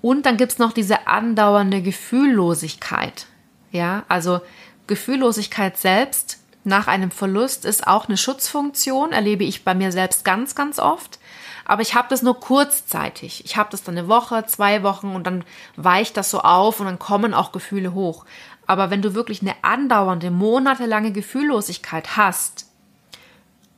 und 0.00 0.26
dann 0.26 0.36
gibt 0.36 0.52
es 0.52 0.58
noch 0.58 0.72
diese 0.72 1.06
andauernde 1.06 1.82
Gefühllosigkeit. 1.82 3.26
Ja, 3.70 4.04
also 4.08 4.40
Gefühllosigkeit 4.86 5.78
selbst 5.78 6.38
nach 6.64 6.86
einem 6.86 7.10
Verlust 7.10 7.64
ist 7.64 7.86
auch 7.86 8.08
eine 8.08 8.16
Schutzfunktion, 8.16 9.12
erlebe 9.12 9.44
ich 9.44 9.64
bei 9.64 9.74
mir 9.74 9.90
selbst 9.90 10.24
ganz, 10.24 10.54
ganz 10.54 10.78
oft. 10.78 11.18
Aber 11.64 11.82
ich 11.82 11.94
habe 11.94 12.08
das 12.10 12.22
nur 12.22 12.38
kurzzeitig. 12.38 13.44
Ich 13.44 13.56
habe 13.56 13.70
das 13.70 13.82
dann 13.82 13.96
eine 13.96 14.08
Woche, 14.08 14.44
zwei 14.46 14.82
Wochen 14.82 15.14
und 15.14 15.26
dann 15.26 15.44
weicht 15.76 16.16
das 16.16 16.30
so 16.30 16.40
auf 16.40 16.80
und 16.80 16.86
dann 16.86 16.98
kommen 16.98 17.34
auch 17.34 17.52
Gefühle 17.52 17.94
hoch. 17.94 18.24
Aber 18.66 18.90
wenn 18.90 19.02
du 19.02 19.14
wirklich 19.14 19.42
eine 19.42 19.54
andauernde, 19.62 20.30
monatelange 20.30 21.12
Gefühllosigkeit 21.12 22.16
hast, 22.16 22.66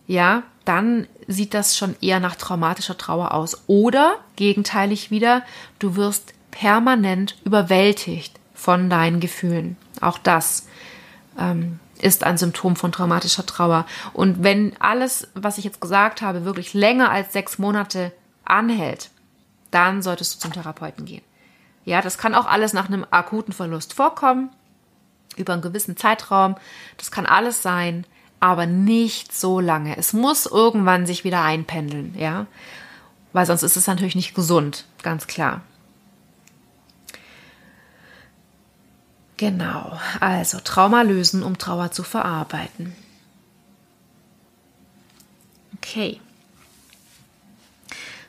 ja, 0.07 0.43
dann 0.65 1.07
sieht 1.27 1.55
das 1.55 1.77
schon 1.77 1.97
eher 2.01 2.21
nach 2.21 2.37
traumatischer 2.37 2.97
Trauer 2.97 3.33
aus. 3.33 3.63
Oder 3.67 4.17
gegenteilig 4.37 5.11
wieder, 5.11 5.43
du 5.79 5.97
wirst 5.97 6.33
permanent 6.51 7.37
überwältigt 7.45 8.39
von 8.55 8.89
deinen 8.89 9.21
Gefühlen. 9.21 9.77
Auch 10.01 10.19
das 10.19 10.67
ähm, 11.39 11.81
ist 12.01 12.25
ein 12.25 12.39
Symptom 12.39 12.77
von 12.77 12.93
traumatischer 12.93 13.47
Trauer. 13.47 13.87
Und 14.13 14.43
wenn 14.43 14.75
alles, 14.81 15.29
was 15.35 15.59
ich 15.59 15.65
jetzt 15.65 15.81
gesagt 15.81 16.23
habe, 16.23 16.45
wirklich 16.45 16.75
länger 16.75 17.11
als 17.11 17.33
sechs 17.33 17.59
Monate 17.59 18.13
anhält, 18.45 19.11
dann 19.71 20.03
solltest 20.03 20.35
du 20.35 20.39
zum 20.39 20.53
Therapeuten 20.53 21.05
gehen. 21.05 21.23
Ja, 21.85 22.01
das 22.01 22.17
kann 22.17 22.35
auch 22.35 22.47
alles 22.47 22.73
nach 22.73 22.89
einem 22.89 23.07
akuten 23.11 23.53
Verlust 23.53 23.93
vorkommen, 23.93 24.51
über 25.37 25.53
einen 25.53 25.63
gewissen 25.63 25.97
Zeitraum. 25.97 26.57
Das 26.97 27.11
kann 27.11 27.27
alles 27.27 27.63
sein, 27.63 28.07
aber 28.45 28.67
nicht 28.67 29.35
so 29.35 29.59
lange. 29.59 29.97
Es 29.97 30.13
muss 30.13 30.45
irgendwann 30.45 31.07
sich 31.07 31.25
wieder 31.25 31.43
einpendeln, 31.43 32.15
ja, 32.19 32.47
weil 33.33 33.47
sonst 33.47 33.63
ist 33.63 33.79
es 33.79 33.87
natürlich 33.87 34.17
nicht 34.17 34.35
gesund, 34.35 34.85
ganz 35.03 35.27
klar. 35.27 35.63
Genau, 39.39 39.99
also 40.21 40.59
Trauma 40.63 41.01
lösen, 41.01 41.43
um 41.43 41.57
Trauer 41.57 41.91
zu 41.91 42.03
verarbeiten. 42.03 42.95
Okay. 45.79 46.21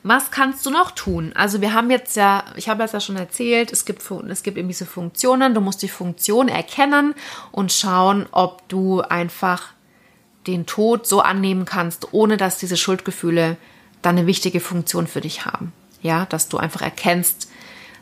Was 0.02 0.30
kannst 0.30 0.64
du 0.64 0.70
noch 0.70 0.92
tun? 0.92 1.32
Also 1.34 1.60
wir 1.60 1.74
haben 1.74 1.90
jetzt 1.90 2.16
ja, 2.16 2.42
ich 2.54 2.70
habe 2.70 2.82
es 2.84 2.92
ja 2.92 3.00
schon 3.00 3.16
erzählt, 3.16 3.70
es 3.70 3.84
gibt, 3.84 4.02
es 4.30 4.42
gibt 4.42 4.56
eben 4.56 4.68
diese 4.68 4.86
Funktionen. 4.86 5.52
Du 5.52 5.60
musst 5.60 5.82
die 5.82 5.88
Funktion 5.90 6.48
erkennen 6.48 7.14
und 7.52 7.70
schauen, 7.70 8.26
ob 8.30 8.66
du 8.70 9.02
einfach 9.02 9.75
den 10.46 10.66
Tod 10.66 11.06
so 11.06 11.20
annehmen 11.20 11.64
kannst, 11.64 12.12
ohne 12.12 12.36
dass 12.36 12.58
diese 12.58 12.76
Schuldgefühle 12.76 13.56
dann 14.02 14.16
eine 14.16 14.26
wichtige 14.26 14.60
Funktion 14.60 15.06
für 15.06 15.20
dich 15.20 15.44
haben. 15.44 15.72
Ja, 16.02 16.26
dass 16.26 16.48
du 16.48 16.58
einfach 16.58 16.82
erkennst, 16.82 17.50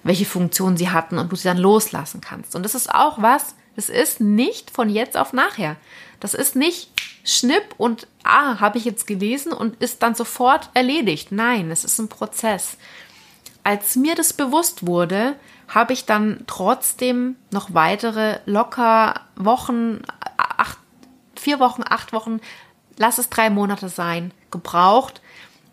welche 0.02 0.26
Funktion 0.26 0.76
sie 0.76 0.90
hatten 0.90 1.18
und 1.18 1.32
du 1.32 1.36
sie 1.36 1.48
dann 1.48 1.58
loslassen 1.58 2.20
kannst. 2.20 2.54
Und 2.54 2.62
das 2.62 2.74
ist 2.74 2.94
auch 2.94 3.22
was, 3.22 3.54
das 3.76 3.88
ist 3.88 4.20
nicht 4.20 4.70
von 4.70 4.88
jetzt 4.88 5.16
auf 5.16 5.32
nachher. 5.32 5.76
Das 6.20 6.34
ist 6.34 6.56
nicht 6.56 6.90
Schnipp 7.24 7.74
und 7.78 8.06
ah, 8.22 8.60
habe 8.60 8.78
ich 8.78 8.84
jetzt 8.84 9.06
gelesen 9.06 9.52
und 9.52 9.82
ist 9.82 10.02
dann 10.02 10.14
sofort 10.14 10.70
erledigt. 10.74 11.32
Nein, 11.32 11.70
es 11.70 11.84
ist 11.84 11.98
ein 11.98 12.08
Prozess. 12.08 12.76
Als 13.62 13.96
mir 13.96 14.14
das 14.14 14.34
bewusst 14.34 14.86
wurde, 14.86 15.36
habe 15.68 15.94
ich 15.94 16.04
dann 16.04 16.44
trotzdem 16.46 17.36
noch 17.50 17.72
weitere 17.72 18.38
locker 18.44 19.22
Wochen, 19.36 20.02
vier 21.44 21.60
Wochen, 21.60 21.82
acht 21.88 22.12
Wochen, 22.12 22.40
lass 22.96 23.18
es 23.18 23.28
drei 23.28 23.50
Monate 23.50 23.88
sein, 23.88 24.32
gebraucht. 24.50 25.20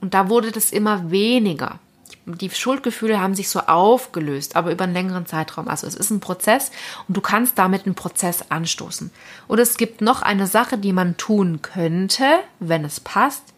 Und 0.02 0.14
da 0.14 0.30
wurde 0.30 0.52
das 0.52 0.72
immer 0.72 1.12
weniger 1.12 1.80
die 2.26 2.50
Schuldgefühle 2.50 3.20
haben 3.20 3.36
sich 3.36 3.50
so 3.50 3.62
aufgelöst, 3.62 4.56
aber 4.56 4.72
über 4.72 4.84
einen 4.84 4.94
längeren 4.94 5.26
Zeitraum. 5.26 5.68
Also 5.68 5.88
es 5.88 5.96
ist 5.96 6.12
ein 6.12 6.20
Prozess 6.20 6.72
und 7.08 7.18
du 7.18 7.22
kannst 7.22 7.58
damit 7.58 7.86
einen 7.86 7.96
Prozess 7.96 8.46
anstoßen. 8.50 9.12
Und 9.48 9.60
es 9.60 9.78
gibt 9.78 10.02
noch 10.02 10.22
eine 10.22 10.48
Sache, 10.48 10.78
die 10.78 10.94
man 10.94 11.18
tun 11.18 11.62
könnte, 11.62 12.26
wenn 12.60 12.86
es 12.86 13.00
passt, 13.00 13.54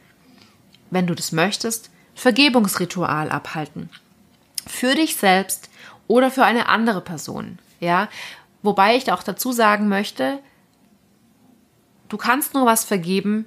wenn 0.92 1.08
du 1.08 1.16
das 1.16 1.32
möchtest, 1.32 1.90
Vergebungsritual 2.16 3.30
abhalten. 3.30 3.90
Für 4.66 4.96
dich 4.96 5.18
selbst 5.18 5.70
oder 6.08 6.32
für 6.32 6.46
eine 6.46 6.70
andere 6.70 7.02
Person. 7.02 7.60
Ja, 7.80 8.08
wobei 8.62 8.96
ich 8.96 9.12
auch 9.12 9.24
dazu 9.24 9.52
sagen 9.52 9.90
möchte, 9.90 10.40
du 12.14 12.18
kannst 12.18 12.54
nur 12.54 12.68
was 12.68 12.84
vergeben, 12.84 13.46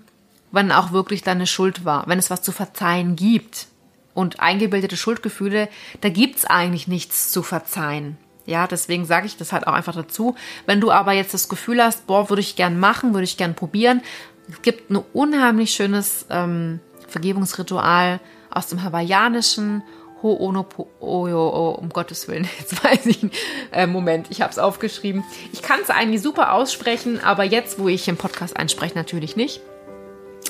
wenn 0.51 0.73
auch 0.73 0.91
wirklich 0.91 1.23
deine 1.23 1.47
Schuld 1.47 1.85
war, 1.85 2.09
wenn 2.09 2.19
es 2.19 2.31
was 2.31 2.43
zu 2.43 2.51
verzeihen 2.51 3.15
gibt 3.15 3.69
und 4.13 4.41
eingebildete 4.41 4.97
Schuldgefühle, 4.97 5.69
da 6.01 6.09
gibt's 6.09 6.45
eigentlich 6.45 6.89
nichts 6.89 7.31
zu 7.31 7.45
verzeihen. 7.45 8.17
Ja, 8.45 8.67
deswegen 8.67 9.05
sage 9.05 9.27
ich 9.27 9.37
das 9.37 9.53
halt 9.53 9.69
auch 9.69 9.73
einfach 9.73 9.95
dazu. 9.95 10.35
Wenn 10.67 10.81
du 10.81 10.91
aber 10.91 11.13
jetzt 11.13 11.33
das 11.33 11.49
Gefühl 11.49 11.81
hast, 11.81 12.09
boah, 12.09 12.29
würde 12.29 12.41
ich 12.41 12.57
gern 12.57 12.81
machen, 12.81 13.15
würde 13.15 13.23
ich 13.23 13.37
gern 13.37 13.55
probieren, 13.55 14.03
es 14.51 14.63
gibt 14.63 14.91
ein 14.91 14.97
unheimlich 15.13 15.71
schönes 15.71 16.27
ähm, 16.31 16.81
Vergebungsritual 17.07 18.19
aus 18.51 18.67
dem 18.67 18.83
Hawaiianischen. 18.83 19.85
Ho'onopo, 20.27 20.89
oh, 21.01 21.29
oh, 21.29 21.31
oh, 21.31 21.79
um 21.81 21.89
Gottes 21.91 22.27
Willen, 22.27 22.49
jetzt 22.59 22.83
weiß 22.83 23.07
ich, 23.07 23.27
äh, 23.73 23.87
Moment, 23.87 24.27
ich 24.31 24.43
habe 24.43 24.51
es 24.51 24.59
aufgeschrieben. 24.59 25.25
Ich 25.53 25.63
kann 25.63 25.81
es 25.83 25.91
eigentlich 25.91 26.23
super 26.23 26.53
aussprechen, 26.53 27.21
aber 27.23 27.45
jetzt, 27.45 27.79
wo 27.79 27.89
ich 27.89 28.09
im 28.09 28.17
Podcast 28.17 28.57
einspreche, 28.57 28.95
natürlich 28.95 29.37
nicht. 29.37 29.61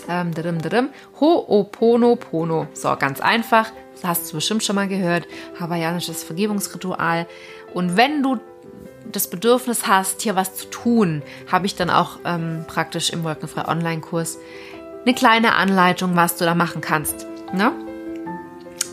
Ähm, 0.08 0.32
didim, 0.32 0.62
didim. 0.62 0.88
Ho'oponopono. 1.20 2.68
So, 2.74 2.96
ganz 2.96 3.20
einfach. 3.20 3.70
Das 3.94 4.04
hast 4.04 4.30
du 4.30 4.36
bestimmt 4.36 4.62
schon 4.62 4.76
mal 4.76 4.88
gehört. 4.88 5.26
Hawaiianisches 5.58 6.22
Vergebungsritual. 6.22 7.26
Und 7.74 7.96
wenn 7.96 8.22
du 8.22 8.38
das 9.10 9.28
Bedürfnis 9.28 9.86
hast, 9.86 10.22
hier 10.22 10.36
was 10.36 10.54
zu 10.54 10.66
tun, 10.66 11.22
habe 11.50 11.66
ich 11.66 11.76
dann 11.76 11.90
auch 11.90 12.18
ähm, 12.24 12.64
praktisch 12.66 13.10
im 13.10 13.24
Wolkenfrei 13.24 13.66
Online-Kurs 13.66 14.38
eine 15.04 15.14
kleine 15.14 15.54
Anleitung, 15.54 16.16
was 16.16 16.36
du 16.36 16.44
da 16.44 16.54
machen 16.54 16.80
kannst. 16.80 17.26
Ne? 17.52 17.72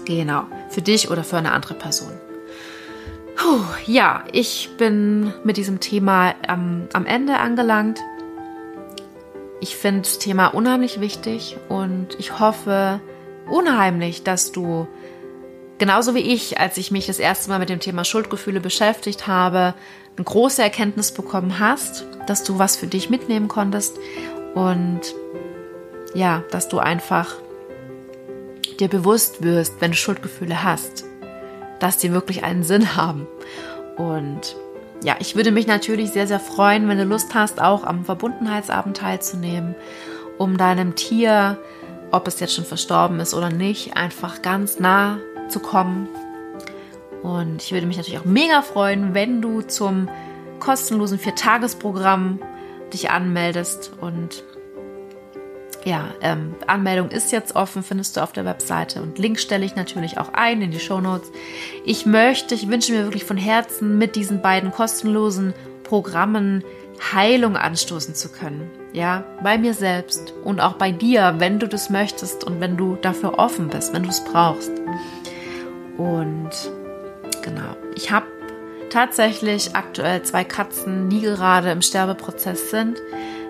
Genau. 0.06 0.44
Für 0.74 0.82
dich 0.82 1.12
oder 1.12 1.24
für 1.24 1.38
eine 1.38 1.52
andere 1.52 1.76
Person. 1.76 2.12
Puh, 3.36 3.64
ja, 3.86 4.24
ich 4.32 4.72
bin 4.78 5.34
mit 5.44 5.58
diesem 5.58 5.80
Thema 5.80 6.34
ähm, 6.48 6.88
am 6.94 7.06
Ende 7.06 7.38
angelangt. 7.38 8.00
Ich 9.62 9.76
finde 9.76 10.02
das 10.02 10.20
Thema 10.20 10.48
unheimlich 10.48 11.00
wichtig 11.00 11.58
und 11.70 12.20
ich 12.20 12.40
hoffe 12.40 13.02
unheimlich, 13.50 14.24
dass 14.24 14.52
du 14.52 14.88
genauso 15.78 16.16
wie 16.16 16.20
ich, 16.20 16.60
als 16.60 16.78
ich 16.78 16.92
mich 16.92 17.08
das 17.08 17.20
erste 17.20 17.50
Mal 17.50 17.60
mit 17.60 17.70
dem 17.70 17.80
Thema 17.80 18.04
Schuldgefühle 18.04 18.60
beschäftigt 18.60 19.28
habe, 19.28 19.74
eine 20.16 20.24
große 20.26 20.62
Erkenntnis 20.62 21.12
bekommen 21.12 21.60
hast, 21.60 22.06
dass 22.28 22.44
du 22.44 22.60
was 22.60 22.76
für 22.76 22.88
dich 22.88 23.10
mitnehmen 23.10 23.48
konntest 23.48 23.98
und 24.54 25.02
ja, 26.14 26.44
dass 26.52 26.68
du 26.68 26.80
einfach 26.80 27.36
dir 28.78 28.88
bewusst 28.88 29.44
wirst, 29.44 29.80
wenn 29.80 29.92
du 29.92 29.98
Schuldgefühle 29.98 30.64
hast, 30.64 31.06
dass 31.80 31.98
die 31.98 32.12
wirklich 32.12 32.44
einen 32.44 32.64
Sinn 32.64 32.96
haben. 32.96 33.28
Und 33.98 34.56
ja, 35.04 35.16
ich 35.20 35.36
würde 35.36 35.52
mich 35.52 35.68
natürlich 35.68 36.12
sehr, 36.12 36.28
sehr 36.28 36.40
freuen, 36.40 36.88
wenn 36.88 36.98
du 36.98 37.04
Lust 37.04 37.36
hast, 37.36 37.62
auch 37.62 37.84
am 37.84 38.06
Verbundenheitsabend 38.06 38.98
teilzunehmen, 38.98 39.76
um 40.38 40.58
deinem 40.58 40.96
Tier, 40.96 41.60
ob 42.12 42.28
es 42.28 42.40
jetzt 42.40 42.56
schon 42.56 42.66
verstorben 42.66 43.20
ist 43.20 43.34
oder 43.34 43.50
nicht, 43.50 43.98
einfach 43.98 44.42
ganz 44.42 44.80
nah 44.80 45.18
zu 45.50 45.60
kommen. 45.60 46.08
Und 47.22 47.62
ich 47.62 47.72
würde 47.72 47.88
mich 47.88 47.98
natürlich 47.98 48.20
auch 48.20 48.26
mega 48.26 48.62
freuen, 48.62 49.14
wenn 49.14 49.42
du 49.42 49.62
zum 49.62 50.10
kostenlosen 50.60 51.20
Viertagesprogramm 51.20 52.40
dich 52.94 53.10
anmeldest 53.10 53.92
und 54.00 54.44
ja, 55.86 56.10
ähm, 56.22 56.56
Anmeldung 56.68 57.10
ist 57.10 57.32
jetzt 57.32 57.56
offen, 57.56 57.84
findest 57.84 58.16
du 58.16 58.22
auf 58.22 58.32
der 58.32 58.46
Webseite 58.46 59.02
und 59.02 59.20
Link 59.20 59.40
stelle 59.40 59.66
ich 59.66 59.76
natürlich 59.76 60.18
auch 60.18 60.34
ein 60.34 60.62
in 60.62 60.72
die 60.72 60.80
Show 60.80 61.02
Notes. 61.02 61.32
Ich 61.86 62.06
möchte, 62.06 62.56
ich 62.56 62.70
wünsche 62.70 62.94
mir 62.94 63.04
wirklich 63.04 63.26
von 63.26 63.38
Herzen 63.38 63.98
mit 63.98 64.16
diesen 64.16 64.42
beiden 64.42 64.72
kostenlosen 64.72 65.54
Programmen 65.84 66.64
Heilung 67.12 67.58
anstoßen 67.58 68.16
zu 68.16 68.30
können. 68.30 68.70
Ja, 68.94 69.26
bei 69.44 69.58
mir 69.58 69.74
selbst 69.74 70.34
und 70.44 70.62
auch 70.62 70.74
bei 70.74 70.92
dir, 70.92 71.36
wenn 71.40 71.60
du 71.60 71.68
das 71.68 71.90
möchtest 71.90 72.44
und 72.44 72.60
wenn 72.62 72.78
du 72.78 72.96
dafür 72.96 73.40
offen 73.40 73.68
bist, 73.68 73.94
wenn 73.94 74.04
du 74.04 74.10
es 74.10 74.24
brauchst. 74.24 74.72
Und 75.98 76.52
genau, 77.42 77.76
ich 77.96 78.12
habe 78.12 78.28
tatsächlich 78.90 79.76
aktuell 79.76 80.22
zwei 80.22 80.44
Katzen, 80.44 81.10
die 81.10 81.22
gerade 81.22 81.72
im 81.72 81.82
Sterbeprozess 81.82 82.70
sind, 82.70 83.02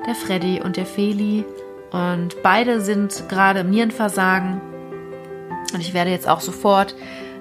der 0.07 0.15
Freddy 0.15 0.61
und 0.61 0.77
der 0.77 0.85
Feli. 0.85 1.45
Und 1.93 2.41
beide 2.41 2.81
sind 2.81 3.29
gerade 3.29 3.61
im 3.61 3.69
Nierenversagen. 3.69 4.59
Und 5.73 5.79
ich 5.79 5.93
werde 5.93 6.09
jetzt 6.09 6.27
auch 6.27 6.41
sofort, 6.41 6.95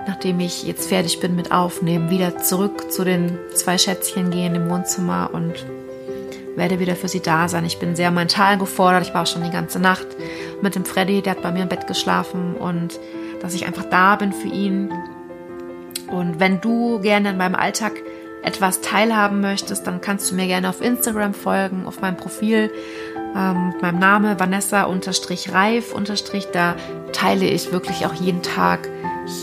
nachdem 0.07 0.41
ich 0.41 0.65
jetzt 0.65 0.89
fertig 0.89 1.21
bin 1.21 1.35
mit 1.35 1.53
Aufnehmen, 1.53 2.11
wieder 2.11 2.37
zurück 2.37 2.93
zu 2.93 3.03
den 3.03 3.39
zwei 3.55 3.79
Schätzchen 3.79 4.31
gehen 4.31 4.55
im 4.55 4.69
Wohnzimmer 4.69 5.31
und 5.33 5.55
werde 6.55 6.79
wieder 6.79 6.97
für 6.97 7.09
sie 7.09 7.21
da 7.21 7.49
sein. 7.49 7.65
Ich 7.65 7.79
bin 7.79 7.97
sehr 7.97 8.11
mental 8.11 8.59
gefordert. 8.59 9.07
Ich 9.07 9.15
war 9.15 9.23
auch 9.23 9.27
schon 9.27 9.43
die 9.43 9.51
ganze 9.51 9.81
Nacht 9.81 10.07
mit 10.61 10.75
dem 10.75 10.85
Freddy, 10.85 11.23
der 11.23 11.33
hat 11.33 11.43
bei 11.43 11.51
mir 11.51 11.63
im 11.63 11.69
Bett 11.69 11.87
geschlafen 11.87 12.55
und 12.55 13.01
dass 13.41 13.55
ich 13.55 13.67
einfach 13.67 13.85
da 13.85 14.17
bin 14.17 14.35
für 14.35 14.49
ihn. 14.49 14.93
Und 16.09 16.41
wenn 16.41 16.61
du 16.61 17.01
gerne 17.01 17.31
in 17.31 17.39
meinem 17.39 17.55
Alltag 17.55 17.95
etwas 18.43 18.81
teilhaben 18.81 19.41
möchtest, 19.41 19.87
dann 19.87 20.01
kannst 20.01 20.31
du 20.31 20.35
mir 20.35 20.47
gerne 20.47 20.69
auf 20.69 20.83
Instagram 20.83 21.33
folgen, 21.33 21.87
auf 21.87 22.01
meinem 22.01 22.17
Profil 22.17 22.71
ähm, 23.37 23.69
mit 23.69 23.83
meinem 23.83 23.99
Name 23.99 24.39
Vanessa-Reif- 24.39 25.93
da 26.53 26.75
teile 27.13 27.47
ich 27.47 27.73
wirklich 27.73 28.07
auch 28.07 28.15
jeden 28.15 28.43
Tag 28.43 28.89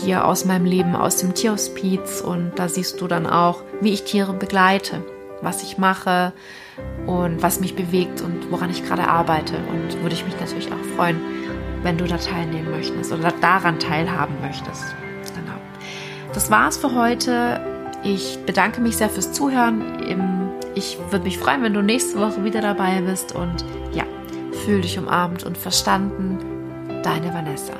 hier 0.02 0.24
aus 0.26 0.44
meinem 0.44 0.64
Leben, 0.64 0.94
aus 0.94 1.16
dem 1.16 1.34
Tierhospiz 1.34 2.20
und 2.20 2.52
da 2.56 2.68
siehst 2.68 3.00
du 3.00 3.06
dann 3.06 3.26
auch, 3.26 3.62
wie 3.80 3.92
ich 3.92 4.04
Tiere 4.04 4.34
begleite, 4.34 5.02
was 5.42 5.62
ich 5.62 5.78
mache 5.78 6.32
und 7.06 7.42
was 7.42 7.60
mich 7.60 7.74
bewegt 7.74 8.20
und 8.20 8.50
woran 8.50 8.70
ich 8.70 8.84
gerade 8.84 9.08
arbeite 9.08 9.56
und 9.56 10.02
würde 10.02 10.14
ich 10.14 10.24
mich 10.24 10.38
natürlich 10.38 10.70
auch 10.70 10.96
freuen, 10.96 11.20
wenn 11.82 11.96
du 11.96 12.04
da 12.04 12.18
teilnehmen 12.18 12.70
möchtest 12.70 13.12
oder 13.12 13.32
daran 13.40 13.78
teilhaben 13.78 14.34
möchtest. 14.42 14.94
Genau. 15.34 15.56
Das 16.34 16.50
war's 16.50 16.76
für 16.76 16.94
heute. 16.94 17.60
Ich 18.02 18.38
bedanke 18.46 18.80
mich 18.80 18.96
sehr 18.96 19.10
fürs 19.10 19.32
Zuhören. 19.32 20.39
Ich 20.80 20.96
würde 21.10 21.24
mich 21.24 21.36
freuen, 21.36 21.62
wenn 21.62 21.74
du 21.74 21.82
nächste 21.82 22.18
Woche 22.18 22.42
wieder 22.42 22.62
dabei 22.62 23.02
bist 23.02 23.34
und 23.34 23.66
ja, 23.92 24.04
fühl 24.64 24.80
dich 24.80 24.98
umarmt 24.98 25.44
und 25.44 25.58
verstanden. 25.58 26.38
Deine 27.02 27.34
Vanessa. 27.34 27.74